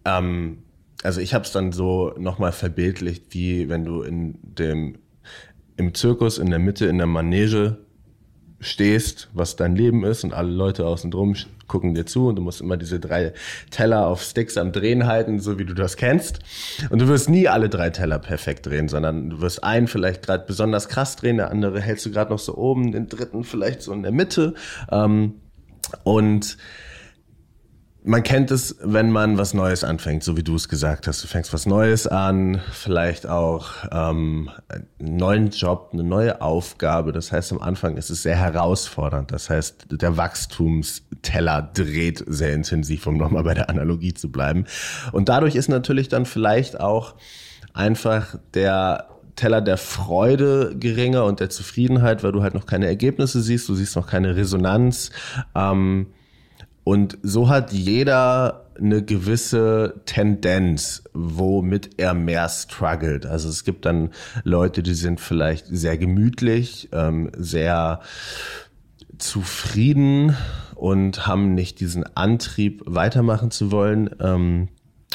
ähm, 0.04 0.63
also 1.01 1.21
ich 1.21 1.34
habe 1.34 1.45
es 1.45 1.54
dann 1.54 1.71
so 1.71 2.13
nochmal 2.17 2.51
verbildlicht, 2.51 3.27
wie 3.30 3.69
wenn 3.69 3.86
du 3.86 4.01
in 4.01 4.38
dem 4.43 4.97
im 5.77 5.93
Zirkus 5.95 6.38
in 6.38 6.49
der 6.49 6.60
Mitte 6.60 6.86
in 6.86 6.97
der 6.97 7.08
Manege 7.08 7.77
stehst, 8.62 9.30
was 9.34 9.56
dein 9.56 9.76
Leben 9.76 10.06
ist 10.06 10.24
und 10.24 10.34
alle 10.34 10.52
Leute 10.52 10.86
außen 10.86 11.12
drum 11.12 11.36
gucken 11.67 11.95
dir 11.95 12.06
zu 12.06 12.28
und 12.28 12.36
du 12.36 12.41
musst 12.41 12.60
immer 12.60 12.76
diese 12.76 13.00
drei 13.00 13.32
Teller 13.69 14.06
auf 14.08 14.21
Sticks 14.21 14.58
am 14.58 14.74
Drehen 14.74 15.08
halten, 15.08 15.39
so 15.39 15.58
wie 15.58 15.63
du 15.63 15.74
das 15.74 15.95
kennst. 15.95 16.39
Und 16.89 17.00
du 17.00 17.08
wirst 17.08 17.30
nie 17.30 17.47
alle 17.47 17.69
drei 17.69 17.89
Teller 17.89 18.19
perfekt 18.19 18.65
drehen, 18.65 18.89
sondern 18.89 19.30
du 19.30 19.41
wirst 19.41 19.63
einen 19.63 19.88
vielleicht 19.88 20.26
gerade 20.26 20.43
besonders 20.45 20.89
krass 20.89 21.15
drehen, 21.15 21.38
der 21.38 21.50
andere 21.50 21.80
hältst 21.80 22.06
du 22.06 22.12
gerade 22.12 22.30
noch 22.30 22.39
so 22.39 22.58
oben, 22.58 22.91
den 22.91 23.08
dritten 23.08 23.45
vielleicht 23.45 23.82
so 23.82 23.93
in 23.93 24.04
der 24.04 24.12
Mitte. 24.12 24.54
Ähm, 24.91 25.36
und 26.04 26.58
man 28.04 28.24
kennt 28.24 28.50
es, 28.50 28.78
wenn 28.82 29.12
man 29.12 29.38
was 29.38 29.54
Neues 29.54 29.84
anfängt, 29.84 30.24
so 30.24 30.36
wie 30.36 30.44
du 30.44 30.56
es 30.56 30.68
gesagt 30.68 31.08
hast. 31.08 31.24
Du 31.24 31.28
fängst 31.28 31.54
was 31.54 31.66
Neues 31.68 32.08
an, 32.08 32.62
vielleicht 32.72 33.28
auch 33.28 33.70
ähm, 33.92 34.50
einen 34.70 35.18
neuen 35.18 35.50
Job, 35.52 35.90
eine 35.94 36.04
neue 36.04 36.42
Aufgabe. 36.42 37.12
Das 37.12 37.32
heißt, 37.32 37.52
am 37.52 37.62
Anfang 37.62 37.98
ist 37.98 38.10
es 38.10 38.24
sehr 38.24 38.38
herausfordernd. 38.38 39.32
Das 39.32 39.50
heißt, 39.50 39.86
der 39.92 40.18
Wachstumsteller 40.18 41.70
dreht 41.74 42.24
sehr 42.28 42.54
intensiv, 42.54 43.06
um 43.06 43.18
nochmal 43.18 43.44
bei 43.44 43.54
der 43.54 43.70
Analogie 43.70 44.14
zu 44.14 44.32
bleiben. 44.32 44.66
Und 45.12 45.30
dadurch 45.30 45.56
ist 45.56 45.70
natürlich 45.70 46.10
dann 46.10 46.26
vielleicht 46.26 46.80
auch 46.80 47.14
einfach 47.74 48.36
der 48.56 49.10
Teller 49.36 49.62
der 49.62 49.78
Freude 49.78 50.76
geringer 50.78 51.26
und 51.26 51.40
der 51.40 51.50
Zufriedenheit, 51.50 52.24
weil 52.24 52.32
du 52.32 52.42
halt 52.42 52.56
noch 52.56 52.66
keine 52.66 52.88
Ergebnisse 52.88 53.42
siehst, 53.42 53.70
du 53.70 53.76
siehst 53.76 53.96
noch 53.96 54.08
keine 54.08 54.36
Resonanz. 54.36 55.12
Ähm, 55.56 56.08
und 56.84 57.17
so 57.22 57.50
hat 57.50 57.72
jeder 57.72 58.65
eine 58.80 59.04
gewisse 59.04 60.02
Tendenz, 60.06 61.04
womit 61.13 62.00
er 62.00 62.13
mehr 62.13 62.50
struggelt. 62.50 63.26
Also 63.26 63.50
es 63.50 63.63
gibt 63.63 63.86
dann 63.86 64.10
Leute, 64.44 64.82
die 64.82 64.96
sind 64.96 65.20
vielleicht 65.20 65.67
sehr 65.67 65.98
gemütlich, 65.98 66.89
ähm, 66.91 67.32
sehr 67.38 68.02
zufrieden 69.20 70.36
und 70.76 71.28
haben 71.28 71.54
nicht 71.54 71.80
diesen 71.80 72.04
Antrieb, 72.15 72.82
weitermachen 72.86 73.52
zu 73.52 73.72
wollen. 73.72 74.10
Ähm, 74.20 74.70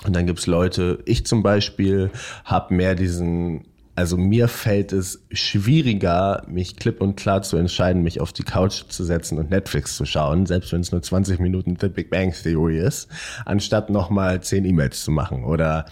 und 0.04 0.14
dann 0.14 0.26
gibt's 0.26 0.46
Leute, 0.46 1.00
ich 1.04 1.26
zum 1.26 1.42
Beispiel, 1.42 2.10
habe 2.44 2.74
mehr 2.74 2.94
diesen 2.94 3.64
also 3.96 4.18
mir 4.18 4.46
fällt 4.48 4.92
es 4.92 5.24
schwieriger, 5.32 6.44
mich 6.46 6.76
klipp 6.76 7.00
und 7.00 7.16
klar 7.16 7.40
zu 7.40 7.56
entscheiden, 7.56 8.02
mich 8.02 8.20
auf 8.20 8.34
die 8.34 8.42
Couch 8.42 8.84
zu 8.88 9.04
setzen 9.04 9.38
und 9.38 9.48
Netflix 9.48 9.96
zu 9.96 10.04
schauen, 10.04 10.44
selbst 10.44 10.70
wenn 10.72 10.82
es 10.82 10.92
nur 10.92 11.00
20 11.00 11.40
Minuten 11.40 11.78
The 11.80 11.88
Big 11.88 12.10
Bang 12.10 12.30
Theory 12.30 12.78
ist, 12.78 13.08
anstatt 13.46 13.88
nochmal 13.88 14.42
10 14.42 14.66
E-Mails 14.66 15.02
zu 15.02 15.10
machen 15.10 15.44
oder 15.44 15.86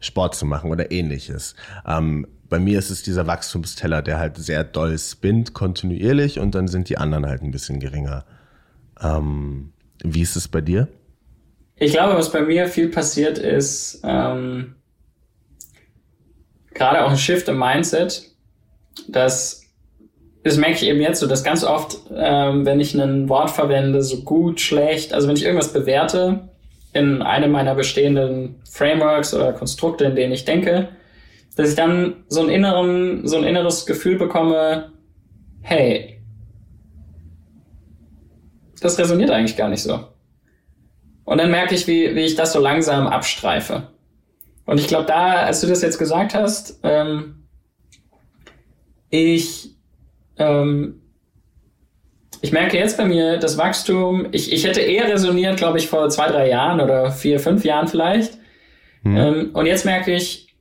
Sport 0.00 0.36
zu 0.36 0.46
machen 0.46 0.70
oder 0.70 0.90
ähnliches. 0.90 1.54
Ähm, 1.86 2.26
bei 2.48 2.58
mir 2.58 2.78
ist 2.78 2.88
es 2.88 3.02
dieser 3.02 3.26
Wachstumsteller, 3.26 4.00
der 4.00 4.18
halt 4.18 4.38
sehr 4.38 4.64
doll 4.64 4.98
spinnt, 4.98 5.52
kontinuierlich 5.52 6.38
und 6.38 6.54
dann 6.54 6.66
sind 6.66 6.88
die 6.88 6.96
anderen 6.96 7.26
halt 7.26 7.42
ein 7.42 7.50
bisschen 7.50 7.78
geringer. 7.78 8.24
Ähm, 9.02 9.74
wie 10.02 10.22
ist 10.22 10.34
es 10.34 10.48
bei 10.48 10.62
dir? 10.62 10.88
Ich 11.76 11.92
glaube, 11.92 12.16
was 12.16 12.32
bei 12.32 12.40
mir 12.40 12.68
viel 12.68 12.88
passiert 12.88 13.36
ist, 13.36 14.00
ähm 14.02 14.76
gerade 16.74 17.04
auch 17.04 17.10
ein 17.10 17.16
Shift 17.16 17.48
im 17.48 17.58
Mindset, 17.58 18.22
das, 19.08 19.62
das 20.42 20.56
merke 20.56 20.76
ich 20.76 20.84
eben 20.84 21.00
jetzt 21.00 21.20
so, 21.20 21.26
dass 21.26 21.44
ganz 21.44 21.64
oft, 21.64 21.98
ähm, 22.14 22.64
wenn 22.66 22.80
ich 22.80 22.94
ein 22.94 23.28
Wort 23.28 23.50
verwende, 23.50 24.02
so 24.02 24.22
gut, 24.22 24.60
schlecht, 24.60 25.12
also 25.12 25.28
wenn 25.28 25.36
ich 25.36 25.44
irgendwas 25.44 25.72
bewerte 25.72 26.48
in 26.92 27.22
einem 27.22 27.52
meiner 27.52 27.74
bestehenden 27.74 28.60
Frameworks 28.68 29.32
oder 29.34 29.52
Konstrukte, 29.52 30.04
in 30.04 30.16
denen 30.16 30.32
ich 30.32 30.44
denke, 30.44 30.88
dass 31.56 31.70
ich 31.70 31.76
dann 31.76 32.24
so, 32.28 32.40
einen 32.40 32.50
inneren, 32.50 33.26
so 33.26 33.36
ein 33.36 33.44
inneres 33.44 33.86
Gefühl 33.86 34.16
bekomme, 34.16 34.92
hey, 35.60 36.20
das 38.80 38.98
resoniert 38.98 39.30
eigentlich 39.30 39.56
gar 39.56 39.68
nicht 39.68 39.82
so. 39.82 40.00
Und 41.24 41.38
dann 41.38 41.50
merke 41.50 41.74
ich, 41.74 41.86
wie, 41.86 42.14
wie 42.16 42.24
ich 42.24 42.34
das 42.34 42.52
so 42.52 42.60
langsam 42.60 43.06
abstreife. 43.06 43.88
Und 44.70 44.78
ich 44.78 44.86
glaube, 44.86 45.06
da, 45.06 45.42
als 45.42 45.62
du 45.62 45.66
das 45.66 45.82
jetzt 45.82 45.98
gesagt 45.98 46.32
hast, 46.32 46.78
ähm, 46.84 47.42
ich, 49.08 49.70
ähm, 50.38 51.02
ich 52.40 52.52
merke 52.52 52.78
jetzt 52.78 52.96
bei 52.96 53.04
mir 53.04 53.38
das 53.38 53.58
Wachstum, 53.58 54.28
ich, 54.30 54.52
ich 54.52 54.64
hätte 54.64 54.80
eher 54.80 55.08
resoniert, 55.08 55.56
glaube 55.56 55.78
ich, 55.78 55.88
vor 55.88 56.08
zwei, 56.08 56.28
drei 56.28 56.48
Jahren 56.48 56.80
oder 56.80 57.10
vier, 57.10 57.40
fünf 57.40 57.64
Jahren 57.64 57.88
vielleicht. 57.88 58.38
Mhm. 59.02 59.16
Ähm, 59.16 59.50
und 59.54 59.66
jetzt 59.66 59.84
merke 59.84 60.14
ich, 60.14 60.54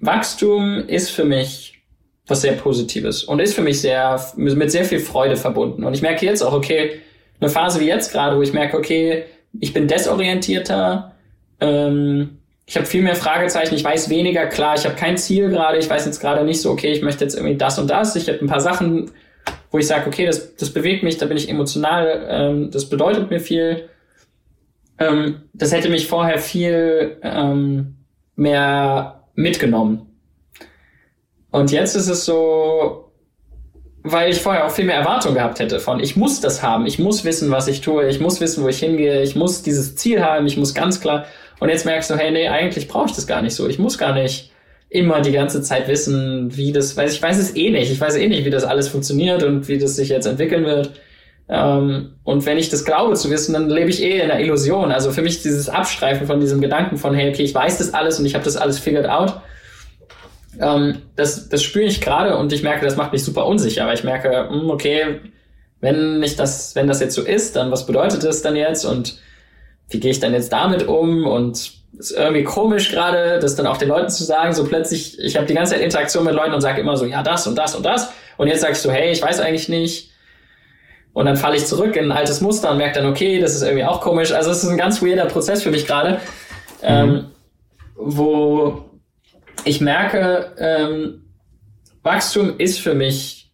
Wachstum 0.00 0.88
ist 0.88 1.10
für 1.10 1.24
mich 1.24 1.84
was 2.26 2.40
sehr 2.40 2.54
Positives 2.54 3.22
und 3.22 3.38
ist 3.38 3.54
für 3.54 3.62
mich 3.62 3.80
sehr, 3.80 4.20
mit 4.34 4.72
sehr 4.72 4.84
viel 4.84 4.98
Freude 4.98 5.36
verbunden. 5.36 5.84
Und 5.84 5.94
ich 5.94 6.02
merke 6.02 6.26
jetzt 6.26 6.42
auch, 6.42 6.52
okay, 6.52 7.00
eine 7.38 7.48
Phase 7.48 7.78
wie 7.78 7.86
jetzt 7.86 8.10
gerade, 8.10 8.36
wo 8.36 8.42
ich 8.42 8.52
merke, 8.52 8.76
okay, 8.76 9.26
ich 9.60 9.72
bin 9.72 9.86
desorientierter, 9.86 11.14
ähm, 11.60 12.40
ich 12.66 12.76
habe 12.76 12.86
viel 12.86 13.02
mehr 13.02 13.14
Fragezeichen, 13.14 13.74
ich 13.74 13.84
weiß 13.84 14.08
weniger 14.08 14.46
klar, 14.46 14.74
ich 14.76 14.84
habe 14.84 14.94
kein 14.94 15.18
Ziel 15.18 15.50
gerade, 15.50 15.78
ich 15.78 15.88
weiß 15.88 16.06
jetzt 16.06 16.20
gerade 16.20 16.44
nicht 16.44 16.60
so, 16.60 16.70
okay, 16.70 16.92
ich 16.92 17.02
möchte 17.02 17.24
jetzt 17.24 17.34
irgendwie 17.34 17.56
das 17.56 17.78
und 17.78 17.88
das. 17.88 18.16
Ich 18.16 18.28
habe 18.28 18.38
ein 18.38 18.46
paar 18.46 18.60
Sachen, 18.60 19.10
wo 19.70 19.78
ich 19.78 19.86
sage, 19.86 20.06
okay, 20.06 20.26
das, 20.26 20.56
das 20.56 20.70
bewegt 20.70 21.02
mich, 21.02 21.18
da 21.18 21.26
bin 21.26 21.36
ich 21.36 21.48
emotional, 21.48 22.26
ähm, 22.28 22.70
das 22.70 22.88
bedeutet 22.88 23.30
mir 23.30 23.40
viel. 23.40 23.88
Ähm, 24.98 25.42
das 25.52 25.72
hätte 25.72 25.90
mich 25.90 26.06
vorher 26.06 26.38
viel 26.38 27.18
ähm, 27.22 27.96
mehr 28.36 29.24
mitgenommen. 29.34 30.06
Und 31.50 31.70
jetzt 31.70 31.96
ist 31.96 32.08
es 32.08 32.24
so, 32.24 33.12
weil 34.02 34.30
ich 34.30 34.40
vorher 34.40 34.66
auch 34.66 34.70
viel 34.70 34.84
mehr 34.86 34.96
Erwartung 34.96 35.34
gehabt 35.34 35.58
hätte 35.60 35.80
von, 35.80 36.00
ich 36.00 36.16
muss 36.16 36.40
das 36.40 36.62
haben, 36.62 36.86
ich 36.86 36.98
muss 36.98 37.24
wissen, 37.24 37.50
was 37.50 37.68
ich 37.68 37.80
tue, 37.80 38.08
ich 38.08 38.20
muss 38.20 38.40
wissen, 38.40 38.64
wo 38.64 38.68
ich 38.68 38.78
hingehe, 38.78 39.22
ich 39.22 39.36
muss 39.36 39.62
dieses 39.62 39.96
Ziel 39.96 40.22
haben, 40.22 40.46
ich 40.46 40.56
muss 40.56 40.74
ganz 40.74 41.00
klar 41.00 41.26
und 41.60 41.68
jetzt 41.68 41.86
merkst 41.86 42.10
du, 42.10 42.16
hey, 42.16 42.30
nee, 42.30 42.48
eigentlich 42.48 42.88
brauche 42.88 43.06
ich 43.06 43.14
das 43.14 43.26
gar 43.26 43.42
nicht 43.42 43.54
so. 43.54 43.68
Ich 43.68 43.78
muss 43.78 43.98
gar 43.98 44.14
nicht 44.14 44.50
immer 44.88 45.20
die 45.20 45.32
ganze 45.32 45.62
Zeit 45.62 45.88
wissen, 45.88 46.56
wie 46.56 46.72
das, 46.72 46.96
weiß 46.96 47.12
ich 47.14 47.22
weiß 47.22 47.38
es 47.38 47.56
eh 47.56 47.70
nicht. 47.70 47.90
Ich 47.90 48.00
weiß 48.00 48.16
eh 48.16 48.28
nicht, 48.28 48.44
wie 48.44 48.50
das 48.50 48.64
alles 48.64 48.88
funktioniert 48.88 49.42
und 49.42 49.66
wie 49.68 49.78
das 49.78 49.96
sich 49.96 50.08
jetzt 50.08 50.26
entwickeln 50.26 50.64
wird. 50.64 50.92
Ähm, 51.48 52.14
und 52.22 52.46
wenn 52.46 52.58
ich 52.58 52.70
das 52.70 52.84
glaube 52.84 53.14
zu 53.14 53.30
wissen, 53.30 53.52
dann 53.52 53.68
lebe 53.68 53.90
ich 53.90 54.02
eh 54.02 54.20
in 54.20 54.30
einer 54.30 54.40
Illusion. 54.40 54.92
Also 54.92 55.10
für 55.10 55.22
mich 55.22 55.42
dieses 55.42 55.68
Abstreifen 55.68 56.26
von 56.26 56.40
diesem 56.40 56.60
Gedanken 56.60 56.96
von, 56.96 57.14
hey, 57.14 57.30
okay, 57.30 57.42
ich 57.42 57.54
weiß 57.54 57.78
das 57.78 57.92
alles 57.92 58.18
und 58.18 58.26
ich 58.26 58.34
habe 58.34 58.44
das 58.44 58.56
alles 58.56 58.78
figured 58.78 59.08
out. 59.08 59.40
Ähm, 60.60 61.02
das, 61.16 61.48
das 61.48 61.62
spüre 61.62 61.84
ich 61.84 62.00
gerade 62.00 62.36
und 62.36 62.52
ich 62.52 62.62
merke, 62.62 62.84
das 62.84 62.96
macht 62.96 63.12
mich 63.12 63.24
super 63.24 63.46
unsicher, 63.46 63.86
weil 63.86 63.94
ich 63.94 64.04
merke, 64.04 64.48
hm, 64.48 64.70
okay, 64.70 65.20
wenn 65.80 66.22
ich 66.22 66.36
das, 66.36 66.74
wenn 66.76 66.86
das 66.86 67.00
jetzt 67.00 67.14
so 67.14 67.22
ist, 67.22 67.56
dann 67.56 67.70
was 67.70 67.84
bedeutet 67.86 68.24
das 68.24 68.42
dann 68.42 68.56
jetzt 68.56 68.84
und 68.84 69.18
wie 69.88 70.00
gehe 70.00 70.10
ich 70.10 70.20
dann 70.20 70.32
jetzt 70.32 70.52
damit 70.52 70.86
um? 70.86 71.26
Und 71.26 71.72
ist 71.98 72.10
irgendwie 72.10 72.44
komisch 72.44 72.90
gerade, 72.90 73.38
das 73.38 73.54
dann 73.54 73.66
auch 73.66 73.76
den 73.76 73.88
Leuten 73.88 74.08
zu 74.08 74.24
sagen, 74.24 74.52
so 74.52 74.64
plötzlich, 74.64 75.18
ich 75.18 75.36
habe 75.36 75.46
die 75.46 75.54
ganze 75.54 75.74
Zeit 75.74 75.82
Interaktion 75.82 76.24
mit 76.24 76.34
Leuten 76.34 76.52
und 76.52 76.60
sage 76.60 76.80
immer 76.80 76.96
so, 76.96 77.04
ja, 77.04 77.22
das 77.22 77.46
und 77.46 77.56
das 77.56 77.74
und 77.74 77.84
das. 77.84 78.10
Und 78.36 78.48
jetzt 78.48 78.62
sagst 78.62 78.84
du, 78.84 78.90
hey, 78.90 79.12
ich 79.12 79.22
weiß 79.22 79.40
eigentlich 79.40 79.68
nicht. 79.68 80.10
Und 81.12 81.26
dann 81.26 81.36
falle 81.36 81.56
ich 81.56 81.66
zurück 81.66 81.94
in 81.94 82.06
ein 82.06 82.12
altes 82.12 82.40
Muster 82.40 82.72
und 82.72 82.78
merke 82.78 83.00
dann, 83.00 83.08
okay, 83.08 83.40
das 83.40 83.54
ist 83.54 83.62
irgendwie 83.62 83.84
auch 83.84 84.00
komisch. 84.00 84.32
Also 84.32 84.50
es 84.50 84.64
ist 84.64 84.68
ein 84.68 84.76
ganz 84.76 85.00
weirder 85.00 85.26
Prozess 85.26 85.62
für 85.62 85.70
mich 85.70 85.86
gerade, 85.86 86.20
ähm, 86.82 87.06
mhm. 87.06 87.14
ähm, 87.14 87.26
wo 87.94 88.84
ich 89.64 89.80
merke, 89.80 90.52
ähm, 90.58 91.24
Wachstum 92.02 92.58
ist 92.58 92.80
für 92.80 92.94
mich, 92.94 93.52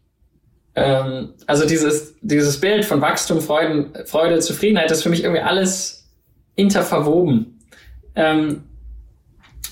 ähm, 0.75 1.35
also 1.47 1.67
dieses, 1.67 2.15
dieses 2.23 2.59
Bild 2.61 2.87
von 2.87 3.03
Wachstum, 3.03 3.43
Freuden, 3.43 3.93
Freude, 4.07 4.39
Zufriedenheit, 4.39 4.91
das 4.91 4.99
ist 4.99 5.03
für 5.03 5.11
mich 5.11 5.23
irgendwie 5.23 5.43
alles 5.43 6.00
interverwoben. 6.55 7.59
Ähm, 8.15 8.65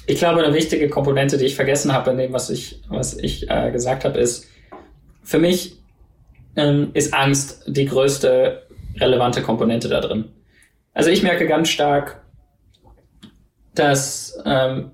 ich 0.07 0.19
glaube, 0.19 0.43
eine 0.43 0.55
wichtige 0.55 0.89
Komponente, 0.89 1.37
die 1.37 1.45
ich 1.45 1.55
vergessen 1.55 1.93
habe 1.93 2.11
in 2.11 2.19
dem, 2.19 2.33
was 2.33 2.49
ich, 2.51 2.83
was 2.89 3.17
ich 3.17 3.51
äh, 3.51 3.71
gesagt 3.71 4.05
habe, 4.05 4.19
ist, 4.19 4.47
für 5.23 5.39
mich 5.39 5.79
ähm, 6.57 6.91
ist 6.95 7.13
Angst 7.13 7.65
die 7.67 7.85
größte 7.85 8.67
relevante 8.97 9.43
Komponente 9.43 9.89
da 9.89 10.01
drin. 10.01 10.25
Also 10.95 11.11
ich 11.11 11.23
merke 11.23 11.47
ganz 11.47 11.69
stark, 11.69 12.23
dass 13.75 14.37
ähm, 14.45 14.91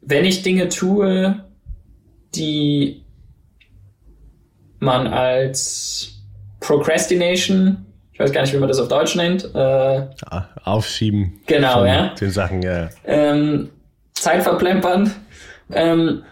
wenn 0.00 0.24
ich 0.24 0.42
Dinge 0.42 0.68
tue, 0.68 1.44
die 2.34 3.04
man 4.78 5.06
als 5.08 6.22
Procrastination, 6.60 7.84
ich 8.18 8.24
weiß 8.24 8.32
gar 8.32 8.40
nicht, 8.40 8.52
wie 8.52 8.58
man 8.58 8.68
das 8.68 8.80
auf 8.80 8.88
Deutsch 8.88 9.14
nennt, 9.14 9.48
äh, 9.54 10.02
aufschieben. 10.64 11.40
Genau, 11.46 11.84
ja. 11.84 12.08
Den 12.20 12.32
Sachen, 12.32 12.62
ja. 12.62 12.88
Ähm, 13.06 13.70
Zeit 14.12 14.42
verplempern, 14.42 15.14
ähm, 15.70 16.24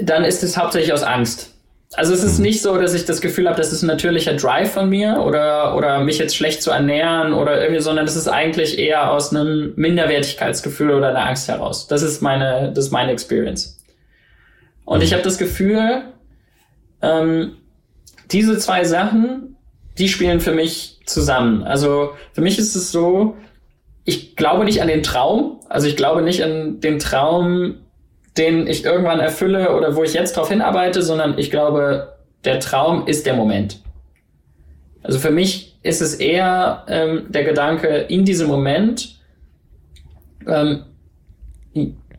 dann 0.00 0.24
ist 0.24 0.44
es 0.44 0.56
hauptsächlich 0.56 0.92
aus 0.92 1.02
Angst. 1.02 1.56
Also 1.94 2.14
es 2.14 2.22
ist 2.22 2.38
mhm. 2.38 2.44
nicht 2.44 2.62
so, 2.62 2.78
dass 2.78 2.94
ich 2.94 3.04
das 3.04 3.20
Gefühl 3.20 3.48
habe, 3.48 3.56
das 3.56 3.72
ist 3.72 3.82
ein 3.82 3.88
natürlicher 3.88 4.34
Drive 4.34 4.70
von 4.70 4.88
mir 4.88 5.24
oder, 5.26 5.76
oder 5.76 5.98
mich 6.04 6.18
jetzt 6.18 6.36
schlecht 6.36 6.62
zu 6.62 6.70
ernähren 6.70 7.32
oder 7.32 7.60
irgendwie, 7.60 7.82
sondern 7.82 8.06
das 8.06 8.14
ist 8.14 8.28
eigentlich 8.28 8.78
eher 8.78 9.10
aus 9.10 9.34
einem 9.34 9.72
Minderwertigkeitsgefühl 9.74 10.92
oder 10.92 11.08
einer 11.08 11.26
Angst 11.26 11.48
heraus. 11.48 11.88
Das 11.88 12.02
ist 12.02 12.22
meine, 12.22 12.70
das 12.72 12.84
ist 12.84 12.90
meine 12.92 13.10
Experience. 13.10 13.82
Und 14.84 14.98
mhm. 14.98 15.04
ich 15.04 15.12
habe 15.14 15.24
das 15.24 15.36
Gefühl, 15.36 16.02
ähm, 17.02 17.56
diese 18.30 18.56
zwei 18.58 18.84
Sachen, 18.84 19.49
die 19.98 20.08
spielen 20.08 20.40
für 20.40 20.52
mich 20.52 21.00
zusammen. 21.06 21.62
Also 21.64 22.10
für 22.32 22.40
mich 22.40 22.58
ist 22.58 22.74
es 22.74 22.92
so, 22.92 23.36
ich 24.04 24.36
glaube 24.36 24.64
nicht 24.64 24.82
an 24.82 24.88
den 24.88 25.02
Traum. 25.02 25.60
Also 25.68 25.86
ich 25.86 25.96
glaube 25.96 26.22
nicht 26.22 26.42
an 26.42 26.80
den 26.80 26.98
Traum, 26.98 27.76
den 28.36 28.66
ich 28.66 28.84
irgendwann 28.84 29.20
erfülle 29.20 29.76
oder 29.76 29.96
wo 29.96 30.02
ich 30.02 30.14
jetzt 30.14 30.36
drauf 30.36 30.48
hinarbeite, 30.48 31.02
sondern 31.02 31.38
ich 31.38 31.50
glaube, 31.50 32.16
der 32.44 32.60
Traum 32.60 33.06
ist 33.06 33.26
der 33.26 33.34
Moment. 33.34 33.82
Also 35.02 35.18
für 35.18 35.30
mich 35.30 35.78
ist 35.82 36.00
es 36.00 36.14
eher 36.14 36.84
ähm, 36.88 37.26
der 37.28 37.44
Gedanke, 37.44 37.88
in 37.88 38.24
diesem 38.24 38.48
Moment 38.48 39.16
ähm, 40.46 40.84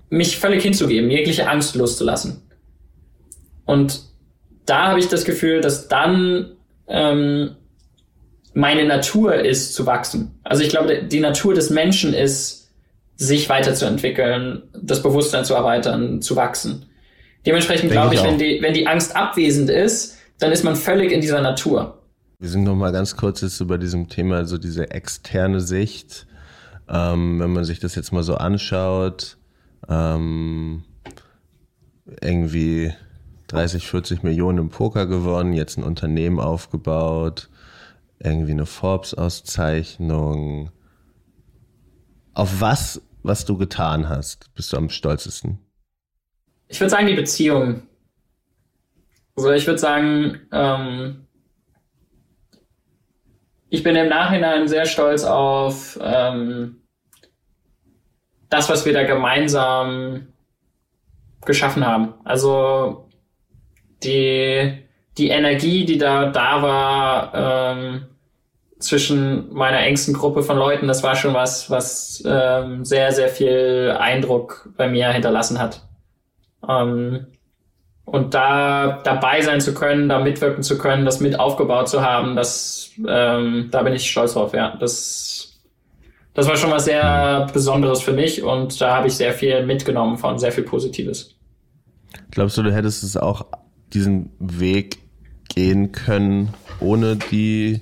mich 0.10 0.38
völlig 0.38 0.64
hinzugeben, 0.64 1.10
jegliche 1.10 1.50
Angst 1.50 1.76
loszulassen. 1.76 2.42
Und 3.66 4.02
da 4.66 4.90
habe 4.90 5.00
ich 5.00 5.08
das 5.08 5.26
Gefühl, 5.26 5.62
dass 5.62 5.88
dann 5.88 6.52
ähm, 6.88 7.56
meine 8.54 8.86
Natur 8.86 9.36
ist 9.36 9.74
zu 9.74 9.86
wachsen. 9.86 10.40
Also 10.44 10.64
ich 10.64 10.70
glaube, 10.70 11.04
die 11.04 11.20
Natur 11.20 11.54
des 11.54 11.70
Menschen 11.70 12.14
ist, 12.14 12.70
sich 13.16 13.50
weiterzuentwickeln, 13.50 14.64
das 14.74 15.04
Bewusstsein 15.04 15.46
zu 15.46 15.54
erweitern, 15.54 16.22
zu 16.22 16.36
wachsen. 16.36 16.88
Dementsprechend 17.46 17.92
glaube 17.92 18.16
ich, 18.16 18.22
ich 18.22 18.28
wenn, 18.28 18.40
die, 18.40 18.60
wenn 18.62 18.74
die 18.74 18.88
Angst 18.88 19.16
abwesend 19.16 19.70
ist, 19.70 20.18
dann 20.40 20.52
ist 20.52 20.64
man 20.64 20.76
völlig 20.76 21.12
in 21.12 21.22
dieser 21.22 21.42
Natur. 21.42 22.00
Wir 22.40 22.50
sind 22.50 22.64
noch 22.64 22.76
mal 22.76 22.92
ganz 22.92 23.16
kurz 23.16 23.42
jetzt 23.42 23.60
über 23.60 23.78
diesem 23.78 24.10
Thema, 24.10 24.38
also 24.38 24.58
diese 24.58 24.90
externe 24.90 25.62
Sicht. 25.62 26.26
Ähm, 26.90 27.40
wenn 27.40 27.54
man 27.54 27.64
sich 27.64 27.80
das 27.80 27.94
jetzt 27.94 28.12
mal 28.12 28.24
so 28.24 28.36
anschaut, 28.36 29.38
ähm, 29.88 30.84
irgendwie 32.22 32.92
30, 33.50 33.88
40 33.88 34.24
Millionen 34.24 34.58
im 34.58 34.70
Poker 34.70 35.06
gewonnen, 35.06 35.54
jetzt 35.54 35.78
ein 35.78 35.84
Unternehmen 35.84 36.40
aufgebaut, 36.40 37.50
irgendwie 38.24 38.52
eine 38.52 38.66
Forbes-Auszeichnung. 38.66 40.72
Auf 42.34 42.62
was, 42.62 43.02
was 43.24 43.46
du 43.46 43.58
getan 43.58 44.10
hast, 44.10 44.54
bist 44.56 44.74
du 44.74 44.78
am 44.78 44.90
stolzesten? 44.90 45.60
Ich 46.68 46.80
würde 46.80 46.92
sagen, 46.92 47.08
die 47.08 47.16
Beziehung. 47.16 47.84
Also 49.36 49.52
ich 49.52 49.68
würde 49.68 49.80
sagen, 49.80 50.40
ähm, 50.52 51.28
ich 53.70 53.84
bin 53.84 53.96
im 53.96 54.10
Nachhinein 54.10 54.68
sehr 54.68 54.86
stolz 54.86 55.24
auf 55.24 56.00
ähm, 56.02 56.82
das, 58.50 58.70
was 58.70 58.86
wir 58.86 58.94
da 58.94 59.04
gemeinsam 59.04 60.28
geschaffen 61.46 61.86
haben. 61.86 62.14
Also 62.24 63.10
die, 64.04 64.84
die 65.18 65.30
Energie, 65.30 65.86
die 65.86 65.98
da 65.98 66.28
da 66.28 66.62
war 66.62 67.34
ähm, 67.34 68.08
zwischen 68.82 69.54
meiner 69.54 69.80
engsten 69.80 70.14
Gruppe 70.14 70.44
von 70.44 70.58
Leuten, 70.58 70.88
das 70.88 71.04
war 71.04 71.16
schon 71.16 71.34
was, 71.34 71.70
was 71.70 72.24
ähm, 72.26 72.84
sehr, 72.84 73.12
sehr 73.12 73.30
viel 73.30 73.96
Eindruck 73.98 74.70
bei 74.78 74.90
mir 74.90 75.10
hinterlassen 75.10 75.60
hat. 75.60 75.88
Ähm, 76.68 77.28
und 78.06 78.34
da 78.34 79.00
dabei 79.04 79.42
sein 79.42 79.62
zu 79.62 79.74
können, 79.74 80.10
da 80.10 80.20
mitwirken 80.20 80.64
zu 80.64 80.78
können, 80.78 81.06
das 81.06 81.20
mit 81.20 81.40
aufgebaut 81.40 81.88
zu 81.88 82.02
haben, 82.02 82.36
das, 82.36 82.92
ähm, 83.08 83.70
da 83.72 83.84
bin 83.84 83.94
ich 83.94 84.10
stolz 84.10 84.34
drauf, 84.34 84.54
ja. 84.54 84.76
Das, 84.80 85.62
das 86.34 86.48
war 86.48 86.58
schon 86.58 86.72
was 86.72 86.86
sehr 86.86 87.48
Besonderes 87.54 88.02
für 88.02 88.14
mich 88.14 88.44
und 88.44 88.82
da 88.82 88.96
habe 88.96 89.08
ich 89.08 89.14
sehr 89.16 89.34
viel 89.34 89.66
mitgenommen 89.66 90.18
von, 90.18 90.40
sehr 90.40 90.52
viel 90.52 90.64
Positives. 90.64 91.36
Glaubst 92.32 92.58
du, 92.58 92.64
du 92.64 92.74
hättest 92.74 93.04
es 93.04 93.16
auch 93.16 93.46
diesen 93.94 94.32
Weg 94.40 95.00
gehen 95.54 95.92
können, 95.92 96.54
ohne 96.80 97.16
die, 97.16 97.82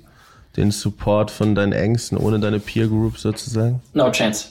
den 0.60 0.72
Support 0.72 1.32
von 1.32 1.55
deinen 1.55 1.74
Ängsten, 1.74 2.18
ohne 2.18 2.39
deine 2.39 2.60
Peer 2.60 2.88
Group 2.88 3.18
sozusagen? 3.18 3.82
No 3.93 4.12
chance. 4.12 4.49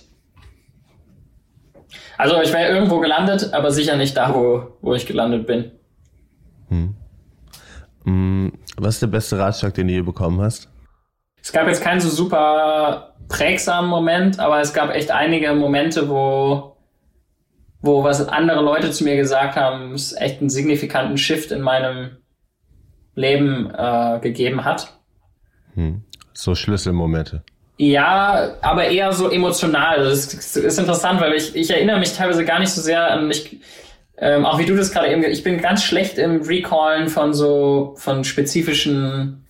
Also 2.16 2.40
ich 2.42 2.52
wäre 2.52 2.72
irgendwo 2.72 2.98
gelandet, 2.98 3.52
aber 3.52 3.70
sicher 3.70 3.96
nicht 3.96 4.16
da, 4.16 4.34
wo, 4.34 4.76
wo 4.80 4.94
ich 4.94 5.06
gelandet 5.06 5.46
bin. 5.46 5.70
Hm. 6.68 6.94
hm. 8.04 8.52
Was 8.76 8.94
ist 8.94 9.02
der 9.02 9.09
beste 9.09 9.38
Ratschlag, 9.38 9.74
den 9.74 9.88
du 9.88 9.94
je 9.94 10.02
bekommen 10.02 10.40
hast? 10.40 10.68
Es 11.42 11.52
gab 11.52 11.66
jetzt 11.68 11.82
keinen 11.82 12.00
so 12.00 12.09
super 12.09 13.14
prägsamen 13.28 13.88
Moment, 13.88 14.40
aber 14.40 14.61
es 14.61 14.72
gab 14.72 14.90
echt 14.90 15.11
einige 15.11 15.52
Momente, 15.54 16.09
wo 16.09 16.76
wo 17.80 18.02
was 18.02 18.26
andere 18.26 18.61
Leute 18.61 18.90
zu 18.90 19.04
mir 19.04 19.16
gesagt 19.16 19.56
haben, 19.56 19.92
es 19.92 20.12
echt 20.12 20.40
einen 20.40 20.50
signifikanten 20.50 21.16
Shift 21.16 21.52
in 21.52 21.61
meinem 21.61 22.16
Leben 23.14 23.70
äh, 23.72 24.18
gegeben 24.20 24.64
hat. 24.64 24.97
Hm. 25.79 26.03
So 26.35 26.57
Schlüsselmomente. 26.57 27.45
Ja, 27.76 28.57
aber 28.62 28.87
eher 28.89 29.12
so 29.12 29.31
emotional. 29.31 30.03
Das 30.03 30.35
ist, 30.35 30.57
ist 30.57 30.79
interessant, 30.79 31.20
weil 31.20 31.35
ich, 31.35 31.55
ich 31.55 31.70
erinnere 31.70 32.01
mich 32.01 32.14
teilweise 32.14 32.45
gar 32.45 32.59
nicht 32.59 32.70
so 32.70 32.81
sehr 32.81 33.12
an 33.12 33.29
mich, 33.29 33.59
ähm, 34.18 34.45
auch 34.45 34.59
wie 34.59 34.66
du 34.66 34.74
das 34.74 34.91
gerade 34.91 35.12
eben, 35.12 35.22
ich 35.22 35.45
bin 35.45 35.61
ganz 35.61 35.85
schlecht 35.85 36.18
im 36.18 36.43
Recallen 36.43 37.09
von 37.09 37.33
so, 37.33 37.95
von 37.97 38.24
spezifischen 38.24 39.47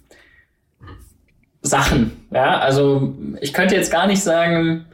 Sachen. 1.63 2.29
Ja, 2.31 2.59
also 2.59 3.15
ich 3.41 3.55
könnte 3.55 3.75
jetzt 3.75 3.91
gar 3.91 4.07
nicht 4.07 4.23
sagen, 4.23 4.85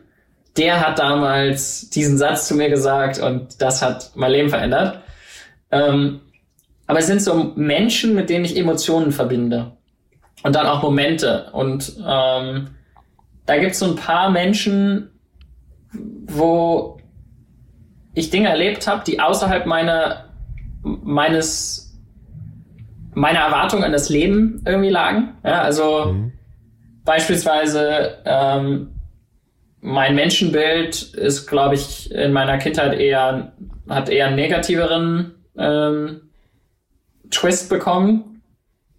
der 0.56 0.86
hat 0.86 1.00
damals 1.00 1.90
diesen 1.90 2.16
Satz 2.16 2.46
zu 2.46 2.54
mir 2.54 2.70
gesagt 2.70 3.18
und 3.18 3.60
das 3.60 3.82
hat 3.82 4.12
mein 4.14 4.30
Leben 4.30 4.50
verändert. 4.50 5.00
Ähm, 5.72 6.20
aber 6.86 7.00
es 7.00 7.08
sind 7.08 7.20
so 7.20 7.52
Menschen, 7.56 8.14
mit 8.14 8.30
denen 8.30 8.44
ich 8.44 8.56
Emotionen 8.56 9.10
verbinde. 9.10 9.72
Und 10.44 10.54
dann 10.54 10.66
auch 10.66 10.82
Momente. 10.82 11.48
Und 11.52 11.96
ähm, 12.06 12.68
da 13.46 13.58
gibt 13.58 13.72
es 13.72 13.78
so 13.78 13.86
ein 13.86 13.96
paar 13.96 14.30
Menschen, 14.30 15.10
wo 16.26 16.98
ich 18.14 18.30
Dinge 18.30 18.50
erlebt 18.50 18.86
habe, 18.86 19.02
die 19.06 19.20
außerhalb 19.20 19.64
meiner, 19.64 20.26
meines, 20.82 21.98
meiner 23.14 23.40
Erwartung 23.40 23.82
an 23.84 23.92
das 23.92 24.10
Leben 24.10 24.62
irgendwie 24.66 24.90
lagen. 24.90 25.34
Ja, 25.42 25.62
also 25.62 26.12
mhm. 26.12 26.32
beispielsweise 27.04 28.18
ähm, 28.26 28.90
mein 29.80 30.14
Menschenbild 30.14 31.14
ist, 31.14 31.46
glaube 31.46 31.74
ich, 31.74 32.12
in 32.12 32.32
meiner 32.32 32.58
Kindheit 32.58 32.98
eher, 32.98 33.52
hat 33.88 34.10
eher 34.10 34.26
einen 34.26 34.36
negativeren 34.36 35.34
ähm, 35.56 36.20
Twist 37.30 37.70
bekommen, 37.70 38.33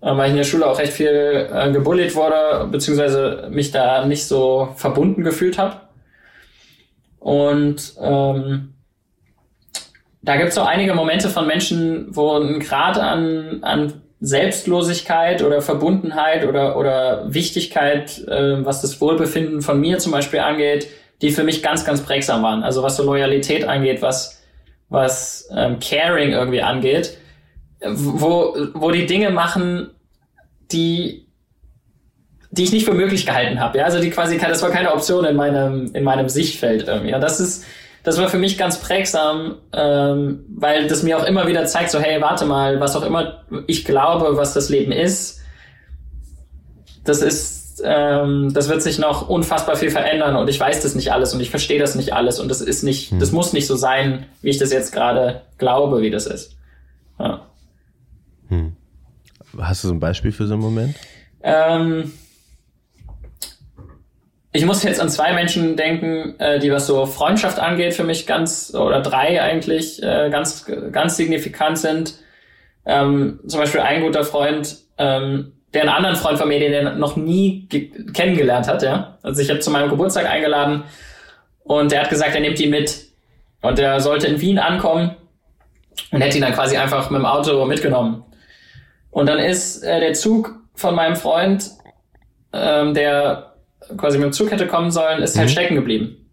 weil 0.02 0.26
ich 0.26 0.32
in 0.32 0.38
der 0.38 0.44
Schule 0.44 0.68
auch 0.68 0.80
recht 0.80 0.94
viel 0.94 1.50
äh, 1.52 1.72
gebullied 1.72 2.16
wurde, 2.16 2.68
beziehungsweise 2.72 3.48
mich 3.50 3.72
da 3.72 4.06
nicht 4.06 4.26
so 4.26 4.70
verbunden 4.76 5.24
gefühlt 5.24 5.58
habe. 5.58 5.82
Und 7.20 7.94
ähm, 8.00 8.74
da 10.22 10.38
gibt 10.38 10.50
es 10.50 10.56
so 10.56 10.62
einige 10.62 10.94
Momente 10.94 11.30
von 11.30 11.48
Menschen, 11.48 12.08
wo 12.16 12.38
ein 12.38 12.60
Grad 12.60 12.98
an, 12.98 13.60
an 13.64 14.02
Selbstlosigkeit 14.20 15.44
oder 15.44 15.62
Verbundenheit 15.62 16.48
oder, 16.48 16.78
oder 16.78 17.34
Wichtigkeit, 17.34 18.20
äh, 18.28 18.66
was 18.66 18.82
das 18.82 19.02
Wohlbefinden 19.02 19.62
von 19.62 19.80
mir 19.80 20.00
zum 20.00 20.12
Beispiel 20.12 20.40
angeht, 20.40 20.88
die 21.22 21.32
für 21.32 21.44
mich 21.44 21.64
ganz, 21.64 21.86
ganz 21.86 22.02
prägsam 22.02 22.44
waren. 22.44 22.64
Also 22.64 22.84
was 22.84 22.98
so 22.98 23.04
Loyalität 23.04 23.68
angeht, 23.68 24.02
was, 24.02 24.44
was 24.90 25.50
ähm, 25.56 25.80
Caring 25.80 26.32
irgendwie 26.32 26.62
angeht, 26.62 27.18
wo, 27.84 28.56
wo 28.74 28.92
die 28.92 29.06
Dinge 29.06 29.30
machen, 29.30 29.90
die, 30.72 31.28
die 32.52 32.64
ich 32.64 32.72
nicht 32.72 32.86
für 32.86 32.94
möglich 32.94 33.26
gehalten 33.26 33.60
habe. 33.60 33.80
Ja? 33.80 33.86
Also 33.86 34.00
die 34.00 34.10
quasi, 34.10 34.38
das 34.38 34.62
war 34.62 34.70
keine 34.70 34.94
Option 34.94 35.26
in 35.26 35.36
meinem, 35.36 35.94
in 35.94 36.04
meinem 36.04 36.30
Sichtfeld 36.30 36.88
irgendwie. 36.88 37.14
Und 37.14 37.22
das 37.22 37.40
ist, 37.40 37.66
das 38.04 38.20
war 38.20 38.30
für 38.30 38.38
mich 38.38 38.58
ganz 38.58 38.80
prägsam, 38.80 39.56
ähm, 39.74 40.46
weil 40.56 40.88
das 40.88 41.04
mir 41.04 41.18
auch 41.18 41.26
immer 41.26 41.48
wieder 41.48 41.66
zeigt, 41.66 41.90
so 41.90 42.00
hey, 42.00 42.22
warte 42.22 42.46
mal, 42.46 42.80
was 42.80 42.96
auch 42.96 43.04
immer 43.04 43.44
ich 43.68 43.84
glaube, 43.84 44.38
was 44.38 44.54
das 44.54 44.70
Leben 44.70 44.92
ist, 44.92 45.42
das 47.04 47.22
ist, 47.22 47.82
ähm, 47.84 48.54
das 48.54 48.70
wird 48.70 48.84
sich 48.84 49.00
noch 49.00 49.28
unfassbar 49.28 49.76
viel 49.76 49.90
verändern 49.90 50.36
und 50.36 50.50
ich 50.50 50.60
weiß 50.60 50.82
das 50.82 50.94
nicht 50.96 51.12
alles 51.12 51.34
und 51.34 51.42
ich 51.42 51.50
verstehe 51.50 51.80
das 51.80 51.96
nicht 51.96 52.14
alles 52.14 52.40
und 52.40 52.50
das 52.50 52.62
ist 52.62 52.84
nicht, 52.84 53.12
hm. 53.12 53.20
das 53.20 53.32
muss 53.32 53.54
nicht 53.54 53.68
so 53.68 53.76
sein, 53.76 54.26
wie 54.42 54.50
ich 54.50 54.60
das 54.60 54.72
jetzt 54.72 54.94
gerade 54.94 55.42
glaube, 55.58 56.02
wie 56.02 56.12
das 56.12 56.28
ist. 56.28 56.56
Ja. 57.20 57.42
Hm. 58.50 58.76
Hast 59.60 59.84
du 59.84 59.88
so 59.88 59.94
ein 59.94 60.00
Beispiel 60.00 60.32
für 60.32 60.48
so 60.48 60.54
einen 60.54 60.64
Moment? 60.64 60.96
Ähm, 61.44 62.12
ich 64.52 64.66
muss 64.66 64.84
jetzt 64.84 65.02
an 65.02 65.10
zwei 65.10 65.34
Menschen 65.34 65.76
denken, 65.76 66.40
äh, 66.40 66.60
die 66.60 66.72
was 66.72 66.88
so 66.88 67.06
Freundschaft 67.06 67.60
angeht, 67.60 67.94
für 67.94 68.04
mich 68.04 68.26
ganz, 68.26 68.74
oder 68.74 69.02
drei 69.02 69.42
eigentlich, 69.42 70.02
äh, 70.02 70.30
ganz, 70.30 70.66
ganz 70.92 71.18
signifikant 71.18 71.78
sind. 71.78 72.16
Ähm, 72.86 73.40
zum 73.48 73.60
Beispiel 73.60 73.82
ein 73.82 74.02
guter 74.02 74.24
Freund, 74.24 74.78
ähm, 74.98 75.54
der 75.74 75.82
einen 75.82 75.92
anderen 75.92 76.16
Freund 76.16 76.38
von 76.38 76.48
mir, 76.48 76.60
den 76.60 76.72
er 76.72 76.96
noch 76.96 77.18
nie 77.18 77.68
kennengelernt 78.14 78.68
hat, 78.68 78.82
ja. 78.82 79.18
Also 79.24 79.42
ich 79.42 79.50
habe 79.50 79.60
zu 79.60 79.72
meinem 79.72 79.90
Geburtstag 79.90 80.26
eingeladen 80.26 80.84
und 81.64 81.92
er 81.92 82.04
hat 82.04 82.10
gesagt, 82.10 82.34
er 82.34 82.42
nimmt 82.42 82.60
ihn 82.60 82.70
mit. 82.70 83.06
Und 83.62 83.80
er 83.80 84.00
sollte 84.00 84.28
in 84.28 84.40
Wien 84.40 84.60
ankommen 84.60 85.16
und 86.12 86.22
hätte 86.22 86.38
ihn 86.38 86.44
dann 86.44 86.54
quasi 86.54 86.78
einfach 86.78 87.10
mit 87.10 87.20
dem 87.20 87.26
Auto 87.26 87.66
mitgenommen. 87.66 88.24
Und 89.16 89.28
dann 89.28 89.40
ist 89.40 89.82
äh, 89.82 90.02
der 90.02 90.14
Zug 90.14 90.56
von 90.74 90.94
meinem 90.94 91.16
Freund, 91.16 91.72
ähm, 92.52 92.94
der 92.94 93.54
quasi 93.96 94.18
mit 94.18 94.26
dem 94.26 94.34
Zug 94.34 94.52
hätte 94.52 94.68
kommen 94.68 94.92
sollen, 94.92 95.24
ist 95.24 95.30
halt 95.30 95.36
mhm. 95.36 95.40
halt 95.40 95.52
stecken 95.52 95.76
geblieben. 95.76 96.30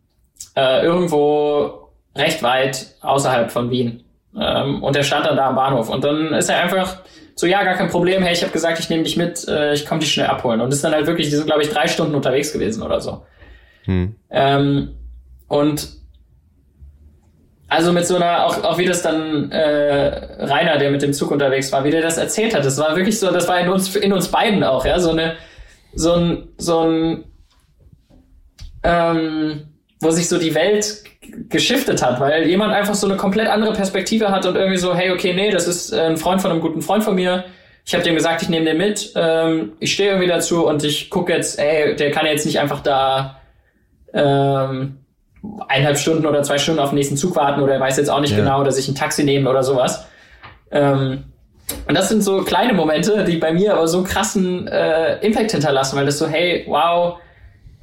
Äh, 0.56 0.84
irgendwo 0.84 1.90
recht 2.16 2.42
weit 2.42 2.96
außerhalb 3.00 3.52
von 3.52 3.70
Wien. 3.70 4.02
Ähm, 4.36 4.82
und 4.82 4.96
er 4.96 5.04
stand 5.04 5.26
dann 5.26 5.36
da 5.36 5.50
am 5.50 5.54
Bahnhof. 5.54 5.90
Und 5.90 6.02
dann 6.02 6.34
ist 6.34 6.50
er 6.50 6.60
einfach 6.60 6.96
so, 7.36 7.46
ja, 7.46 7.62
gar 7.62 7.74
kein 7.74 7.88
Problem, 7.88 8.20
hey, 8.24 8.32
ich 8.32 8.42
habe 8.42 8.52
gesagt, 8.52 8.80
ich 8.80 8.90
nehme 8.90 9.04
dich 9.04 9.16
mit, 9.16 9.46
äh, 9.46 9.74
ich 9.74 9.86
komme 9.86 10.00
dich 10.00 10.12
schnell 10.12 10.26
abholen. 10.26 10.60
Und 10.60 10.72
ist 10.72 10.82
dann 10.82 10.92
halt 10.92 11.06
wirklich, 11.06 11.30
die 11.30 11.36
sind, 11.36 11.46
glaube 11.46 11.62
ich, 11.62 11.68
drei 11.68 11.86
Stunden 11.86 12.16
unterwegs 12.16 12.52
gewesen 12.52 12.82
oder 12.82 13.00
so. 13.00 13.24
Hm. 13.84 14.16
Ähm, 14.28 14.96
und 15.46 15.88
also 17.72 17.92
mit 17.92 18.06
so 18.06 18.16
einer, 18.16 18.46
auch, 18.46 18.62
auch 18.64 18.78
wie 18.78 18.84
das 18.84 19.02
dann 19.02 19.50
äh, 19.50 20.44
Rainer, 20.44 20.78
der 20.78 20.90
mit 20.90 21.02
dem 21.02 21.12
Zug 21.12 21.30
unterwegs 21.30 21.72
war, 21.72 21.84
wie 21.84 21.90
der 21.90 22.02
das 22.02 22.18
erzählt 22.18 22.54
hat. 22.54 22.64
Das 22.64 22.78
war 22.78 22.94
wirklich 22.96 23.18
so, 23.18 23.30
das 23.30 23.48
war 23.48 23.58
in 23.60 23.68
uns, 23.68 23.96
in 23.96 24.12
uns 24.12 24.28
beiden 24.28 24.62
auch, 24.62 24.84
ja, 24.84 24.98
so 24.98 25.10
eine, 25.10 25.34
so 25.94 26.14
ein, 26.14 26.48
so 26.58 26.80
ein, 26.80 27.24
ähm, 28.82 29.68
wo 30.00 30.10
sich 30.10 30.28
so 30.28 30.38
die 30.38 30.54
Welt 30.54 31.04
geschiftet 31.48 32.02
hat, 32.02 32.20
weil 32.20 32.46
jemand 32.46 32.72
einfach 32.72 32.94
so 32.94 33.06
eine 33.06 33.16
komplett 33.16 33.48
andere 33.48 33.72
Perspektive 33.72 34.30
hat 34.30 34.44
und 34.44 34.56
irgendwie 34.56 34.78
so, 34.78 34.94
hey, 34.94 35.10
okay, 35.10 35.32
nee, 35.32 35.50
das 35.50 35.66
ist 35.66 35.94
ein 35.94 36.16
Freund 36.16 36.42
von 36.42 36.50
einem 36.50 36.60
guten 36.60 36.82
Freund 36.82 37.04
von 37.04 37.14
mir. 37.14 37.44
Ich 37.84 37.94
habe 37.94 38.04
dem 38.04 38.14
gesagt, 38.14 38.42
ich 38.42 38.48
nehme 38.48 38.66
den 38.66 38.76
mit. 38.76 39.12
Ähm, 39.16 39.72
ich 39.80 39.92
stehe 39.92 40.10
irgendwie 40.10 40.28
dazu 40.28 40.66
und 40.66 40.84
ich 40.84 41.10
gucke 41.10 41.32
jetzt, 41.32 41.58
ey, 41.58 41.96
der 41.96 42.10
kann 42.10 42.26
jetzt 42.26 42.44
nicht 42.44 42.60
einfach 42.60 42.80
da 42.80 43.40
ähm, 44.12 44.98
eineinhalb 45.68 45.98
Stunden 45.98 46.26
oder 46.26 46.42
zwei 46.42 46.58
Stunden 46.58 46.80
auf 46.80 46.90
den 46.90 46.96
nächsten 46.96 47.16
Zug 47.16 47.34
warten 47.36 47.62
oder 47.62 47.74
er 47.74 47.80
weiß 47.80 47.96
jetzt 47.96 48.10
auch 48.10 48.20
nicht 48.20 48.32
ja. 48.32 48.38
genau, 48.38 48.64
dass 48.64 48.78
ich 48.78 48.88
ein 48.88 48.94
Taxi 48.94 49.24
nehme 49.24 49.48
oder 49.48 49.62
sowas. 49.62 50.06
Ähm, 50.70 51.24
und 51.88 51.96
das 51.96 52.08
sind 52.08 52.22
so 52.22 52.42
kleine 52.42 52.74
Momente, 52.74 53.24
die 53.24 53.36
bei 53.36 53.52
mir 53.52 53.74
aber 53.74 53.88
so 53.88 54.02
krassen 54.02 54.68
äh, 54.68 55.24
Impact 55.24 55.52
hinterlassen, 55.52 55.96
weil 55.96 56.06
das 56.06 56.18
so, 56.18 56.28
hey, 56.28 56.64
wow, 56.68 57.18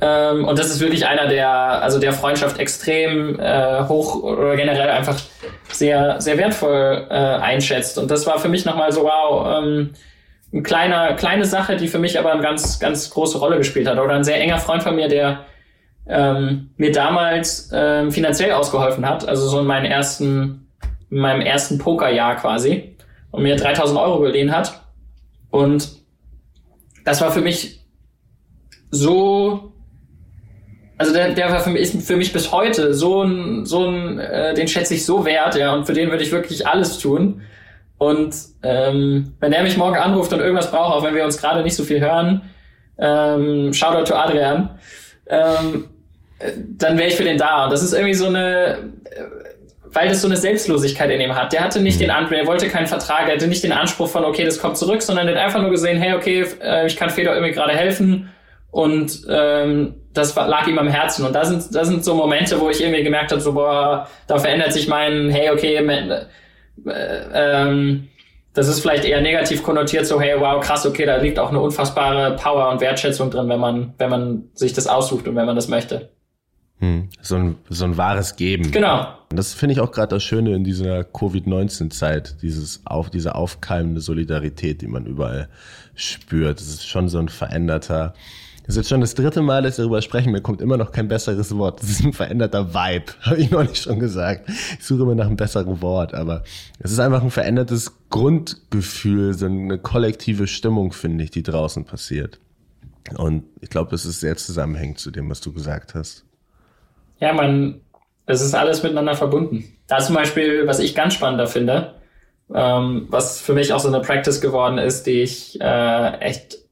ähm, 0.01 0.45
und 0.45 0.57
das 0.57 0.67
ist 0.67 0.79
wirklich 0.79 1.05
einer, 1.07 1.27
der 1.27 1.49
also 1.49 1.99
der 1.99 2.13
Freundschaft 2.13 2.59
extrem 2.59 3.39
äh, 3.39 3.83
hoch 3.87 4.23
oder 4.23 4.55
generell 4.55 4.89
einfach 4.89 5.19
sehr, 5.69 6.21
sehr 6.21 6.37
wertvoll 6.37 7.07
äh, 7.09 7.13
einschätzt. 7.13 7.97
Und 7.97 8.09
das 8.09 8.25
war 8.25 8.39
für 8.39 8.47
mich 8.47 8.65
nochmal 8.65 8.91
so, 8.93 9.03
wow, 9.03 9.57
ähm, 9.57 9.93
eine 10.51 10.63
kleine, 10.63 11.15
kleine 11.17 11.45
Sache, 11.45 11.75
die 11.75 11.87
für 11.87 11.99
mich 11.99 12.17
aber 12.17 12.31
eine 12.31 12.41
ganz, 12.41 12.79
ganz 12.79 13.09
große 13.09 13.37
Rolle 13.37 13.57
gespielt 13.57 13.87
hat. 13.87 13.99
Oder 13.99 14.13
ein 14.13 14.23
sehr 14.23 14.39
enger 14.39 14.57
Freund 14.57 14.83
von 14.83 14.95
mir, 14.95 15.09
der 15.09 15.45
ähm, 16.07 16.71
mir 16.77 16.91
damals 16.91 17.69
ähm, 17.73 18.11
finanziell 18.11 18.51
ausgeholfen 18.53 19.07
hat, 19.07 19.27
also 19.27 19.47
so 19.47 19.59
in 19.59 19.65
meinen 19.65 19.85
ersten, 19.85 20.67
in 21.09 21.19
meinem 21.19 21.41
ersten 21.41 21.77
Pokerjahr 21.77 22.35
quasi, 22.35 22.95
und 23.31 23.43
mir 23.43 23.55
3000 23.55 23.99
Euro 23.99 24.19
geliehen 24.21 24.55
hat. 24.55 24.81
Und 25.51 25.89
das 27.05 27.21
war 27.21 27.31
für 27.31 27.41
mich 27.41 27.85
so 28.91 29.73
also 30.99 31.13
der, 31.13 31.31
der 31.31 31.49
war 31.49 31.61
für 31.61 31.69
mich, 31.69 31.81
ist 31.81 32.05
für 32.05 32.17
mich 32.17 32.33
bis 32.33 32.51
heute 32.51 32.93
so 32.93 33.23
ein, 33.23 33.65
so 33.65 33.87
ein, 33.87 34.19
äh, 34.19 34.53
den 34.53 34.67
schätze 34.67 34.93
ich 34.95 35.05
so 35.05 35.25
wert, 35.25 35.55
ja, 35.55 35.73
und 35.73 35.85
für 35.85 35.93
den 35.93 36.11
würde 36.11 36.23
ich 36.23 36.31
wirklich 36.33 36.67
alles 36.67 36.99
tun. 36.99 37.41
Und 37.97 38.35
ähm, 38.63 39.33
wenn 39.39 39.53
er 39.53 39.63
mich 39.63 39.77
morgen 39.77 39.95
anruft 39.95 40.33
und 40.33 40.41
irgendwas 40.41 40.69
braucht, 40.69 40.93
auch 40.93 41.03
wenn 41.03 41.15
wir 41.15 41.23
uns 41.23 41.41
gerade 41.41 41.63
nicht 41.63 41.75
so 41.75 41.83
viel 41.83 42.01
hören, 42.01 42.41
ähm, 42.97 43.73
Shoutout 43.73 44.11
to 44.11 44.15
Adrian, 44.15 44.71
ähm, 45.29 45.89
dann 46.77 46.97
wäre 46.97 47.09
ich 47.09 47.15
für 47.15 47.23
den 47.23 47.37
da. 47.37 47.65
Und 47.65 47.71
das 47.73 47.83
ist 47.83 47.93
irgendwie 47.93 48.13
so 48.13 48.27
eine, 48.27 48.91
weil 49.91 50.09
das 50.09 50.21
so 50.21 50.27
eine 50.27 50.37
Selbstlosigkeit 50.37 51.09
in 51.09 51.21
ihm 51.21 51.35
hat. 51.35 51.53
Der 51.53 51.61
hatte 51.61 51.81
nicht 51.81 51.97
mhm. 51.97 52.05
den 52.05 52.11
Anspruch, 52.11 52.37
er 52.37 52.47
wollte 52.47 52.67
keinen 52.69 52.87
Vertrag, 52.87 53.27
er 53.27 53.35
hatte 53.35 53.47
nicht 53.47 53.63
den 53.63 53.71
Anspruch 53.71 54.07
von, 54.07 54.23
okay, 54.23 54.43
das 54.43 54.59
kommt 54.59 54.77
zurück, 54.77 55.01
sondern 55.01 55.27
er 55.27 55.35
hat 55.35 55.41
einfach 55.43 55.61
nur 55.61 55.71
gesehen, 55.71 55.99
hey, 55.99 56.13
okay, 56.13 56.45
äh, 56.61 56.87
ich 56.87 56.95
kann 56.95 57.09
Fedor 57.09 57.33
irgendwie 57.33 57.53
gerade 57.53 57.73
helfen 57.73 58.29
und 58.71 59.25
ähm, 59.29 59.95
das 60.13 60.35
lag 60.35 60.67
ihm 60.67 60.77
am 60.77 60.87
Herzen. 60.87 61.25
Und 61.25 61.33
da 61.33 61.45
sind, 61.45 61.73
da 61.73 61.85
sind 61.85 62.03
so 62.03 62.13
Momente, 62.15 62.59
wo 62.59 62.69
ich 62.69 62.81
irgendwie 62.81 63.03
gemerkt 63.03 63.31
habe, 63.31 63.41
so, 63.41 63.53
boah, 63.53 64.07
da 64.27 64.37
verändert 64.37 64.73
sich 64.73 64.87
mein, 64.87 65.29
hey, 65.29 65.49
okay, 65.49 65.75
äh, 65.75 66.25
ähm, 67.33 68.07
das 68.59 68.67
ist 68.67 68.81
vielleicht 68.81 69.05
eher 69.05 69.21
negativ 69.21 69.63
konnotiert, 69.63 70.05
so, 70.05 70.19
hey, 70.19 70.37
wow, 70.37 70.61
krass, 70.61 70.85
okay, 70.85 71.05
da 71.05 71.15
liegt 71.15 71.39
auch 71.39 71.49
eine 71.49 71.61
unfassbare 71.61 72.35
Power 72.35 72.69
und 72.69 72.81
Wertschätzung 72.81 73.31
drin, 73.31 73.47
wenn 73.47 73.59
man, 73.59 73.93
wenn 73.97 74.09
man 74.09 74.49
sich 74.53 74.73
das 74.73 74.85
aussucht 74.87 75.29
und 75.29 75.35
wenn 75.37 75.45
man 75.45 75.55
das 75.55 75.69
möchte. 75.69 76.09
Hm, 76.79 77.07
so, 77.21 77.35
ein, 77.35 77.55
so 77.69 77.85
ein 77.85 77.95
wahres 77.95 78.35
Geben. 78.35 78.69
Genau. 78.71 79.07
Und 79.31 79.37
das 79.37 79.53
finde 79.53 79.73
ich 79.73 79.79
auch 79.79 79.91
gerade 79.91 80.15
das 80.15 80.23
Schöne 80.23 80.55
in 80.55 80.65
dieser 80.65 81.05
Covid-19-Zeit, 81.05 82.41
dieses 82.41 82.81
auf, 82.85 83.09
diese 83.09 83.35
aufkeimende 83.35 84.01
Solidarität, 84.01 84.81
die 84.81 84.87
man 84.87 85.05
überall 85.05 85.47
spürt. 85.95 86.59
Das 86.59 86.67
ist 86.67 86.85
schon 86.85 87.07
so 87.07 87.19
ein 87.19 87.29
veränderter, 87.29 88.13
das 88.69 88.75
ist 88.75 88.81
jetzt 88.81 88.89
schon 88.89 89.01
das 89.01 89.15
dritte 89.15 89.41
Mal, 89.41 89.63
dass 89.63 89.79
wir 89.79 89.85
darüber 89.85 89.99
sprechen. 89.99 90.31
Mir 90.31 90.41
kommt 90.41 90.61
immer 90.61 90.77
noch 90.77 90.91
kein 90.91 91.07
besseres 91.07 91.57
Wort. 91.57 91.81
Das 91.81 91.89
ist 91.89 92.05
ein 92.05 92.13
veränderter 92.13 92.71
Vibe, 92.71 93.13
habe 93.21 93.37
ich 93.37 93.49
noch 93.49 93.63
nicht 93.63 93.81
schon 93.81 93.97
gesagt. 93.97 94.47
Ich 94.47 94.85
suche 94.85 95.01
immer 95.01 95.15
nach 95.15 95.25
einem 95.25 95.37
besseren 95.37 95.81
Wort, 95.81 96.13
aber 96.13 96.43
es 96.77 96.91
ist 96.91 96.99
einfach 96.99 97.23
ein 97.23 97.31
verändertes 97.31 97.97
Grundgefühl, 98.11 99.33
so 99.33 99.47
eine 99.47 99.79
kollektive 99.79 100.45
Stimmung, 100.45 100.91
finde 100.91 101.23
ich, 101.23 101.31
die 101.31 101.41
draußen 101.41 101.83
passiert. 101.83 102.39
Und 103.17 103.45
ich 103.59 103.71
glaube, 103.71 103.89
das 103.89 104.05
ist 104.05 104.19
sehr 104.19 104.37
zusammenhängend 104.37 104.99
zu 104.99 105.09
dem, 105.09 105.31
was 105.31 105.41
du 105.41 105.51
gesagt 105.51 105.95
hast. 105.95 106.23
Ja, 107.19 107.33
man, 107.33 107.81
es 108.27 108.41
ist 108.41 108.53
alles 108.53 108.83
miteinander 108.83 109.15
verbunden. 109.15 109.63
Da 109.87 109.97
zum 109.97 110.13
Beispiel, 110.13 110.67
was 110.67 110.77
ich 110.77 110.93
ganz 110.93 111.15
spannender 111.15 111.47
finde, 111.47 111.95
ähm, 112.53 113.07
was 113.09 113.41
für 113.41 113.55
mich 113.55 113.73
auch 113.73 113.79
so 113.79 113.87
eine 113.87 114.01
Practice 114.01 114.41
geworden 114.41 114.77
ist, 114.77 115.07
die 115.07 115.23
ich 115.23 115.59
äh, 115.59 116.19
echt 116.19 116.68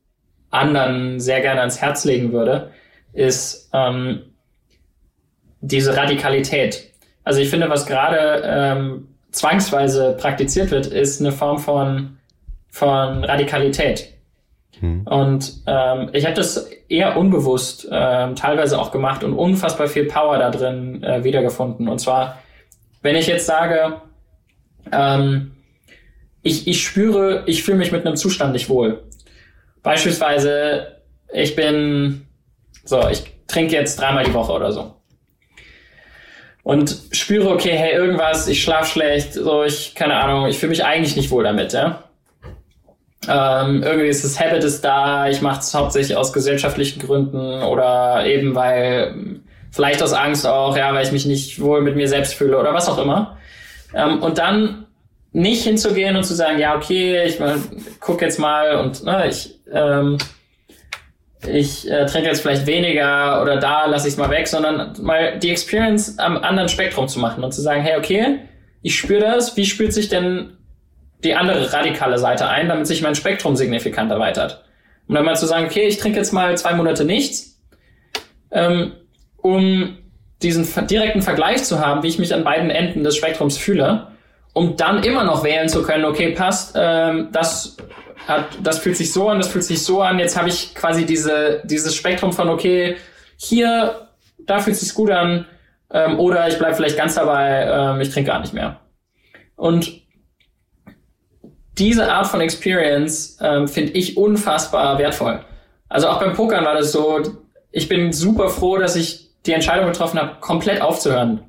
anderen 0.51 1.19
sehr 1.19 1.41
gerne 1.41 1.59
ans 1.61 1.81
Herz 1.81 2.05
legen 2.05 2.31
würde, 2.31 2.71
ist 3.13 3.69
ähm, 3.73 4.21
diese 5.61 5.95
Radikalität. 5.95 6.91
Also 7.23 7.39
ich 7.41 7.49
finde, 7.49 7.69
was 7.69 7.85
gerade 7.85 8.41
ähm, 8.45 9.07
zwangsweise 9.31 10.15
praktiziert 10.19 10.71
wird, 10.71 10.87
ist 10.87 11.19
eine 11.19 11.31
Form 11.31 11.59
von, 11.59 12.17
von 12.69 13.23
Radikalität. 13.23 14.13
Hm. 14.79 15.05
Und 15.07 15.61
ähm, 15.65 16.09
ich 16.13 16.25
habe 16.25 16.35
das 16.35 16.69
eher 16.87 17.17
unbewusst 17.17 17.87
ähm, 17.91 18.35
teilweise 18.35 18.79
auch 18.79 18.91
gemacht 18.91 19.23
und 19.23 19.33
unfassbar 19.33 19.87
viel 19.87 20.05
Power 20.05 20.37
da 20.37 20.51
drin 20.51 21.03
äh, 21.03 21.23
wiedergefunden. 21.23 21.87
Und 21.87 21.99
zwar, 21.99 22.37
wenn 23.01 23.15
ich 23.15 23.27
jetzt 23.27 23.45
sage, 23.45 24.01
ähm, 24.91 25.51
ich, 26.43 26.67
ich 26.67 26.83
spüre, 26.83 27.43
ich 27.47 27.63
fühle 27.63 27.77
mich 27.77 27.91
mit 27.91 28.05
einem 28.05 28.15
Zustand 28.15 28.53
nicht 28.53 28.69
wohl. 28.69 29.03
Beispielsweise, 29.83 31.01
ich 31.33 31.55
bin, 31.55 32.27
so, 32.83 33.07
ich 33.09 33.23
trinke 33.47 33.73
jetzt 33.73 33.99
dreimal 33.99 34.23
die 34.23 34.33
Woche 34.33 34.51
oder 34.51 34.71
so. 34.71 34.93
Und 36.63 36.95
spüre, 37.11 37.49
okay, 37.49 37.77
hey, 37.77 37.93
irgendwas, 37.93 38.47
ich 38.47 38.61
schlaf 38.61 38.91
schlecht, 38.91 39.33
so, 39.33 39.63
ich, 39.63 39.95
keine 39.95 40.15
Ahnung, 40.15 40.47
ich 40.47 40.59
fühle 40.59 40.71
mich 40.71 40.83
eigentlich 40.83 41.15
nicht 41.15 41.31
wohl 41.31 41.43
damit, 41.43 41.71
ja. 41.73 42.03
Ähm, 43.29 43.83
irgendwie 43.83 44.07
ist 44.07 44.23
das 44.23 44.39
Habit 44.39 44.63
ist 44.63 44.81
da, 44.81 45.29
ich 45.29 45.41
mache 45.41 45.59
es 45.59 45.73
hauptsächlich 45.73 46.15
aus 46.17 46.33
gesellschaftlichen 46.33 47.01
Gründen 47.01 47.63
oder 47.63 48.25
eben 48.25 48.55
weil, 48.55 49.41
vielleicht 49.71 50.01
aus 50.01 50.13
Angst 50.13 50.47
auch, 50.47 50.75
ja, 50.75 50.93
weil 50.93 51.05
ich 51.05 51.11
mich 51.11 51.25
nicht 51.25 51.61
wohl 51.61 51.81
mit 51.81 51.95
mir 51.95 52.07
selbst 52.07 52.33
fühle 52.33 52.57
oder 52.57 52.73
was 52.73 52.89
auch 52.89 52.97
immer. 52.97 53.37
Ähm, 53.93 54.21
und 54.21 54.37
dann 54.37 54.86
nicht 55.33 55.63
hinzugehen 55.63 56.15
und 56.15 56.23
zu 56.23 56.33
sagen, 56.33 56.59
ja, 56.59 56.75
okay, 56.75 57.25
ich 57.25 57.39
mal, 57.39 57.57
guck 57.99 58.21
jetzt 58.21 58.39
mal 58.39 58.77
und 58.77 59.03
ne, 59.03 59.27
ich, 59.27 59.59
ähm, 59.71 60.17
ich 61.45 61.89
äh, 61.89 62.05
trinke 62.05 62.29
jetzt 62.29 62.41
vielleicht 62.41 62.65
weniger 62.65 63.41
oder 63.41 63.57
da 63.57 63.85
lasse 63.85 64.07
ich 64.07 64.13
es 64.13 64.17
mal 64.17 64.29
weg, 64.29 64.47
sondern 64.47 64.93
mal 65.01 65.37
die 65.39 65.51
Experience 65.51 66.17
am 66.17 66.37
anderen 66.37 66.69
Spektrum 66.69 67.07
zu 67.07 67.19
machen 67.19 67.43
und 67.43 67.53
zu 67.53 67.61
sagen, 67.61 67.81
hey, 67.81 67.97
okay, 67.97 68.39
ich 68.81 68.97
spüre 68.97 69.21
das, 69.21 69.55
wie 69.57 69.65
spürt 69.65 69.93
sich 69.93 70.09
denn 70.09 70.57
die 71.23 71.35
andere 71.35 71.71
radikale 71.73 72.17
Seite 72.17 72.47
ein, 72.47 72.69
damit 72.69 72.87
sich 72.87 73.01
mein 73.01 73.15
Spektrum 73.15 73.55
signifikant 73.55 74.11
erweitert? 74.11 74.63
Um 75.07 75.15
dann 75.15 75.25
mal 75.25 75.35
zu 75.35 75.45
sagen, 75.45 75.65
okay, 75.65 75.87
ich 75.87 75.97
trinke 75.97 76.17
jetzt 76.17 76.33
mal 76.33 76.57
zwei 76.57 76.73
Monate 76.73 77.05
nichts, 77.05 77.61
ähm, 78.51 78.93
um 79.37 79.97
diesen 80.41 80.67
direkten 80.87 81.21
Vergleich 81.21 81.63
zu 81.63 81.79
haben, 81.79 82.03
wie 82.03 82.07
ich 82.07 82.19
mich 82.19 82.33
an 82.33 82.43
beiden 82.43 82.69
Enden 82.69 83.03
des 83.03 83.15
Spektrums 83.15 83.57
fühle, 83.57 84.07
um 84.57 84.75
dann 84.75 85.03
immer 85.03 85.23
noch 85.23 85.43
wählen 85.43 85.69
zu 85.69 85.83
können, 85.83 86.03
okay, 86.03 86.31
passt, 86.31 86.73
ähm, 86.75 87.29
das 87.31 87.77
hat, 88.27 88.47
das 88.63 88.79
fühlt 88.79 88.97
sich 88.97 89.13
so 89.13 89.29
an, 89.29 89.37
das 89.37 89.49
fühlt 89.49 89.63
sich 89.63 89.83
so 89.83 90.01
an, 90.01 90.17
jetzt 90.17 90.35
habe 90.35 90.49
ich 90.49 90.73
quasi 90.73 91.05
diese, 91.05 91.61
dieses 91.63 91.95
Spektrum 91.95 92.33
von, 92.33 92.49
okay, 92.49 92.97
hier, 93.35 94.07
da 94.39 94.57
fühlt 94.57 94.75
sich 94.75 94.95
gut 94.95 95.11
an, 95.11 95.45
ähm, 95.91 96.19
oder 96.19 96.47
ich 96.47 96.57
bleibe 96.57 96.73
vielleicht 96.73 96.97
ganz 96.97 97.13
dabei, 97.13 97.67
ähm, 97.69 98.01
ich 98.01 98.09
trinke 98.09 98.31
gar 98.31 98.39
nicht 98.39 98.53
mehr. 98.53 98.79
Und 99.55 100.01
diese 101.77 102.11
Art 102.11 102.25
von 102.25 102.41
Experience 102.41 103.37
ähm, 103.39 103.67
finde 103.67 103.91
ich 103.91 104.17
unfassbar 104.17 104.97
wertvoll. 104.97 105.45
Also 105.87 106.07
auch 106.07 106.19
beim 106.19 106.33
Pokern 106.33 106.65
war 106.65 106.73
das 106.73 106.91
so, 106.91 107.21
ich 107.71 107.87
bin 107.87 108.11
super 108.11 108.49
froh, 108.49 108.79
dass 108.79 108.95
ich 108.95 109.29
die 109.45 109.53
Entscheidung 109.53 109.85
getroffen 109.85 110.19
habe, 110.19 110.39
komplett 110.39 110.81
aufzuhören 110.81 111.46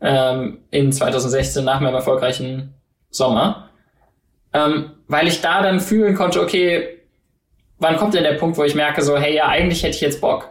ähm, 0.00 0.58
in 0.70 0.92
2016 0.92 1.64
nach 1.64 1.80
meinem 1.80 1.94
erfolgreichen 1.94 2.74
Sommer. 3.10 3.68
Ähm, 4.52 4.92
weil 5.08 5.28
ich 5.28 5.40
da 5.40 5.62
dann 5.62 5.80
fühlen 5.80 6.14
konnte, 6.14 6.40
okay, 6.40 7.00
wann 7.78 7.96
kommt 7.96 8.14
denn 8.14 8.24
der 8.24 8.34
Punkt, 8.34 8.56
wo 8.56 8.64
ich 8.64 8.74
merke 8.74 9.02
so, 9.02 9.16
hey, 9.16 9.34
ja, 9.36 9.48
eigentlich 9.48 9.82
hätte 9.82 9.94
ich 9.94 10.00
jetzt 10.00 10.20
Bock. 10.20 10.48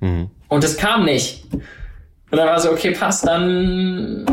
Mhm. 0.00 0.30
Und 0.48 0.64
es 0.64 0.76
kam 0.76 1.04
nicht. 1.04 1.44
Und 1.52 2.38
dann 2.38 2.46
war 2.46 2.60
so, 2.60 2.70
okay, 2.70 2.92
passt, 2.92 3.26
dann 3.26 4.26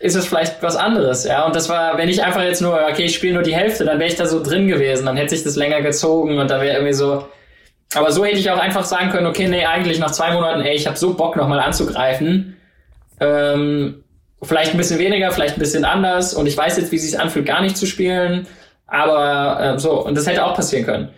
ist 0.00 0.14
es 0.14 0.26
vielleicht 0.26 0.62
was 0.62 0.76
anderes, 0.76 1.24
ja. 1.24 1.46
Und 1.46 1.56
das 1.56 1.68
war, 1.68 1.96
wenn 1.96 2.08
ich 2.08 2.22
einfach 2.22 2.42
jetzt 2.42 2.60
nur, 2.60 2.78
okay, 2.90 3.04
ich 3.04 3.14
spiele 3.14 3.34
nur 3.34 3.42
die 3.42 3.54
Hälfte, 3.54 3.84
dann 3.84 3.98
wäre 3.98 4.10
ich 4.10 4.16
da 4.16 4.26
so 4.26 4.42
drin 4.42 4.68
gewesen, 4.68 5.06
dann 5.06 5.16
hätte 5.16 5.30
sich 5.30 5.44
das 5.44 5.56
länger 5.56 5.80
gezogen 5.80 6.38
und 6.38 6.50
da 6.50 6.60
wäre 6.60 6.74
irgendwie 6.74 6.92
so. 6.92 7.26
Aber 7.94 8.10
so 8.10 8.24
hätte 8.24 8.38
ich 8.38 8.50
auch 8.50 8.58
einfach 8.58 8.84
sagen 8.84 9.10
können, 9.10 9.26
okay, 9.26 9.48
nee, 9.48 9.64
eigentlich 9.64 9.98
nach 9.98 10.10
zwei 10.10 10.32
Monaten, 10.32 10.60
ey, 10.62 10.74
ich 10.74 10.86
habe 10.86 10.96
so 10.96 11.14
Bock 11.14 11.36
nochmal 11.36 11.60
anzugreifen. 11.60 12.56
Ähm, 13.20 14.04
vielleicht 14.42 14.72
ein 14.72 14.76
bisschen 14.76 14.98
weniger, 14.98 15.30
vielleicht 15.30 15.56
ein 15.56 15.60
bisschen 15.60 15.84
anders 15.84 16.34
und 16.34 16.46
ich 16.46 16.56
weiß 16.56 16.76
jetzt, 16.76 16.92
wie 16.92 16.96
es 16.96 17.02
sich 17.02 17.18
anfühlt, 17.18 17.46
gar 17.46 17.62
nicht 17.62 17.76
zu 17.76 17.86
spielen. 17.86 18.46
Aber 18.86 19.74
äh, 19.74 19.78
so, 19.78 20.04
und 20.04 20.16
das 20.16 20.26
hätte 20.26 20.44
auch 20.44 20.54
passieren 20.54 20.84
können. 20.84 21.08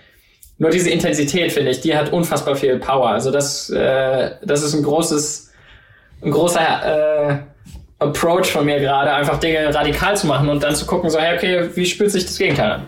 Nur 0.59 0.71
diese 0.71 0.89
Intensität, 0.89 1.53
finde 1.53 1.71
ich, 1.71 1.81
die 1.81 1.97
hat 1.97 2.13
unfassbar 2.13 2.57
viel 2.57 2.79
Power. 2.79 3.11
Also 3.11 3.31
das, 3.31 3.69
äh, 3.71 4.31
das 4.43 4.63
ist 4.63 4.75
ein 4.75 4.83
großes, 4.83 5.53
ein 6.23 6.31
großer 6.31 7.31
äh, 7.31 7.37
Approach 7.99 8.47
von 8.47 8.65
mir 8.65 8.81
gerade, 8.81 9.13
einfach 9.13 9.39
Dinge 9.39 9.75
radikal 9.75 10.17
zu 10.17 10.27
machen 10.27 10.49
und 10.49 10.63
dann 10.63 10.75
zu 10.75 10.87
gucken, 10.87 11.11
so, 11.11 11.19
hey, 11.19 11.37
okay, 11.37 11.71
wie 11.75 11.85
spürt 11.85 12.11
sich 12.11 12.25
das 12.25 12.39
Gegenteil 12.39 12.73
an? 12.73 12.83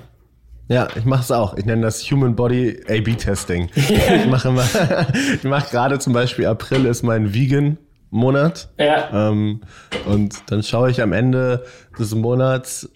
Ja, 0.68 0.88
ich 0.96 1.04
mache 1.04 1.22
es 1.22 1.30
auch. 1.30 1.56
Ich 1.56 1.64
nenne 1.64 1.82
das 1.82 2.02
Human 2.10 2.36
Body 2.36 2.80
A/B 2.88 3.14
Testing. 3.14 3.70
ich 3.74 4.26
mache 4.26 4.48
immer, 4.48 4.64
ich 5.34 5.44
mache 5.44 5.70
gerade 5.70 5.98
zum 5.98 6.12
Beispiel 6.12 6.46
April 6.46 6.84
ist 6.86 7.02
mein 7.02 7.34
Vegan 7.34 7.78
Monat. 8.10 8.68
Ja. 8.78 9.30
Ähm, 9.30 9.60
und 10.06 10.50
dann 10.50 10.62
schaue 10.62 10.90
ich 10.90 11.02
am 11.02 11.12
Ende 11.12 11.64
des 11.98 12.14
Monats, 12.14 12.88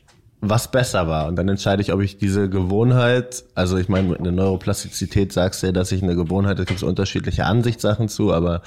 was 0.45 0.73
besser 0.73 1.07
war. 1.07 1.29
Und 1.29 1.37
dann 1.37 1.49
entscheide 1.49 1.81
ich, 1.83 1.93
ob 1.93 2.01
ich 2.01 2.19
diese 2.19 2.51
Gewohnheit, 2.51 3.45
also 3.55 3.77
ich 3.79 3.89
meine, 3.89 4.17
in 4.17 4.25
der 4.25 4.33
Neuroplastizität 4.33 5.33
sagst 5.33 5.63
du 5.63 5.69
ja, 5.69 5.73
dass 5.73 5.93
ich 5.93 6.03
eine 6.03 6.17
Gewohnheit, 6.17 6.59
da 6.59 6.65
gibt 6.65 6.79
es 6.79 6.83
unterschiedliche 6.83 7.47
Ansichtssachen 7.47 8.09
zu, 8.09 8.33
aber 8.33 8.63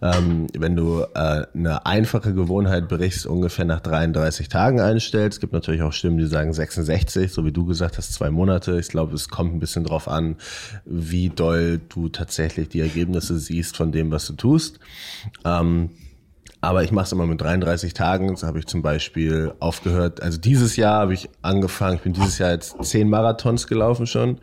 ähm, 0.00 0.46
wenn 0.56 0.76
du 0.76 1.00
äh, 1.14 1.46
eine 1.52 1.84
einfache 1.84 2.32
Gewohnheit 2.32 2.88
brichst, 2.88 3.26
ungefähr 3.26 3.64
nach 3.64 3.80
33 3.80 4.48
Tagen 4.48 4.80
einstellst, 4.80 5.40
gibt 5.40 5.52
natürlich 5.52 5.82
auch 5.82 5.92
Stimmen, 5.92 6.18
die 6.18 6.26
sagen 6.26 6.52
66, 6.52 7.32
so 7.32 7.44
wie 7.44 7.52
du 7.52 7.66
gesagt 7.66 7.98
hast, 7.98 8.12
zwei 8.12 8.30
Monate. 8.30 8.78
Ich 8.78 8.88
glaube, 8.88 9.16
es 9.16 9.28
kommt 9.28 9.52
ein 9.52 9.58
bisschen 9.58 9.82
drauf 9.82 10.06
an, 10.06 10.36
wie 10.84 11.28
doll 11.28 11.80
du 11.88 12.08
tatsächlich 12.08 12.68
die 12.68 12.80
Ergebnisse 12.80 13.36
siehst 13.36 13.76
von 13.76 13.90
dem, 13.90 14.12
was 14.12 14.28
du 14.28 14.34
tust. 14.34 14.78
Ähm, 15.44 15.90
aber 16.60 16.82
ich 16.82 16.90
mache 16.90 17.04
es 17.04 17.12
immer 17.12 17.26
mit 17.26 17.40
33 17.40 17.94
Tagen. 17.94 18.34
So 18.36 18.46
habe 18.46 18.58
ich 18.58 18.66
zum 18.66 18.82
Beispiel 18.82 19.52
aufgehört. 19.60 20.22
Also 20.22 20.38
dieses 20.38 20.76
Jahr 20.76 21.00
habe 21.00 21.14
ich 21.14 21.28
angefangen. 21.42 21.96
Ich 21.96 22.02
bin 22.02 22.12
dieses 22.12 22.38
Jahr 22.38 22.50
jetzt 22.50 22.82
zehn 22.82 23.08
Marathons 23.08 23.66
gelaufen 23.66 24.06
schon. 24.06 24.38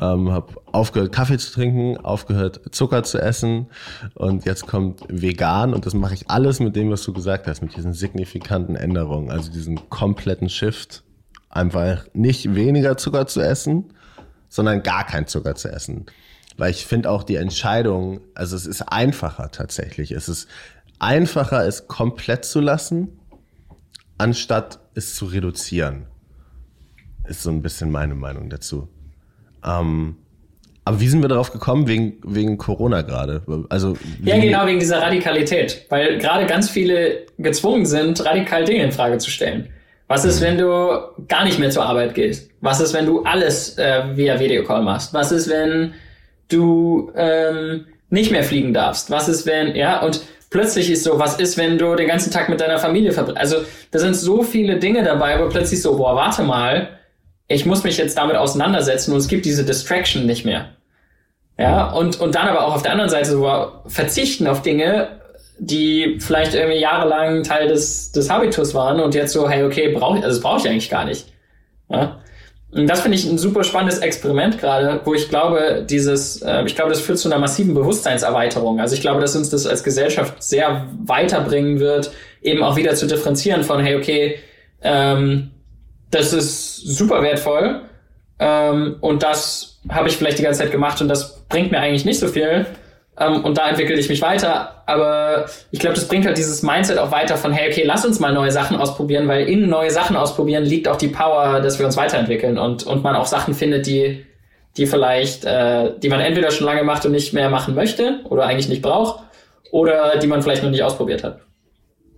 Ähm, 0.00 0.32
habe 0.32 0.54
aufgehört 0.72 1.12
Kaffee 1.12 1.38
zu 1.38 1.52
trinken, 1.52 1.96
aufgehört 1.98 2.60
Zucker 2.72 3.02
zu 3.02 3.18
essen 3.18 3.66
und 4.14 4.46
jetzt 4.46 4.66
kommt 4.66 5.02
vegan 5.08 5.74
und 5.74 5.86
das 5.86 5.94
mache 5.94 6.14
ich 6.14 6.30
alles 6.30 6.60
mit 6.60 6.76
dem, 6.76 6.90
was 6.90 7.02
du 7.02 7.12
gesagt 7.12 7.46
hast, 7.46 7.62
mit 7.62 7.76
diesen 7.76 7.92
signifikanten 7.92 8.76
Änderungen. 8.76 9.30
Also 9.30 9.52
diesen 9.52 9.88
kompletten 9.90 10.48
Shift, 10.48 11.02
einfach 11.50 12.06
nicht 12.14 12.54
weniger 12.54 12.96
Zucker 12.96 13.26
zu 13.26 13.40
essen, 13.40 13.92
sondern 14.48 14.82
gar 14.82 15.04
kein 15.04 15.26
Zucker 15.26 15.54
zu 15.54 15.68
essen. 15.68 16.06
Weil 16.56 16.72
ich 16.72 16.84
finde 16.84 17.10
auch 17.10 17.22
die 17.22 17.36
Entscheidung, 17.36 18.20
also 18.34 18.54
es 18.54 18.66
ist 18.66 18.82
einfacher 18.82 19.50
tatsächlich. 19.50 20.10
Es 20.10 20.28
ist 20.28 20.46
einfacher, 21.00 21.66
es 21.66 21.88
komplett 21.88 22.44
zu 22.44 22.60
lassen, 22.60 23.18
anstatt 24.18 24.78
es 24.94 25.14
zu 25.14 25.26
reduzieren. 25.26 26.06
Ist 27.26 27.42
so 27.42 27.50
ein 27.50 27.62
bisschen 27.62 27.90
meine 27.90 28.14
Meinung 28.14 28.50
dazu. 28.50 28.88
Ähm, 29.64 30.16
aber 30.84 31.00
wie 31.00 31.08
sind 31.08 31.22
wir 31.22 31.28
darauf 31.28 31.52
gekommen? 31.52 31.86
Wegen, 31.86 32.18
wegen 32.24 32.58
Corona 32.58 33.02
gerade. 33.02 33.42
Also, 33.68 33.96
ja, 34.24 34.38
genau, 34.38 34.66
wegen 34.66 34.80
dieser 34.80 35.00
Radikalität. 35.00 35.86
Weil 35.88 36.18
gerade 36.18 36.46
ganz 36.46 36.70
viele 36.70 37.26
gezwungen 37.38 37.86
sind, 37.86 38.24
radikal 38.24 38.64
Dinge 38.64 38.84
in 38.84 38.92
Frage 38.92 39.18
zu 39.18 39.30
stellen. 39.30 39.68
Was 40.08 40.24
ist, 40.24 40.40
mhm. 40.40 40.44
wenn 40.44 40.58
du 40.58 41.26
gar 41.28 41.44
nicht 41.44 41.60
mehr 41.60 41.70
zur 41.70 41.84
Arbeit 41.84 42.14
gehst? 42.14 42.50
Was 42.60 42.80
ist, 42.80 42.92
wenn 42.94 43.06
du 43.06 43.22
alles 43.22 43.78
äh, 43.78 44.16
via 44.16 44.40
Videocall 44.40 44.82
machst? 44.82 45.14
Was 45.14 45.30
ist, 45.30 45.48
wenn 45.48 45.94
du 46.48 47.12
ähm, 47.14 47.86
nicht 48.08 48.32
mehr 48.32 48.42
fliegen 48.42 48.74
darfst? 48.74 49.10
Was 49.10 49.28
ist, 49.28 49.46
wenn, 49.46 49.76
ja, 49.76 50.02
und 50.02 50.22
plötzlich 50.50 50.90
ist 50.90 51.04
so, 51.04 51.18
was 51.18 51.38
ist, 51.38 51.56
wenn 51.56 51.78
du 51.78 51.94
den 51.94 52.08
ganzen 52.08 52.32
Tag 52.32 52.48
mit 52.48 52.60
deiner 52.60 52.78
Familie 52.78 53.12
verbringst? 53.12 53.40
Also 53.40 53.56
da 53.90 53.98
sind 53.98 54.14
so 54.14 54.42
viele 54.42 54.78
Dinge 54.78 55.02
dabei, 55.02 55.40
wo 55.40 55.48
plötzlich 55.48 55.80
so, 55.80 55.96
boah, 55.96 56.16
warte 56.16 56.42
mal, 56.42 56.88
ich 57.48 57.66
muss 57.66 57.84
mich 57.84 57.96
jetzt 57.96 58.18
damit 58.18 58.36
auseinandersetzen 58.36 59.12
und 59.12 59.18
es 59.18 59.28
gibt 59.28 59.44
diese 59.44 59.64
Distraction 59.64 60.26
nicht 60.26 60.44
mehr. 60.44 60.70
Ja, 61.58 61.90
und, 61.90 62.20
und 62.20 62.34
dann 62.34 62.48
aber 62.48 62.66
auch 62.66 62.74
auf 62.74 62.82
der 62.82 62.92
anderen 62.92 63.10
Seite 63.10 63.30
so 63.30 63.72
verzichten 63.86 64.46
auf 64.46 64.62
Dinge, 64.62 65.20
die 65.58 66.18
vielleicht 66.18 66.54
irgendwie 66.54 66.78
jahrelang 66.78 67.42
Teil 67.42 67.68
des, 67.68 68.12
des 68.12 68.30
Habitus 68.30 68.74
waren 68.74 68.98
und 68.98 69.14
jetzt 69.14 69.32
so, 69.32 69.48
hey, 69.48 69.64
okay, 69.64 69.88
brauche 69.88 70.18
ich, 70.18 70.24
also 70.24 70.36
das 70.36 70.42
brauche 70.42 70.60
ich 70.60 70.68
eigentlich 70.68 70.88
gar 70.88 71.04
nicht. 71.04 71.26
Ja? 71.90 72.20
Das 72.72 73.00
finde 73.00 73.18
ich 73.18 73.28
ein 73.28 73.36
super 73.36 73.64
spannendes 73.64 73.98
Experiment 73.98 74.58
gerade, 74.58 75.00
wo 75.04 75.12
ich 75.12 75.28
glaube, 75.28 75.84
dieses, 75.88 76.40
äh, 76.42 76.62
ich 76.64 76.76
glaube, 76.76 76.90
das 76.90 77.00
führt 77.00 77.18
zu 77.18 77.28
einer 77.28 77.38
massiven 77.38 77.74
Bewusstseinserweiterung. 77.74 78.80
Also 78.80 78.94
ich 78.94 79.00
glaube, 79.00 79.20
dass 79.20 79.34
uns 79.34 79.50
das 79.50 79.66
als 79.66 79.82
Gesellschaft 79.82 80.40
sehr 80.42 80.86
weiterbringen 81.04 81.80
wird, 81.80 82.12
eben 82.42 82.62
auch 82.62 82.76
wieder 82.76 82.94
zu 82.94 83.08
differenzieren 83.08 83.64
von, 83.64 83.80
hey, 83.80 83.96
okay, 83.96 84.38
ähm, 84.82 85.50
das 86.12 86.32
ist 86.32 86.76
super 86.76 87.22
wertvoll 87.22 87.82
ähm, 88.38 88.96
und 89.00 89.22
das 89.22 89.80
habe 89.88 90.08
ich 90.08 90.16
vielleicht 90.16 90.38
die 90.38 90.42
ganze 90.42 90.60
Zeit 90.60 90.72
gemacht 90.72 91.00
und 91.00 91.08
das 91.08 91.42
bringt 91.48 91.72
mir 91.72 91.78
eigentlich 91.78 92.04
nicht 92.04 92.20
so 92.20 92.28
viel. 92.28 92.66
Ähm, 93.20 93.44
und 93.44 93.58
da 93.58 93.68
entwickle 93.68 93.96
ich 93.96 94.08
mich 94.08 94.22
weiter. 94.22 94.82
Aber 94.86 95.44
ich 95.70 95.78
glaube, 95.78 95.94
das 95.94 96.08
bringt 96.08 96.26
halt 96.26 96.38
dieses 96.38 96.62
Mindset 96.62 96.98
auch 96.98 97.12
weiter 97.12 97.36
von, 97.36 97.52
hey, 97.52 97.70
okay, 97.70 97.84
lass 97.84 98.04
uns 98.04 98.18
mal 98.18 98.32
neue 98.32 98.50
Sachen 98.50 98.76
ausprobieren, 98.76 99.28
weil 99.28 99.46
in 99.46 99.68
neue 99.68 99.90
Sachen 99.90 100.16
ausprobieren 100.16 100.64
liegt 100.64 100.88
auch 100.88 100.96
die 100.96 101.08
Power, 101.08 101.60
dass 101.60 101.78
wir 101.78 101.86
uns 101.86 101.96
weiterentwickeln 101.96 102.58
und, 102.58 102.84
und 102.84 103.04
man 103.04 103.14
auch 103.14 103.26
Sachen 103.26 103.54
findet, 103.54 103.86
die, 103.86 104.24
die 104.78 104.86
vielleicht, 104.86 105.44
äh, 105.44 105.92
die 105.98 106.08
man 106.08 106.20
entweder 106.20 106.50
schon 106.50 106.66
lange 106.66 106.82
macht 106.82 107.04
und 107.04 107.12
nicht 107.12 107.34
mehr 107.34 107.50
machen 107.50 107.74
möchte 107.74 108.20
oder 108.24 108.46
eigentlich 108.46 108.68
nicht 108.68 108.82
braucht 108.82 109.22
oder 109.70 110.16
die 110.16 110.26
man 110.26 110.42
vielleicht 110.42 110.62
noch 110.62 110.70
nicht 110.70 110.82
ausprobiert 110.82 111.22
hat. 111.22 111.40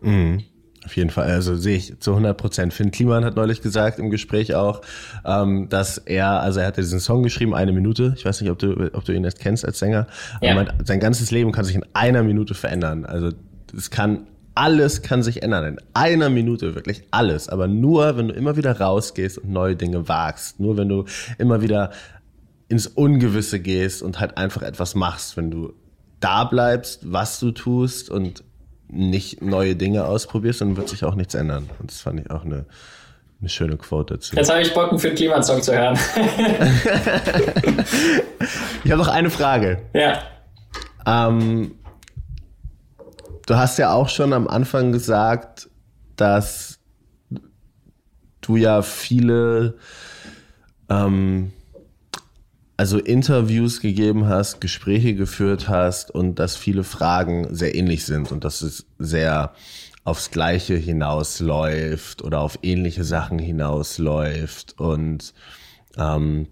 Mhm. 0.00 0.44
Auf 0.84 0.96
jeden 0.96 1.10
Fall, 1.10 1.30
also 1.30 1.54
sehe 1.54 1.76
ich 1.76 2.00
zu 2.00 2.10
100 2.10 2.36
Prozent. 2.36 2.74
Finn 2.74 2.90
Kliman 2.90 3.24
hat 3.24 3.36
neulich 3.36 3.62
gesagt 3.62 4.00
im 4.00 4.10
Gespräch 4.10 4.54
auch, 4.54 4.80
ähm, 5.24 5.68
dass 5.68 5.98
er, 5.98 6.40
also 6.40 6.58
er 6.60 6.66
hatte 6.66 6.80
diesen 6.80 6.98
Song 6.98 7.22
geschrieben, 7.22 7.54
eine 7.54 7.72
Minute. 7.72 8.14
Ich 8.16 8.24
weiß 8.24 8.40
nicht, 8.40 8.50
ob 8.50 8.58
du, 8.58 8.90
ob 8.92 9.04
du 9.04 9.12
ihn 9.12 9.22
jetzt 9.22 9.38
kennst 9.38 9.64
als 9.64 9.78
Sänger. 9.78 10.08
Ja. 10.40 10.54
Meint, 10.54 10.74
sein 10.84 10.98
ganzes 10.98 11.30
Leben 11.30 11.52
kann 11.52 11.64
sich 11.64 11.76
in 11.76 11.84
einer 11.92 12.24
Minute 12.24 12.54
verändern. 12.54 13.04
Also 13.04 13.30
es 13.76 13.90
kann 13.90 14.26
alles 14.54 15.02
kann 15.02 15.22
sich 15.22 15.42
ändern 15.42 15.64
in 15.64 15.78
einer 15.94 16.28
Minute, 16.28 16.74
wirklich 16.74 17.04
alles. 17.10 17.48
Aber 17.48 17.68
nur, 17.68 18.16
wenn 18.16 18.28
du 18.28 18.34
immer 18.34 18.56
wieder 18.56 18.78
rausgehst 18.78 19.38
und 19.38 19.50
neue 19.50 19.76
Dinge 19.76 20.08
wagst. 20.08 20.60
Nur 20.60 20.76
wenn 20.76 20.88
du 20.88 21.04
immer 21.38 21.62
wieder 21.62 21.90
ins 22.68 22.86
Ungewisse 22.86 23.60
gehst 23.60 24.02
und 24.02 24.20
halt 24.20 24.36
einfach 24.36 24.62
etwas 24.62 24.94
machst. 24.94 25.36
Wenn 25.36 25.50
du 25.50 25.72
da 26.20 26.44
bleibst, 26.44 27.12
was 27.12 27.40
du 27.40 27.50
tust 27.50 28.10
und 28.10 28.44
nicht 28.92 29.42
neue 29.42 29.74
Dinge 29.74 30.04
ausprobierst, 30.04 30.60
dann 30.60 30.76
wird 30.76 30.88
sich 30.88 31.04
auch 31.04 31.14
nichts 31.14 31.34
ändern. 31.34 31.68
Und 31.78 31.90
das 31.90 32.00
fand 32.00 32.20
ich 32.20 32.30
auch 32.30 32.44
eine, 32.44 32.66
eine 33.40 33.48
schöne 33.48 33.78
Quote 33.78 34.14
dazu. 34.14 34.36
Jetzt 34.36 34.50
habe 34.50 34.60
ich 34.60 34.74
Bock, 34.74 34.90
einen 34.90 34.98
Phil 34.98 35.14
Kliman-Song 35.14 35.62
zu 35.62 35.72
hören. 35.72 35.98
ich 38.84 38.90
habe 38.90 39.00
noch 39.00 39.08
eine 39.08 39.30
Frage. 39.30 39.82
Ja. 39.94 40.18
Ähm, 41.06 41.74
du 43.46 43.56
hast 43.56 43.78
ja 43.78 43.92
auch 43.94 44.10
schon 44.10 44.34
am 44.34 44.46
Anfang 44.46 44.92
gesagt, 44.92 45.70
dass 46.16 46.78
du 48.42 48.56
ja 48.56 48.82
viele, 48.82 49.78
ähm, 50.90 51.52
also 52.82 52.98
Interviews 52.98 53.80
gegeben 53.80 54.26
hast, 54.26 54.60
Gespräche 54.60 55.14
geführt 55.14 55.68
hast 55.68 56.10
und 56.10 56.40
dass 56.40 56.56
viele 56.56 56.82
Fragen 56.82 57.54
sehr 57.54 57.76
ähnlich 57.76 58.04
sind 58.04 58.32
und 58.32 58.42
dass 58.42 58.60
es 58.60 58.86
sehr 58.98 59.52
aufs 60.02 60.32
Gleiche 60.32 60.74
hinausläuft 60.74 62.22
oder 62.22 62.40
auf 62.40 62.58
ähnliche 62.62 63.04
Sachen 63.04 63.38
hinausläuft. 63.38 64.80
Und 64.80 65.32
ähm, 65.96 66.48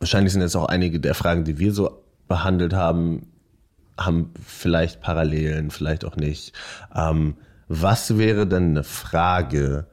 wahrscheinlich 0.00 0.32
sind 0.32 0.42
jetzt 0.42 0.56
auch 0.56 0.64
einige 0.64 0.98
der 0.98 1.14
Fragen, 1.14 1.44
die 1.44 1.60
wir 1.60 1.72
so 1.72 2.02
behandelt 2.26 2.72
haben, 2.72 3.28
haben 3.96 4.32
vielleicht 4.44 5.00
Parallelen, 5.00 5.70
vielleicht 5.70 6.04
auch 6.04 6.16
nicht. 6.16 6.52
Ähm, 6.92 7.36
was 7.68 8.18
wäre 8.18 8.48
denn 8.48 8.70
eine 8.70 8.82
Frage, 8.82 9.86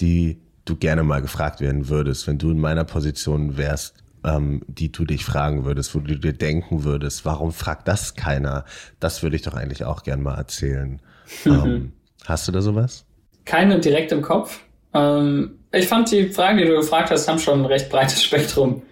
die 0.00 0.42
du 0.66 0.76
gerne 0.76 1.02
mal 1.02 1.22
gefragt 1.22 1.62
werden 1.62 1.88
würdest, 1.88 2.26
wenn 2.26 2.36
du 2.36 2.50
in 2.50 2.60
meiner 2.60 2.84
Position 2.84 3.56
wärst, 3.56 4.01
ähm, 4.24 4.62
die 4.66 4.92
du 4.92 5.04
dich 5.04 5.24
fragen 5.24 5.64
würdest, 5.64 5.94
wo 5.94 6.00
du 6.00 6.16
dir 6.16 6.32
denken 6.32 6.84
würdest, 6.84 7.24
warum 7.24 7.52
fragt 7.52 7.88
das 7.88 8.14
keiner? 8.14 8.64
Das 9.00 9.22
würde 9.22 9.36
ich 9.36 9.42
doch 9.42 9.54
eigentlich 9.54 9.84
auch 9.84 10.02
gerne 10.02 10.22
mal 10.22 10.36
erzählen. 10.36 11.00
ähm, 11.46 11.92
Hast 12.24 12.46
du 12.46 12.52
da 12.52 12.60
sowas? 12.60 13.04
Keine 13.44 13.80
direkt 13.80 14.12
im 14.12 14.22
Kopf. 14.22 14.60
Ähm, 14.94 15.58
ich 15.72 15.88
fand 15.88 16.10
die 16.10 16.28
Fragen, 16.28 16.58
die 16.58 16.64
du 16.64 16.76
gefragt 16.76 17.10
hast, 17.10 17.28
haben 17.28 17.38
schon 17.38 17.60
ein 17.60 17.66
recht 17.66 17.88
breites 17.88 18.22
Spektrum, 18.24 18.82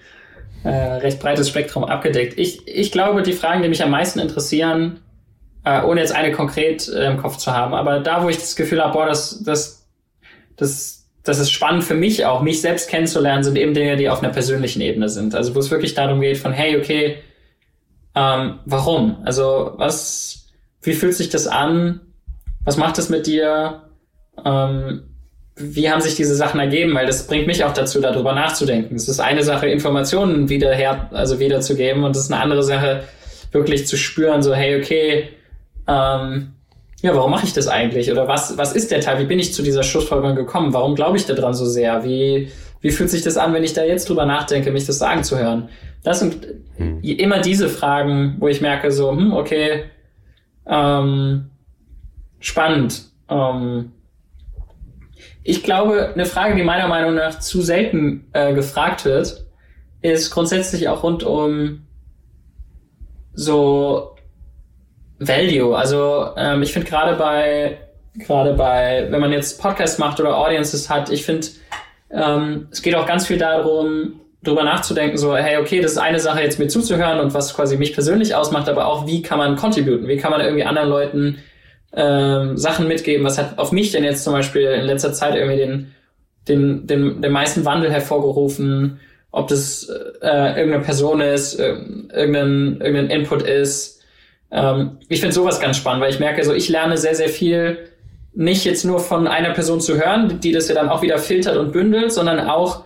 äh, 0.64 0.68
recht 0.68 1.20
breites 1.20 1.49
Spektrum 1.49 1.85
abgedeckt. 1.85 2.39
Ich, 2.39 2.66
ich 2.66 2.91
glaube, 2.91 3.22
die 3.22 3.33
Fragen, 3.33 3.62
die 3.62 3.68
mich 3.68 3.83
am 3.83 3.91
meisten 3.91 4.18
interessieren, 4.18 5.01
äh, 5.64 5.83
ohne 5.83 6.01
jetzt 6.01 6.12
eine 6.12 6.33
konkret 6.33 6.89
äh, 6.89 7.07
im 7.07 7.18
Kopf 7.18 7.37
zu 7.37 7.53
haben, 7.53 7.74
aber 7.74 8.01
da, 8.01 8.24
wo 8.24 8.28
ich 8.28 8.39
das 8.39 8.57
Gefühl 8.57 8.83
habe, 8.83 8.95
boah, 8.95 9.07
das, 9.07 9.43
das, 9.43 9.87
das, 10.57 10.99
das 11.23 11.39
ist 11.39 11.51
spannend 11.51 11.85
für 11.85 11.95
mich 11.95 12.25
auch, 12.25 12.43
mich 12.43 12.61
selbst 12.61 12.89
kennenzulernen, 12.89 13.45
sind 13.45 13.57
eben 13.57 13.75
Dinge, 13.75 13.97
die 13.97 14.09
auf 14.09 14.23
einer 14.23 14.33
persönlichen 14.33 14.81
Ebene 14.81 15.09
sind. 15.09 15.35
Also 15.35 15.55
wo 15.55 15.59
es 15.59 15.71
wirklich 15.71 15.95
darum 15.95 16.21
geht, 16.21 16.39
von 16.39 16.53
hey, 16.53 16.79
okay, 16.79 17.18
ähm, 18.14 18.61
warum? 18.64 19.18
Also 19.25 19.73
was, 19.77 20.49
wie 20.83 20.95
fühlt 20.95 21.14
sich 21.14 21.29
das 21.29 21.47
an? 21.47 22.01
Was 22.64 22.77
macht 22.77 22.99
es 22.99 23.09
mit 23.09 23.27
dir? 23.27 23.83
Ähm, 24.45 25.03
wie 25.57 25.91
haben 25.91 26.01
sich 26.01 26.14
diese 26.14 26.35
Sachen 26.35 26.59
ergeben? 26.59 26.95
Weil 26.95 27.07
das 27.07 27.27
bringt 27.27 27.47
mich 27.47 27.64
auch 27.64 27.75
dazu, 27.75 28.01
darüber 28.01 28.33
nachzudenken. 28.33 28.97
Es 28.97 29.09
ist 29.09 29.21
eine 29.21 29.43
Sache, 29.43 29.68
Informationen 29.68 30.49
wieder 30.49 30.75
her, 30.75 31.11
also 31.12 31.39
wiederzugeben, 31.39 32.05
und 32.05 32.16
es 32.16 32.25
ist 32.25 32.33
eine 32.33 32.43
andere 32.43 32.62
Sache, 32.62 33.05
wirklich 33.53 33.87
zu 33.87 33.97
spüren, 33.97 34.43
so, 34.43 34.55
hey, 34.55 34.81
okay, 34.81 35.29
ähm, 35.87 36.55
ja, 37.03 37.14
warum 37.14 37.30
mache 37.30 37.46
ich 37.46 37.53
das 37.53 37.66
eigentlich? 37.66 38.11
Oder 38.11 38.28
was, 38.28 38.59
was 38.59 38.74
ist 38.74 38.90
der 38.90 39.01
Teil? 39.01 39.18
Wie 39.18 39.24
bin 39.24 39.38
ich 39.38 39.55
zu 39.55 39.62
dieser 39.62 39.82
Schlussfolgerung 39.82 40.36
gekommen? 40.36 40.72
Warum 40.74 40.94
glaube 40.94 41.16
ich 41.16 41.26
daran 41.26 41.55
so 41.55 41.64
sehr? 41.64 42.05
Wie, 42.05 42.51
wie 42.80 42.90
fühlt 42.90 43.11
sich 43.11 43.22
das 43.22 43.36
an, 43.36 43.55
wenn 43.55 43.64
ich 43.64 43.72
da 43.72 43.84
jetzt 43.84 44.09
drüber 44.09 44.26
nachdenke, 44.26 44.70
mich 44.70 44.86
das 44.86 44.98
sagen 44.98 45.24
zu 45.24 45.38
hören? 45.38 45.68
Das 46.03 46.20
sind 46.20 46.46
hm. 46.76 47.01
immer 47.03 47.40
diese 47.40 47.68
Fragen, 47.68 48.36
wo 48.38 48.48
ich 48.48 48.61
merke, 48.61 48.90
so, 48.90 49.11
hm, 49.11 49.32
okay, 49.32 49.84
ähm, 50.66 51.51
spannend. 52.38 53.03
Ähm, 53.28 53.92
ich 55.42 55.62
glaube, 55.62 56.12
eine 56.14 56.26
Frage, 56.26 56.55
die 56.55 56.62
meiner 56.62 56.88
Meinung 56.88 57.14
nach 57.14 57.38
zu 57.38 57.62
selten 57.62 58.26
äh, 58.32 58.53
gefragt 58.53 59.05
wird, 59.05 59.46
ist 60.03 60.30
grundsätzlich 60.30 60.88
auch 60.88 61.03
rund 61.03 61.22
um 61.22 61.86
so 63.32 64.10
Value. 65.21 65.77
Also 65.77 66.31
ähm, 66.37 66.62
ich 66.62 66.73
finde 66.73 66.89
gerade 66.89 67.16
bei 67.16 67.79
gerade 68.18 68.55
bei, 68.55 69.07
wenn 69.11 69.21
man 69.21 69.33
jetzt 69.33 69.61
Podcasts 69.61 69.99
macht 69.99 70.18
oder 70.18 70.37
Audiences 70.37 70.91
hat, 70.91 71.11
ich 71.11 71.25
finde, 71.25 71.47
ähm, 72.11 72.66
es 72.73 72.83
geht 72.83 72.97
auch 72.97 73.07
ganz 73.07 73.29
viel 73.29 73.39
darum, 73.39 74.21
darüber 74.43 74.64
nachzudenken, 74.64 75.16
so, 75.16 75.37
hey, 75.37 75.59
okay, 75.59 75.81
das 75.81 75.93
ist 75.93 75.99
eine 75.99 76.18
Sache, 76.18 76.43
jetzt 76.43 76.59
mir 76.59 76.66
zuzuhören 76.66 77.21
und 77.21 77.35
was 77.35 77.55
quasi 77.55 77.77
mich 77.77 77.95
persönlich 77.95 78.35
ausmacht, 78.35 78.68
aber 78.68 78.87
auch, 78.87 79.07
wie 79.07 79.23
kann 79.23 79.39
man 79.39 79.55
contributen? 79.55 80.09
Wie 80.09 80.16
kann 80.16 80.33
man 80.33 80.41
irgendwie 80.41 80.64
anderen 80.64 80.89
Leuten 80.89 81.39
ähm, 81.93 82.57
Sachen 82.57 82.89
mitgeben. 82.89 83.25
Was 83.25 83.39
hat 83.39 83.59
auf 83.59 83.73
mich 83.73 83.91
denn 83.93 84.05
jetzt 84.05 84.25
zum 84.25 84.33
Beispiel 84.33 84.62
in 84.62 84.85
letzter 84.85 85.12
Zeit 85.12 85.35
irgendwie 85.35 85.57
den, 85.57 85.93
den, 86.49 86.87
den, 86.87 87.23
den 87.23 87.33
meisten 87.33 87.64
Wandel 87.64 87.91
hervorgerufen? 87.91 89.01
Ob 89.33 89.49
das 89.49 89.89
äh, 90.23 90.59
irgendeine 90.59 90.81
Person 90.81 91.21
ist, 91.21 91.55
äh, 91.55 91.77
irgendein, 92.12 92.81
irgendein 92.81 93.11
Input 93.11 93.43
ist. 93.43 93.99
Ähm, 94.51 94.98
ich 95.09 95.20
finde 95.20 95.34
sowas 95.34 95.61
ganz 95.61 95.76
spannend, 95.76 96.03
weil 96.03 96.11
ich 96.11 96.20
merke, 96.20 96.44
so 96.44 96.53
ich 96.53 96.68
lerne 96.68 96.96
sehr, 96.96 97.14
sehr 97.14 97.28
viel 97.28 97.78
nicht 98.32 98.64
jetzt 98.64 98.84
nur 98.84 99.01
von 99.01 99.26
einer 99.26 99.51
Person 99.51 99.80
zu 99.80 99.96
hören, 99.96 100.40
die 100.40 100.53
das 100.53 100.68
ja 100.68 100.74
dann 100.74 100.88
auch 100.88 101.03
wieder 101.03 101.18
filtert 101.18 101.57
und 101.57 101.72
bündelt, 101.72 102.12
sondern 102.12 102.48
auch, 102.48 102.84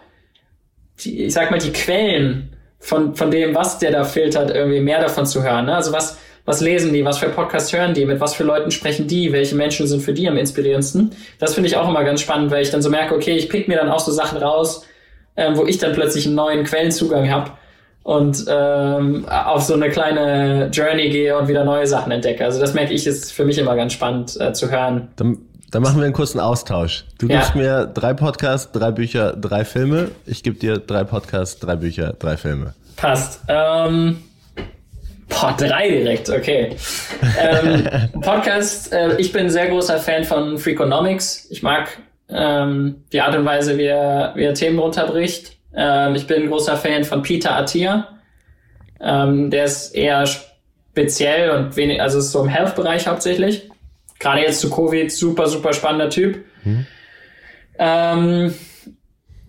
die, 1.01 1.25
ich 1.25 1.35
sag 1.35 1.51
mal, 1.51 1.59
die 1.59 1.73
Quellen 1.73 2.51
von, 2.79 3.15
von 3.15 3.31
dem, 3.31 3.55
was 3.55 3.79
der 3.79 3.91
da 3.91 4.05
filtert, 4.05 4.51
irgendwie 4.51 4.81
mehr 4.81 5.01
davon 5.01 5.27
zu 5.27 5.43
hören. 5.43 5.67
Ne? 5.67 5.75
Also 5.75 5.93
was, 5.93 6.19
was 6.45 6.61
lesen 6.61 6.93
die, 6.93 7.05
was 7.05 7.19
für 7.19 7.29
Podcasts 7.29 7.73
hören 7.73 7.95
die, 7.95 8.05
mit 8.05 8.21
was 8.21 8.35
für 8.35 8.45
Leuten 8.45 8.71
sprechen 8.71 9.07
die, 9.07 9.33
welche 9.33 9.55
Menschen 9.55 9.87
sind 9.87 10.01
für 10.01 10.13
die 10.13 10.29
am 10.29 10.37
inspirierendsten. 10.37 11.11
Das 11.39 11.55
finde 11.55 11.69
ich 11.69 11.77
auch 11.77 11.89
immer 11.89 12.05
ganz 12.05 12.21
spannend, 12.21 12.51
weil 12.51 12.63
ich 12.63 12.71
dann 12.71 12.83
so 12.83 12.91
merke, 12.91 13.15
okay, 13.15 13.37
ich 13.37 13.49
pick 13.49 13.69
mir 13.69 13.77
dann 13.77 13.91
auch 13.91 14.01
so 14.01 14.13
Sachen 14.13 14.39
raus, 14.39 14.87
ähm, 15.37 15.57
wo 15.57 15.67
ich 15.67 15.79
dann 15.79 15.93
plötzlich 15.93 16.27
einen 16.27 16.37
neuen 16.37 16.65
Quellenzugang 16.65 17.31
habe 17.31 17.53
und 18.05 18.45
ähm, 18.49 19.27
auf 19.29 19.63
so 19.63 19.75
eine 19.75 19.89
kleine 19.89 20.69
Journey 20.73 21.09
gehe 21.09 21.37
und 21.37 21.49
wieder 21.49 21.65
neue 21.65 21.87
Sachen 21.87 22.13
entdecke. 22.13 22.45
Also 22.45 22.61
das 22.61 22.75
merke 22.75 22.93
ich, 22.93 23.07
ist 23.07 23.33
für 23.33 23.47
mich 23.47 23.59
immer 23.59 23.75
ganz 23.75 23.95
spannend 23.95 24.39
äh, 24.39 24.53
zu 24.53 24.71
hören. 24.71 25.09
Dann, 25.17 25.39
dann 25.71 25.83
machen 25.83 25.97
wir 25.97 26.05
einen 26.05 26.13
kurzen 26.13 26.39
Austausch. 26.39 27.07
Du 27.19 27.27
ja. 27.27 27.37
gibst 27.39 27.57
mir 27.57 27.87
drei 27.87 28.13
Podcasts, 28.13 28.71
drei 28.73 28.91
Bücher, 28.91 29.33
drei 29.33 29.65
Filme. 29.65 30.11
Ich 30.27 30.43
gebe 30.43 30.57
dir 30.57 30.77
drei 30.79 31.03
Podcasts, 31.03 31.59
drei 31.59 31.77
Bücher, 31.77 32.13
drei 32.19 32.37
Filme. 32.37 32.75
Passt. 32.97 33.41
Ähm 33.49 34.23
Boah, 35.27 35.55
drei 35.57 35.89
direkt, 35.89 36.29
okay. 36.29 36.77
ähm, 37.41 37.89
Podcast, 38.21 38.93
äh, 38.93 39.17
ich 39.17 39.33
bin 39.33 39.47
ein 39.47 39.51
sehr 39.51 39.69
großer 39.69 39.99
Fan 39.99 40.25
von 40.25 40.59
Freakonomics. 40.59 41.49
Ich 41.51 41.63
mag 41.63 41.89
ähm, 42.29 43.03
die 43.13 43.23
Art 43.23 43.35
und 43.35 43.47
Weise, 43.47 43.79
wie 43.79 43.87
er, 43.87 44.33
wie 44.37 44.45
er 44.45 44.55
Themen 44.55 44.79
runterbricht. 44.79 45.54
Ähm, 45.77 46.15
ich 46.15 46.27
bin 46.27 46.43
ein 46.43 46.49
großer 46.49 46.77
Fan 46.77 47.05
von 47.05 47.23
Peter 47.23 47.57
Attia. 47.57 48.09
Ähm, 49.01 49.51
der 49.51 49.65
ist 49.65 49.95
eher 49.95 50.27
speziell 50.27 51.51
und 51.51 51.77
wenig, 51.77 52.01
also 52.01 52.19
ist 52.19 52.33
so 52.33 52.43
im 52.43 52.49
Health-Bereich 52.49 53.07
hauptsächlich. 53.07 53.69
Gerade 54.19 54.43
jetzt 54.43 54.61
zu 54.61 54.71
Covid, 54.71 55.11
super, 55.11 55.47
super 55.47 55.73
spannender 55.73 56.11
Typ. 56.11 56.45
Mhm. 56.63 56.87
Ähm, 57.79 58.55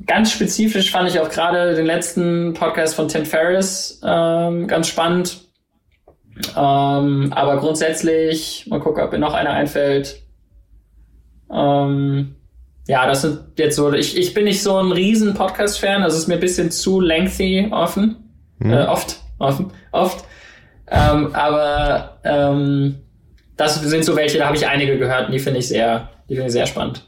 ganz 0.05 0.31
spezifisch 0.31 0.91
fand 0.91 1.09
ich 1.09 1.19
auch 1.19 1.29
gerade 1.29 1.75
den 1.75 1.85
letzten 1.85 2.53
Podcast 2.53 2.95
von 2.95 3.07
Tim 3.07 3.25
Ferriss 3.25 4.01
ähm, 4.03 4.67
ganz 4.67 4.87
spannend 4.87 5.45
ähm, 6.55 7.31
aber 7.33 7.57
grundsätzlich, 7.57 8.67
mal 8.67 8.79
gucken, 8.79 9.03
ob 9.03 9.11
mir 9.11 9.19
noch 9.19 9.33
einer 9.33 9.51
einfällt. 9.51 10.21
Ähm, 11.51 12.34
ja, 12.87 13.07
das 13.07 13.21
sind 13.21 13.39
jetzt 13.57 13.75
so, 13.75 13.91
ich, 13.93 14.17
ich 14.17 14.33
bin 14.33 14.43
nicht 14.43 14.61
so 14.61 14.77
ein 14.77 14.91
riesen 14.91 15.33
Podcast-Fan, 15.33 16.03
das 16.03 16.15
ist 16.15 16.27
mir 16.27 16.35
ein 16.35 16.39
bisschen 16.39 16.71
zu 16.71 16.99
lengthy 16.99 17.69
offen. 17.71 18.17
Hm. 18.59 18.71
Äh, 18.71 18.85
oft, 18.85 19.17
offen, 19.39 19.71
oft. 19.91 20.25
Ähm, 20.87 21.33
aber 21.33 22.19
ähm, 22.23 22.95
das 23.57 23.81
sind 23.81 24.05
so 24.05 24.15
welche, 24.15 24.37
da 24.37 24.45
habe 24.45 24.55
ich 24.55 24.67
einige 24.67 24.97
gehört 24.99 25.27
und 25.27 25.31
die 25.31 25.39
finde 25.39 25.59
ich 25.59 25.67
sehr, 25.67 26.09
die 26.29 26.35
finde 26.35 26.47
ich 26.47 26.53
sehr 26.53 26.67
spannend. 26.67 27.07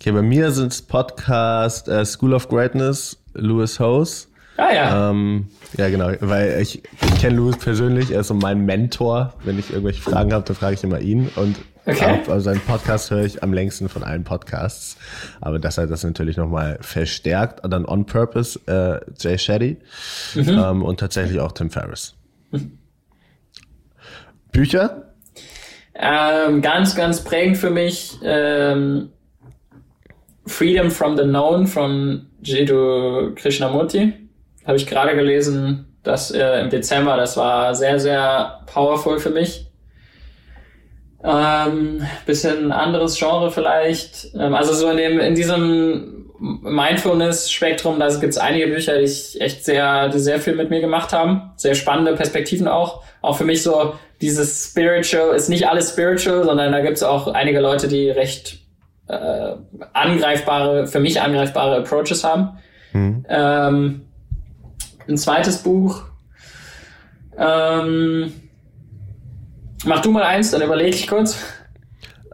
Okay, 0.00 0.12
bei 0.12 0.22
mir 0.22 0.52
sind 0.52 0.72
es 0.72 0.82
Podcast 0.82 1.88
äh, 1.88 2.04
School 2.04 2.32
of 2.32 2.48
Greatness, 2.48 3.20
Lewis 3.34 3.80
Hose. 3.80 4.28
Ah 4.56 4.72
ja. 4.72 5.10
Ähm, 5.10 5.48
ja, 5.76 5.88
genau, 5.88 6.10
weil 6.20 6.60
ich, 6.60 6.82
ich 6.84 7.20
kenne 7.20 7.36
Louis 7.36 7.56
persönlich, 7.56 8.12
er 8.12 8.20
ist 8.20 8.28
so 8.28 8.34
mein 8.34 8.64
Mentor. 8.64 9.34
Wenn 9.44 9.58
ich 9.58 9.70
irgendwelche 9.70 10.02
Fragen 10.02 10.32
habe, 10.32 10.44
dann 10.44 10.56
frage 10.56 10.74
ich 10.74 10.84
immer 10.84 11.00
ihn. 11.00 11.28
Und 11.34 11.56
okay. 11.88 12.20
also 12.28 12.40
seinen 12.40 12.60
Podcast 12.60 13.10
höre 13.10 13.24
ich 13.24 13.42
am 13.42 13.52
längsten 13.52 13.88
von 13.88 14.02
allen 14.02 14.24
Podcasts. 14.24 14.96
Aber 15.40 15.58
das 15.58 15.78
hat 15.78 15.90
das 15.90 16.04
natürlich 16.04 16.36
nochmal 16.36 16.78
verstärkt. 16.80 17.64
Und 17.64 17.70
dann 17.70 17.86
On 17.86 18.06
Purpose 18.06 18.58
äh, 18.66 19.00
Jay 19.18 19.38
Shetty 19.38 19.78
mhm. 20.34 20.48
ähm, 20.48 20.82
und 20.82 21.00
tatsächlich 21.00 21.40
auch 21.40 21.52
Tim 21.52 21.70
Ferriss. 21.70 22.14
Mhm. 22.50 22.78
Bücher? 24.52 25.14
Ähm, 25.94 26.62
ganz, 26.62 26.94
ganz 26.94 27.22
prägend 27.22 27.56
für 27.56 27.70
mich 27.70 28.18
ähm, 28.22 29.10
Freedom 30.46 30.90
from 30.90 31.16
the 31.16 31.24
Known 31.24 31.66
von 31.66 32.26
Jiddu 32.42 33.34
Krishnamurti 33.34 34.14
habe 34.64 34.76
ich 34.76 34.86
gerade 34.86 35.16
gelesen, 35.16 35.86
dass 36.02 36.30
äh, 36.30 36.60
im 36.60 36.70
Dezember, 36.70 37.16
das 37.16 37.36
war 37.36 37.74
sehr, 37.74 37.98
sehr 37.98 38.60
powerful 38.66 39.18
für 39.18 39.30
mich. 39.30 39.67
Ähm, 41.24 42.06
bisschen 42.26 42.70
anderes 42.70 43.18
Genre 43.18 43.50
vielleicht. 43.50 44.28
Ähm, 44.34 44.54
also 44.54 44.72
so 44.72 44.88
in 44.90 44.96
dem, 44.96 45.18
in 45.18 45.34
diesem 45.34 46.30
Mindfulness-Spektrum, 46.38 47.98
da 47.98 48.08
gibt 48.08 48.32
es 48.32 48.38
einige 48.38 48.68
Bücher, 48.68 48.98
die 48.98 49.04
ich 49.04 49.40
echt 49.40 49.64
sehr, 49.64 50.08
die 50.08 50.20
sehr 50.20 50.38
viel 50.38 50.54
mit 50.54 50.70
mir 50.70 50.80
gemacht 50.80 51.12
haben. 51.12 51.50
Sehr 51.56 51.74
spannende 51.74 52.14
Perspektiven 52.14 52.68
auch. 52.68 53.02
Auch 53.20 53.36
für 53.36 53.44
mich 53.44 53.62
so 53.62 53.94
dieses 54.20 54.70
Spiritual, 54.70 55.34
ist 55.34 55.48
nicht 55.48 55.68
alles 55.68 55.90
spiritual, 55.90 56.44
sondern 56.44 56.70
da 56.70 56.80
gibt 56.80 56.96
es 56.96 57.02
auch 57.02 57.28
einige 57.28 57.60
Leute, 57.60 57.88
die 57.88 58.10
recht 58.10 58.60
äh, 59.08 59.54
angreifbare, 59.92 60.86
für 60.86 61.00
mich 61.00 61.20
angreifbare 61.20 61.78
Approaches 61.78 62.22
haben. 62.22 62.58
Mhm. 62.92 63.26
Ähm, 63.28 64.02
ein 65.08 65.16
zweites 65.16 65.58
Buch. 65.58 66.02
Ähm, 67.36 68.32
mach 69.84 70.00
du 70.00 70.10
mal 70.10 70.22
eins, 70.22 70.50
dann 70.50 70.62
überlege 70.62 70.90
ich 70.90 71.06
kurz. 71.06 71.38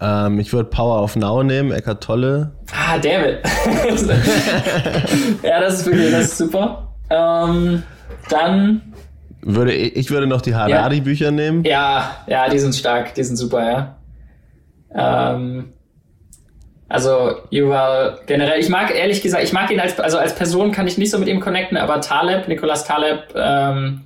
Ähm, 0.01 0.41
ich 0.41 0.53
würde 0.53 0.69
Power 0.69 1.03
of 1.03 1.17
Now 1.17 1.43
nehmen, 1.43 1.73
Eckart 1.73 2.03
Tolle. 2.03 2.53
Ah, 2.73 2.99
David. 2.99 3.39
ja, 5.43 5.61
das 5.61 5.81
ist 5.81 5.87
wirklich, 5.87 6.11
das 6.11 6.25
ist 6.25 6.39
super. 6.39 6.95
Ähm, 7.11 7.83
dann. 8.29 8.93
Würde, 9.43 9.75
ich 9.75 10.11
würde 10.11 10.27
noch 10.27 10.41
die 10.41 10.55
Harari-Bücher 10.55 11.31
nehmen. 11.31 11.65
Ja, 11.65 12.17
ja, 12.27 12.49
die 12.49 12.59
sind 12.59 12.75
stark, 12.75 13.15
die 13.15 13.23
sind 13.23 13.37
super, 13.37 13.63
ja. 13.63 13.97
Ähm, 15.35 15.75
also 16.89 17.37
Yuval 17.51 18.21
generell, 18.27 18.61
ich 18.61 18.69
mag 18.69 18.95
ehrlich 18.95 19.21
gesagt, 19.21 19.43
ich 19.43 19.53
mag 19.53 19.71
ihn 19.71 19.81
als, 19.81 19.99
also 19.99 20.19
als 20.19 20.35
Person 20.35 20.71
kann 20.71 20.87
ich 20.87 20.97
nicht 20.97 21.11
so 21.11 21.19
mit 21.19 21.29
ihm 21.29 21.41
connecten, 21.41 21.77
aber 21.77 22.01
Taleb, 22.01 22.49
Nicolas 22.49 22.85
Taleb, 22.85 23.35
ähm, 23.35 24.05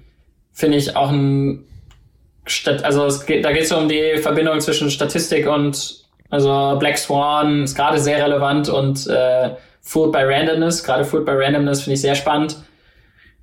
finde 0.52 0.78
ich 0.78 0.96
auch 0.96 1.10
ein 1.10 1.64
also 2.82 3.06
es 3.06 3.26
geht, 3.26 3.44
da 3.44 3.52
geht 3.52 3.64
es 3.64 3.72
um 3.72 3.88
die 3.88 4.18
Verbindung 4.18 4.60
zwischen 4.60 4.90
Statistik 4.90 5.46
und 5.46 6.04
also 6.30 6.76
Black 6.78 6.98
Swan 6.98 7.64
ist 7.64 7.74
gerade 7.74 7.98
sehr 7.98 8.22
relevant 8.24 8.68
und 8.68 9.06
äh, 9.06 9.50
Food 9.80 10.12
by 10.12 10.18
Randomness, 10.22 10.84
gerade 10.84 11.04
Food 11.04 11.24
by 11.24 11.32
Randomness 11.32 11.82
finde 11.82 11.94
ich 11.94 12.00
sehr 12.00 12.14
spannend. 12.14 12.56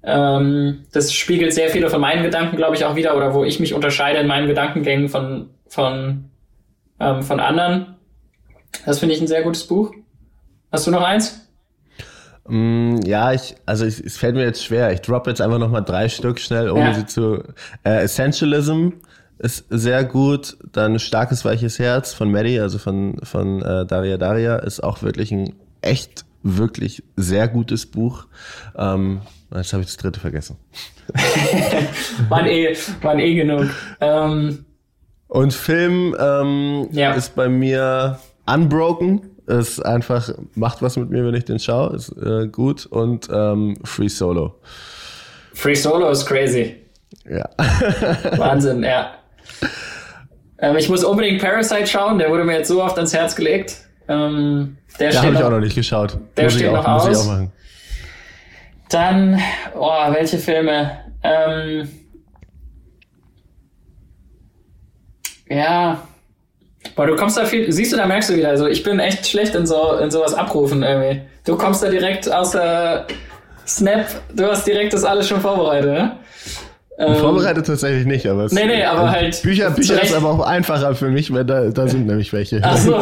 Ähm, 0.03 0.85
das 0.93 1.11
spiegelt 1.11 1.53
sehr 1.53 1.69
viele 1.69 1.89
von 1.89 1.99
meinen 1.99 2.21
Gedanken, 2.21 2.57
glaube 2.57 2.75
ich, 2.75 2.85
auch 2.85 2.95
wieder, 2.95 3.17
oder 3.17 3.33
wo 3.33 3.43
ich 3.43 3.59
mich 3.59 3.73
unterscheide 3.73 4.19
in 4.19 4.27
meinen 4.27 4.47
Gedankengängen 4.47 5.09
von, 5.09 5.49
von, 5.67 6.29
ähm, 6.99 7.23
von 7.23 7.39
anderen. 7.39 7.95
Das 8.85 8.99
finde 8.99 9.15
ich 9.15 9.21
ein 9.21 9.27
sehr 9.27 9.41
gutes 9.41 9.65
Buch. 9.65 9.93
Hast 10.71 10.85
du 10.85 10.91
noch 10.91 11.01
eins? 11.01 11.44
Mm, 12.47 12.97
ja, 13.05 13.33
ich, 13.33 13.55
also 13.65 13.85
ich, 13.85 13.99
es 13.99 14.17
fällt 14.17 14.35
mir 14.35 14.43
jetzt 14.43 14.63
schwer. 14.63 14.91
Ich 14.91 15.01
droppe 15.01 15.29
jetzt 15.31 15.41
einfach 15.41 15.57
nochmal 15.57 15.83
drei 15.83 16.09
Stück 16.09 16.39
schnell, 16.39 16.69
ohne 16.69 16.85
ja. 16.85 16.93
sie 16.93 17.05
zu. 17.05 17.43
Äh, 17.83 18.03
Essentialism 18.03 18.89
ist 19.39 19.65
sehr 19.69 20.03
gut. 20.03 20.57
Dann 20.71 20.99
Starkes 20.99 21.43
Weiches 21.43 21.79
Herz 21.79 22.13
von 22.13 22.31
Maddie, 22.31 22.59
also 22.59 22.77
von, 22.77 23.17
von 23.23 23.61
äh, 23.61 23.85
Daria 23.85 24.17
Daria, 24.17 24.57
ist 24.57 24.83
auch 24.83 25.01
wirklich 25.01 25.31
ein 25.31 25.55
echt, 25.81 26.25
wirklich 26.43 27.03
sehr 27.15 27.47
gutes 27.47 27.87
Buch. 27.87 28.27
Ähm, 28.77 29.21
jetzt 29.53 29.73
habe 29.73 29.81
ich 29.81 29.87
das 29.87 29.97
dritte 29.97 30.19
vergessen. 30.19 30.57
waren, 32.29 32.45
eh, 32.45 32.75
waren 33.01 33.19
eh 33.19 33.33
genug. 33.35 33.69
Ähm, 33.99 34.65
Und 35.27 35.53
Film 35.53 36.15
ähm, 36.19 36.89
ja. 36.91 37.13
ist 37.13 37.35
bei 37.35 37.49
mir 37.49 38.19
Unbroken 38.45 39.34
ist 39.47 39.85
einfach, 39.85 40.29
macht 40.55 40.81
was 40.81 40.97
mit 40.97 41.09
mir, 41.09 41.25
wenn 41.25 41.35
ich 41.35 41.45
den 41.45 41.59
schaue, 41.59 41.95
ist 41.95 42.09
äh, 42.17 42.47
gut. 42.47 42.85
Und 42.85 43.29
ähm, 43.31 43.77
Free 43.83 44.07
Solo. 44.07 44.55
Free 45.53 45.75
Solo 45.75 46.09
ist 46.09 46.25
crazy. 46.25 46.75
Ja. 47.29 47.49
Wahnsinn, 48.37 48.83
ja. 48.83 49.13
Ähm, 50.57 50.77
ich 50.77 50.89
muss 50.89 51.03
unbedingt 51.03 51.41
Parasite 51.41 51.87
schauen, 51.87 52.17
der 52.17 52.29
wurde 52.29 52.43
mir 52.43 52.57
jetzt 52.57 52.67
so 52.67 52.83
oft 52.83 52.97
ans 52.97 53.13
Herz 53.13 53.35
gelegt. 53.35 53.77
Ähm, 54.07 54.77
der 54.99 55.11
ja, 55.11 55.23
habe 55.23 55.33
ich 55.33 55.43
auch 55.43 55.49
noch 55.49 55.59
nicht 55.59 55.75
geschaut. 55.75 56.17
Der 56.37 56.45
muss 56.45 56.53
steht 56.53 56.69
auch, 56.69 56.75
noch 56.75 56.87
aus. 56.87 57.07
Ich 57.07 57.17
auch 57.17 57.33
machen. 57.33 57.51
Dann, 58.89 59.41
oh, 59.75 60.13
welche 60.13 60.37
Filme? 60.37 60.91
Ähm, 61.23 61.89
ja, 65.49 66.07
Boah, 66.95 67.07
du 67.07 67.15
kommst 67.15 67.37
da 67.37 67.45
viel, 67.45 67.71
siehst 67.71 67.91
du, 67.91 67.97
da 67.97 68.05
merkst 68.05 68.29
du 68.29 68.35
wieder, 68.35 68.49
also 68.49 68.67
ich 68.67 68.83
bin 68.83 68.99
echt 68.99 69.27
schlecht 69.27 69.53
in 69.55 69.65
so 69.65 69.97
in 69.97 70.11
sowas 70.11 70.33
abrufen 70.33 70.81
irgendwie. 70.81 71.21
Du 71.45 71.57
kommst 71.57 71.83
da 71.83 71.89
direkt 71.89 72.31
aus 72.31 72.51
der 72.51 73.07
Snap, 73.67 74.05
du 74.33 74.45
hast 74.45 74.65
direkt 74.65 74.93
das 74.93 75.03
alles 75.03 75.27
schon 75.27 75.41
vorbereitet, 75.41 75.91
ne? 75.91 76.17
Ähm, 76.97 77.15
vorbereitet 77.15 77.67
tatsächlich 77.67 78.05
nicht, 78.05 78.25
aber 78.25 78.45
es, 78.45 78.53
Nee, 78.53 78.67
nee, 78.67 78.85
aber 78.85 79.11
halt. 79.11 79.41
Bücher, 79.43 79.69
Bücher 79.71 80.01
ist 80.01 80.15
aber 80.15 80.29
auch 80.29 80.39
einfacher 80.39 80.95
für 80.95 81.09
mich, 81.09 81.33
weil 81.33 81.43
da, 81.43 81.69
da 81.69 81.87
sind 81.89 82.07
nämlich 82.07 82.31
welche. 82.31 82.61
Ach 82.63 82.77
so. 82.77 82.95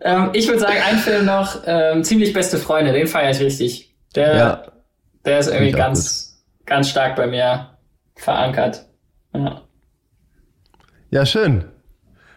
ähm, 0.00 0.30
ich 0.32 0.48
würde 0.48 0.60
sagen, 0.60 0.78
ein 0.88 0.96
Film 0.96 1.26
noch, 1.26 1.58
ähm, 1.66 2.02
ziemlich 2.04 2.32
beste 2.32 2.56
Freunde, 2.56 2.92
den 2.92 3.06
feiere 3.06 3.32
ich 3.32 3.40
richtig. 3.40 3.94
Der, 4.14 4.36
ja, 4.36 4.62
der 5.26 5.40
ist 5.40 5.48
irgendwie 5.48 5.72
ganz, 5.72 6.42
ganz 6.64 6.88
stark 6.88 7.16
bei 7.16 7.26
mir 7.26 7.68
verankert. 8.16 8.86
Ja. 9.34 9.60
Ja, 11.10 11.24
schön. 11.24 11.64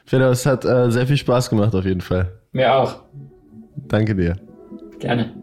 Fedor, 0.05 0.30
es 0.30 0.45
hat 0.45 0.65
äh, 0.65 0.91
sehr 0.91 1.07
viel 1.07 1.17
Spaß 1.17 1.49
gemacht 1.49 1.76
auf 1.76 1.86
jeden 1.86 2.01
Fall. 2.01 2.32
Mir 2.51 2.74
auch. 2.74 3.03
Danke 3.88 4.15
dir. 4.15 4.38
Gerne. 4.99 5.34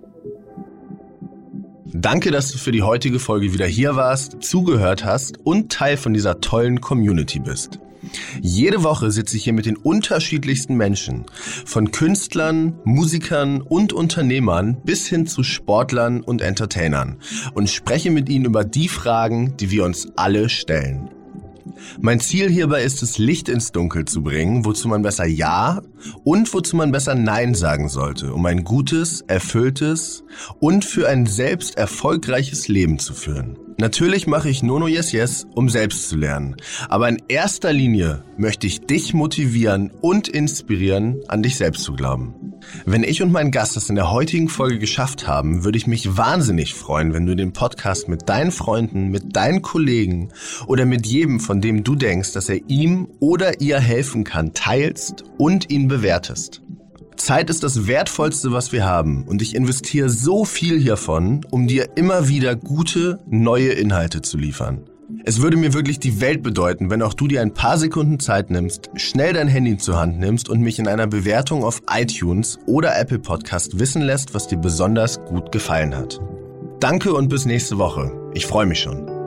Danke, 1.93 2.31
dass 2.31 2.53
du 2.53 2.59
für 2.59 2.73
die 2.73 2.83
heutige 2.83 3.19
Folge 3.19 3.53
wieder 3.53 3.67
hier 3.67 3.97
warst, 3.97 4.43
zugehört 4.43 5.05
hast 5.05 5.39
und 5.45 5.73
Teil 5.73 5.97
von 5.97 6.13
dieser 6.13 6.41
tollen 6.41 6.81
Community 6.81 7.39
bist. 7.39 7.79
Jede 8.41 8.83
Woche 8.83 9.11
sitze 9.11 9.37
ich 9.37 9.45
hier 9.45 9.53
mit 9.53 9.67
den 9.67 9.77
unterschiedlichsten 9.77 10.77
Menschen, 10.77 11.27
von 11.65 11.91
Künstlern, 11.91 12.79
Musikern 12.85 13.61
und 13.61 13.93
Unternehmern 13.93 14.81
bis 14.85 15.07
hin 15.07 15.27
zu 15.27 15.43
Sportlern 15.43 16.23
und 16.23 16.41
Entertainern 16.41 17.19
und 17.55 17.69
spreche 17.69 18.11
mit 18.11 18.29
ihnen 18.29 18.45
über 18.45 18.65
die 18.65 18.89
Fragen, 18.89 19.57
die 19.57 19.71
wir 19.71 19.85
uns 19.85 20.13
alle 20.17 20.49
stellen. 20.49 21.11
Mein 22.01 22.21
Ziel 22.21 22.49
hierbei 22.51 22.83
ist 22.83 23.03
es, 23.03 23.19
Licht 23.19 23.49
ins 23.49 23.73
Dunkel 23.73 24.05
zu 24.05 24.23
bringen, 24.23 24.65
wozu 24.65 24.89
man 24.89 25.03
besser 25.03 25.27
Ja 25.27 25.83
und 26.25 26.53
wozu 26.53 26.77
man 26.77 26.93
besser 26.93 27.15
Nein 27.15 27.55
sagen 27.55 27.89
sollte, 27.89 28.33
um 28.33 28.45
ein 28.47 28.65
gutes, 28.65 29.23
erfülltes 29.23 30.25
und 30.61 30.85
für 30.85 31.09
ein 31.09 31.27
selbst 31.27 31.77
erfolgreiches 31.77 32.69
Leben 32.69 32.99
zu 32.99 33.15
führen. 33.15 33.68
Natürlich 33.81 34.27
mache 34.27 34.49
ich 34.49 34.65
Nono 34.65 34.89
Yes 34.89 35.13
Yes, 35.13 35.47
um 35.55 35.69
selbst 35.69 36.09
zu 36.09 36.17
lernen. 36.17 36.57
Aber 36.89 37.09
in 37.09 37.23
erster 37.29 37.73
Linie 37.73 38.25
möchte 38.37 38.67
ich 38.67 38.81
dich 38.81 39.15
motivieren 39.15 39.93
und 40.01 40.27
inspirieren, 40.27 41.21
an 41.29 41.45
dich 41.45 41.55
selbst 41.55 41.85
zu 41.85 41.93
glauben. 41.93 42.35
Wenn 42.87 43.05
ich 43.05 43.23
und 43.23 43.31
mein 43.31 43.53
Gast 43.53 43.77
das 43.77 43.89
in 43.89 43.95
der 43.95 44.11
heutigen 44.11 44.49
Folge 44.49 44.81
geschafft 44.81 45.29
haben, 45.29 45.63
würde 45.63 45.79
ich 45.79 45.87
mich 45.87 46.17
wahnsinnig 46.17 46.75
freuen, 46.75 47.15
wenn 47.15 47.25
du 47.25 47.37
den 47.37 47.53
Podcast 47.53 48.09
mit 48.09 48.29
deinen 48.29 48.51
Freunden, 48.51 49.11
mit 49.11 49.37
deinen 49.37 49.63
Kollegen 49.63 50.31
oder 50.67 50.85
mit 50.85 51.07
jedem, 51.07 51.39
von 51.39 51.61
dem 51.61 51.85
du 51.85 51.95
denkst, 51.95 52.33
dass 52.33 52.49
er 52.49 52.59
ihm 52.69 53.07
oder 53.21 53.61
ihr 53.61 53.79
helfen 53.79 54.25
kann, 54.25 54.55
teilst 54.55 55.23
und 55.37 55.71
ihn 55.71 55.87
bewertest. 55.87 56.63
Zeit 57.19 57.51
ist 57.51 57.63
das 57.63 57.87
Wertvollste, 57.87 58.53
was 58.53 58.73
wir 58.73 58.85
haben 58.85 59.25
und 59.25 59.43
ich 59.43 59.55
investiere 59.55 60.09
so 60.09 60.45
viel 60.45 60.81
hiervon, 60.81 61.45
um 61.51 61.67
dir 61.67 61.91
immer 61.97 62.29
wieder 62.29 62.57
gute, 62.57 63.19
neue 63.29 63.71
Inhalte 63.71 64.23
zu 64.23 64.39
liefern. 64.39 64.85
Es 65.25 65.41
würde 65.41 65.57
mir 65.57 65.73
wirklich 65.73 65.99
die 65.99 66.21
Welt 66.21 66.43
bedeuten, 66.43 66.91
wenn 66.91 67.03
auch 67.03 67.15
du 67.15 67.29
dir 67.29 67.41
ein 67.41 67.55
paar 67.55 67.79
Sekunden 67.79 68.21
Zeit 68.21 68.51
nimmst, 68.51 68.91
schnell 68.95 69.33
dein 69.33 69.49
Handy 69.49 69.79
zur 69.79 69.99
Hand 69.99 70.19
nimmst 70.19 70.49
und 70.49 70.61
mich 70.61 70.79
in 70.79 70.87
einer 70.87 71.07
Bewertung 71.07 71.65
auf 71.65 71.83
iTunes 71.91 72.59
oder 72.67 72.99
Apple 72.99 73.19
Podcast 73.19 73.79
wissen 73.79 74.03
lässt, 74.03 74.35
was 74.35 74.49
dir 74.49 74.59
besonders 74.59 75.23
gut 75.25 75.51
gefallen 75.51 75.97
hat. 75.97 76.21
Danke 76.81 77.13
und 77.15 77.29
bis 77.29 77.47
nächste 77.47 77.79
Woche. 77.79 78.13
Ich 78.35 78.47
freue 78.47 78.67
mich 78.67 78.81
schon. 78.81 79.18